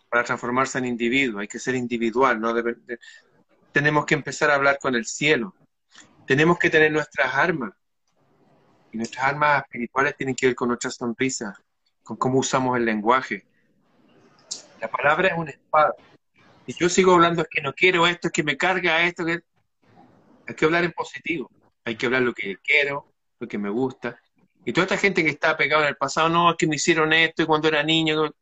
para 0.08 0.24
transformarse 0.24 0.78
en 0.78 0.86
individuo. 0.86 1.40
Hay 1.40 1.48
que 1.48 1.58
ser 1.58 1.74
individual, 1.74 2.40
no 2.40 2.54
tenemos 3.72 4.06
que 4.06 4.14
empezar 4.14 4.50
a 4.50 4.54
hablar 4.54 4.78
con 4.78 4.94
el 4.94 5.06
cielo. 5.06 5.54
Tenemos 6.26 6.58
que 6.58 6.70
tener 6.70 6.92
nuestras 6.92 7.34
armas. 7.34 7.72
Y 8.92 8.96
nuestras 8.96 9.24
armas 9.24 9.64
espirituales 9.64 10.16
tienen 10.16 10.36
que 10.36 10.46
ver 10.46 10.54
con 10.54 10.68
nuestra 10.68 10.90
sonrisa, 10.90 11.52
con 12.04 12.16
cómo 12.16 12.38
usamos 12.38 12.76
el 12.76 12.84
lenguaje. 12.84 13.44
La 14.80 14.88
palabra 14.88 15.28
es 15.28 15.34
una 15.36 15.50
espada. 15.50 15.94
Y 16.66 16.74
yo 16.74 16.88
sigo 16.88 17.14
hablando 17.14 17.42
es 17.42 17.48
que 17.50 17.62
no 17.62 17.72
quiero 17.72 18.06
esto, 18.06 18.28
es 18.28 18.32
que 18.32 18.42
me 18.42 18.56
carga 18.56 19.02
esto, 19.02 19.24
Hay 19.26 20.54
que 20.54 20.64
hablar 20.64 20.84
en 20.84 20.92
positivo. 20.92 21.50
Hay 21.84 21.96
que 21.96 22.06
hablar 22.06 22.22
lo 22.22 22.32
que 22.32 22.56
quiero, 22.58 23.12
lo 23.40 23.48
que 23.48 23.58
me 23.58 23.68
gusta. 23.68 24.18
Y 24.64 24.72
toda 24.72 24.84
esta 24.84 24.96
gente 24.96 25.22
que 25.22 25.30
está 25.30 25.56
pegada 25.56 25.82
en 25.82 25.88
el 25.88 25.96
pasado, 25.96 26.28
no, 26.28 26.50
es 26.50 26.56
que 26.56 26.66
me 26.66 26.76
hicieron 26.76 27.12
esto 27.12 27.42
y 27.42 27.46
cuando 27.46 27.68
era 27.68 27.82
niño. 27.82 28.34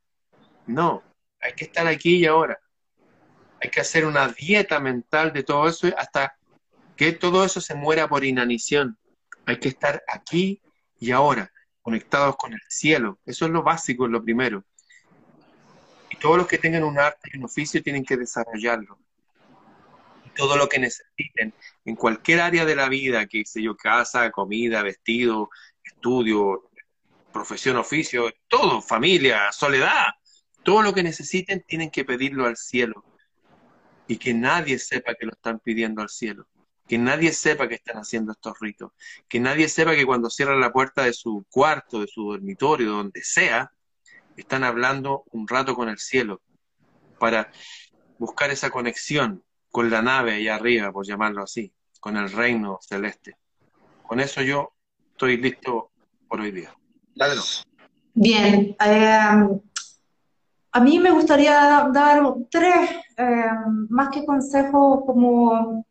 No, 0.66 1.02
hay 1.40 1.52
que 1.54 1.64
estar 1.64 1.86
aquí 1.86 2.16
y 2.16 2.26
ahora. 2.26 2.60
Hay 3.60 3.70
que 3.70 3.80
hacer 3.80 4.04
una 4.04 4.28
dieta 4.28 4.78
mental 4.80 5.32
de 5.32 5.42
todo 5.42 5.68
eso 5.68 5.88
hasta 5.96 6.36
que 6.96 7.12
todo 7.12 7.44
eso 7.44 7.60
se 7.60 7.74
muera 7.74 8.08
por 8.08 8.24
inanición. 8.24 8.98
Hay 9.46 9.58
que 9.58 9.68
estar 9.68 10.02
aquí 10.06 10.62
y 11.00 11.10
ahora, 11.10 11.51
conectados 11.82 12.36
con 12.36 12.52
el 12.52 12.60
cielo. 12.68 13.18
Eso 13.26 13.44
es 13.44 13.50
lo 13.50 13.62
básico, 13.62 14.06
lo 14.06 14.22
primero. 14.22 14.64
Y 16.10 16.16
todos 16.16 16.38
los 16.38 16.46
que 16.46 16.58
tengan 16.58 16.84
un 16.84 16.98
arte 16.98 17.30
y 17.32 17.38
un 17.38 17.44
oficio 17.44 17.82
tienen 17.82 18.04
que 18.04 18.16
desarrollarlo. 18.16 18.98
todo 20.34 20.56
lo 20.56 20.66
que 20.66 20.78
necesiten 20.78 21.52
en 21.84 21.94
cualquier 21.94 22.40
área 22.40 22.64
de 22.64 22.74
la 22.74 22.88
vida, 22.88 23.26
que 23.26 23.44
sé 23.44 23.62
yo, 23.62 23.76
casa, 23.76 24.30
comida, 24.30 24.82
vestido, 24.82 25.50
estudio, 25.84 26.70
profesión, 27.32 27.76
oficio, 27.76 28.32
todo, 28.48 28.80
familia, 28.80 29.52
soledad, 29.52 30.06
todo 30.62 30.82
lo 30.82 30.94
que 30.94 31.02
necesiten 31.02 31.62
tienen 31.66 31.90
que 31.90 32.06
pedirlo 32.06 32.46
al 32.46 32.56
cielo. 32.56 33.04
Y 34.06 34.16
que 34.16 34.32
nadie 34.32 34.78
sepa 34.78 35.14
que 35.14 35.26
lo 35.26 35.32
están 35.32 35.58
pidiendo 35.58 36.00
al 36.00 36.08
cielo. 36.08 36.46
Que 36.92 36.98
nadie 36.98 37.32
sepa 37.32 37.68
que 37.68 37.76
están 37.76 37.96
haciendo 37.96 38.32
estos 38.32 38.60
ritos. 38.60 38.92
Que 39.26 39.40
nadie 39.40 39.66
sepa 39.70 39.94
que 39.94 40.04
cuando 40.04 40.28
cierran 40.28 40.60
la 40.60 40.74
puerta 40.74 41.04
de 41.04 41.14
su 41.14 41.46
cuarto, 41.48 42.00
de 42.02 42.06
su 42.06 42.32
dormitorio, 42.32 42.90
donde 42.90 43.24
sea, 43.24 43.72
están 44.36 44.62
hablando 44.62 45.24
un 45.30 45.48
rato 45.48 45.74
con 45.74 45.88
el 45.88 45.96
cielo 45.96 46.42
para 47.18 47.50
buscar 48.18 48.50
esa 48.50 48.68
conexión 48.68 49.42
con 49.70 49.88
la 49.88 50.02
nave 50.02 50.34
ahí 50.34 50.48
arriba, 50.48 50.92
por 50.92 51.06
llamarlo 51.06 51.42
así, 51.42 51.72
con 51.98 52.18
el 52.18 52.30
reino 52.30 52.78
celeste. 52.82 53.38
Con 54.02 54.20
eso 54.20 54.42
yo 54.42 54.74
estoy 55.12 55.38
listo 55.38 55.92
por 56.28 56.42
hoy 56.42 56.50
día. 56.50 56.76
Bien, 58.12 58.76
eh, 58.84 59.48
a 60.72 60.80
mí 60.80 60.98
me 60.98 61.10
gustaría 61.10 61.54
dar 61.90 62.34
tres, 62.50 62.90
eh, 63.16 63.50
más 63.88 64.10
que 64.10 64.26
consejos, 64.26 65.04
como 65.06 65.86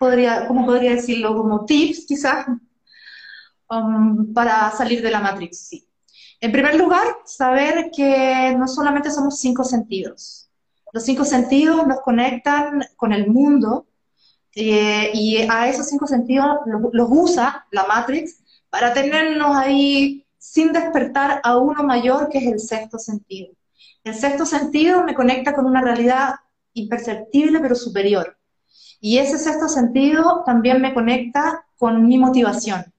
podría, 0.00 0.48
como 0.48 0.64
podría 0.64 0.92
decirlo, 0.92 1.36
como 1.36 1.66
tips 1.66 2.06
quizás, 2.08 2.46
um, 3.68 4.32
para 4.32 4.70
salir 4.70 5.02
de 5.02 5.10
la 5.10 5.20
Matrix, 5.20 5.58
sí. 5.68 5.86
En 6.40 6.52
primer 6.52 6.74
lugar, 6.76 7.06
saber 7.26 7.90
que 7.94 8.56
no 8.58 8.66
solamente 8.66 9.10
somos 9.10 9.38
cinco 9.38 9.62
sentidos. 9.62 10.48
Los 10.94 11.04
cinco 11.04 11.26
sentidos 11.26 11.86
nos 11.86 12.00
conectan 12.00 12.82
con 12.96 13.12
el 13.12 13.28
mundo 13.28 13.88
eh, 14.54 15.10
y 15.12 15.36
a 15.48 15.68
esos 15.68 15.88
cinco 15.88 16.06
sentidos 16.06 16.46
los 16.92 17.08
usa 17.10 17.66
la 17.70 17.84
Matrix 17.86 18.42
para 18.70 18.94
tenernos 18.94 19.54
ahí 19.54 20.26
sin 20.38 20.72
despertar 20.72 21.42
a 21.44 21.58
uno 21.58 21.82
mayor 21.82 22.30
que 22.30 22.38
es 22.38 22.46
el 22.46 22.58
sexto 22.58 22.98
sentido. 22.98 23.52
El 24.02 24.14
sexto 24.14 24.46
sentido 24.46 25.04
me 25.04 25.14
conecta 25.14 25.52
con 25.54 25.66
una 25.66 25.82
realidad 25.82 26.36
imperceptible 26.72 27.60
pero 27.60 27.74
superior. 27.74 28.39
Y 29.00 29.18
ese 29.18 29.38
sexto 29.38 29.68
sentido 29.68 30.42
también 30.44 30.80
me 30.82 30.92
conecta 30.92 31.64
con 31.78 32.06
mi 32.06 32.18
motivación. 32.18 32.92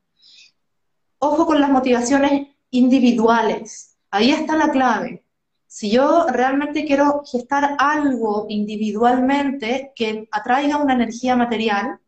Ojo 1.19 1.45
con 1.45 1.61
las 1.61 1.69
motivaciones 1.69 2.47
individuales. 2.71 3.95
Ahí 4.09 4.31
está 4.31 4.55
la 4.55 4.71
clave. 4.71 5.23
Si 5.67 5.91
yo 5.91 6.25
realmente 6.27 6.83
quiero 6.83 7.23
gestar 7.23 7.75
algo 7.77 8.47
individualmente 8.49 9.93
que 9.95 10.27
atraiga 10.31 10.77
una 10.77 10.95
energía 10.95 11.35
material 11.35 11.99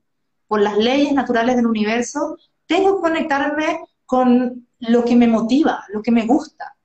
por 0.48 0.60
las 0.60 0.78
leyes 0.78 1.14
naturales 1.14 1.56
del 1.56 1.68
universo, 1.68 2.38
tengo 2.66 2.96
que 2.96 3.02
conectarme 3.02 3.80
con 4.06 4.68
lo 4.80 5.06
que 5.06 5.16
me 5.16 5.28
motiva, 5.28 5.86
lo 5.90 6.02
que 6.02 6.12
me 6.12 6.26
gusta. 6.26 6.76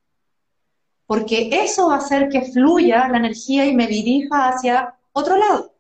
Porque 1.07 1.49
eso 1.51 1.89
va 1.89 1.95
a 1.95 1.99
hacer 1.99 2.29
que 2.29 2.43
fluya 2.43 3.09
la 3.09 3.17
energía 3.17 3.65
y 3.65 3.75
me 3.75 3.87
dirija 3.87 4.49
hacia 4.49 4.95
otro 5.13 5.37
lado. 5.37 5.73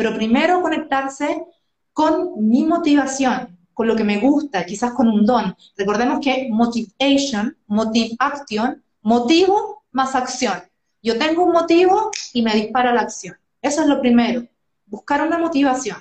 Pero 0.00 0.14
primero 0.14 0.62
conectarse 0.62 1.44
con 1.92 2.48
mi 2.48 2.64
motivación, 2.64 3.58
con 3.74 3.86
lo 3.86 3.94
que 3.94 4.02
me 4.02 4.18
gusta, 4.18 4.64
quizás 4.64 4.92
con 4.92 5.08
un 5.08 5.26
don. 5.26 5.54
Recordemos 5.76 6.20
que 6.24 6.48
motivation, 6.50 7.54
motive 7.66 8.16
action, 8.18 8.82
motivo 9.02 9.84
más 9.92 10.14
acción. 10.14 10.58
Yo 11.02 11.18
tengo 11.18 11.44
un 11.44 11.52
motivo 11.52 12.10
y 12.32 12.40
me 12.40 12.54
dispara 12.54 12.94
la 12.94 13.02
acción. 13.02 13.36
Eso 13.60 13.82
es 13.82 13.88
lo 13.88 14.00
primero, 14.00 14.48
buscar 14.86 15.20
una 15.26 15.36
motivación. 15.36 15.98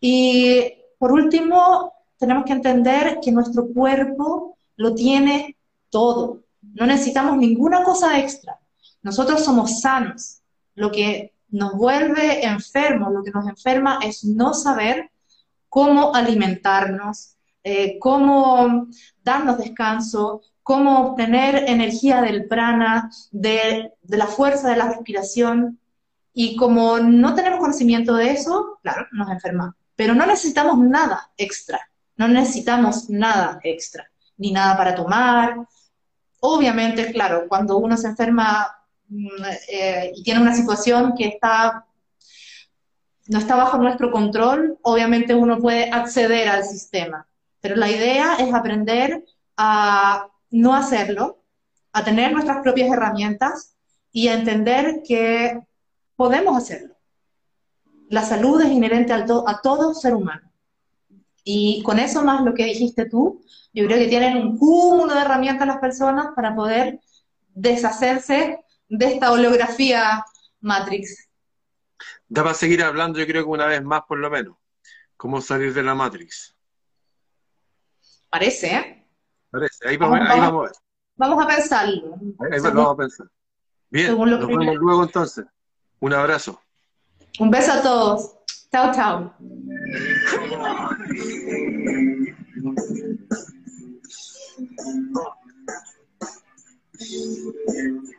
Y 0.00 0.72
por 0.98 1.12
último, 1.12 1.92
tenemos 2.16 2.46
que 2.46 2.54
entender 2.54 3.18
que 3.22 3.30
nuestro 3.30 3.68
cuerpo 3.68 4.56
lo 4.76 4.94
tiene 4.94 5.58
todo. 5.90 6.44
No 6.62 6.86
necesitamos 6.86 7.36
ninguna 7.36 7.84
cosa 7.84 8.18
extra. 8.18 8.58
Nosotros 9.02 9.44
somos 9.44 9.82
sanos. 9.82 10.38
Lo 10.74 10.90
que 10.90 11.34
nos 11.52 11.74
vuelve 11.74 12.44
enfermos, 12.44 13.12
lo 13.12 13.22
que 13.22 13.30
nos 13.30 13.46
enferma 13.46 14.00
es 14.02 14.24
no 14.24 14.54
saber 14.54 15.10
cómo 15.68 16.14
alimentarnos, 16.14 17.36
eh, 17.62 17.98
cómo 17.98 18.88
darnos 19.22 19.58
descanso, 19.58 20.42
cómo 20.62 21.00
obtener 21.00 21.64
energía 21.68 22.20
del 22.22 22.46
prana, 22.46 23.10
de, 23.30 23.92
la 24.02 24.26
fuerza 24.26 24.70
de 24.70 24.76
la 24.76 24.88
respiración. 24.88 25.78
Y 26.34 26.56
como 26.56 26.98
no 26.98 27.34
tenemos 27.34 27.60
conocimiento 27.60 28.14
de 28.14 28.30
eso, 28.30 28.78
claro, 28.82 29.06
nos 29.12 29.30
enfermamos. 29.30 29.74
Pero 29.94 30.14
no 30.14 30.26
necesitamos 30.26 30.78
nada 30.78 31.30
extra. 31.36 31.80
No 32.16 32.28
necesitamos 32.28 33.10
nada 33.10 33.60
extra, 33.62 34.10
ni 34.36 34.52
nada 34.52 34.76
para 34.76 34.94
tomar. 34.94 35.56
Obviamente, 36.40 37.12
claro, 37.12 37.46
cuando 37.48 37.78
uno 37.78 37.96
se 37.96 38.08
enferma 38.08 38.81
eh, 39.68 40.12
y 40.14 40.22
tiene 40.22 40.40
una 40.40 40.54
situación 40.54 41.14
que 41.16 41.26
está 41.26 41.86
no 43.28 43.38
está 43.38 43.56
bajo 43.56 43.78
nuestro 43.78 44.10
control, 44.10 44.78
obviamente 44.82 45.34
uno 45.34 45.58
puede 45.58 45.90
acceder 45.90 46.48
al 46.48 46.64
sistema. 46.64 47.26
Pero 47.60 47.76
la 47.76 47.90
idea 47.90 48.36
es 48.36 48.52
aprender 48.52 49.24
a 49.56 50.28
no 50.50 50.74
hacerlo, 50.74 51.38
a 51.92 52.04
tener 52.04 52.32
nuestras 52.32 52.62
propias 52.62 52.90
herramientas 52.90 53.76
y 54.10 54.28
a 54.28 54.34
entender 54.34 55.02
que 55.06 55.60
podemos 56.16 56.56
hacerlo. 56.56 56.94
La 58.08 58.22
salud 58.22 58.60
es 58.60 58.70
inherente 58.70 59.12
a 59.12 59.24
todo 59.62 59.94
ser 59.94 60.14
humano. 60.14 60.50
Y 61.44 61.82
con 61.82 61.98
eso 61.98 62.22
más 62.22 62.42
lo 62.42 62.54
que 62.54 62.64
dijiste 62.64 63.06
tú, 63.06 63.42
yo 63.72 63.86
creo 63.86 63.98
que 63.98 64.08
tienen 64.08 64.36
un 64.36 64.58
cúmulo 64.58 65.14
de 65.14 65.20
herramientas 65.20 65.66
las 65.66 65.78
personas 65.78 66.28
para 66.36 66.54
poder 66.54 67.00
deshacerse 67.54 68.60
de 68.92 69.06
esta 69.06 69.32
holografía 69.32 70.22
Matrix. 70.60 71.28
Da 72.28 72.42
para 72.42 72.54
seguir 72.54 72.82
hablando, 72.82 73.18
yo 73.18 73.26
creo 73.26 73.44
que 73.44 73.48
una 73.48 73.66
vez 73.66 73.82
más 73.82 74.02
por 74.02 74.18
lo 74.18 74.30
menos. 74.30 74.56
¿Cómo 75.16 75.40
salir 75.40 75.72
de 75.72 75.82
la 75.82 75.94
Matrix? 75.94 76.54
Parece, 78.28 78.74
¿eh? 78.74 79.08
Parece, 79.50 79.88
ahí 79.88 79.96
vamos, 79.96 80.18
ahí 80.20 80.40
vamos 80.40 80.60
a 80.60 80.64
ver. 80.64 80.72
Vamos 81.16 81.44
a 81.44 81.46
pensarlo. 81.46 82.14
Ahí, 82.50 82.60
vamos 82.60 82.92
a 82.92 82.96
pensar. 82.96 83.26
Bien, 83.88 84.18
nos 84.18 84.46
vemos 84.46 84.76
luego 84.76 85.04
entonces. 85.04 85.46
Un 86.00 86.12
abrazo. 86.12 86.60
Un 87.38 87.50
beso 87.50 87.72
a 87.72 87.82
todos. 87.82 88.36
Chao, 88.70 88.92
chao. 88.92 89.34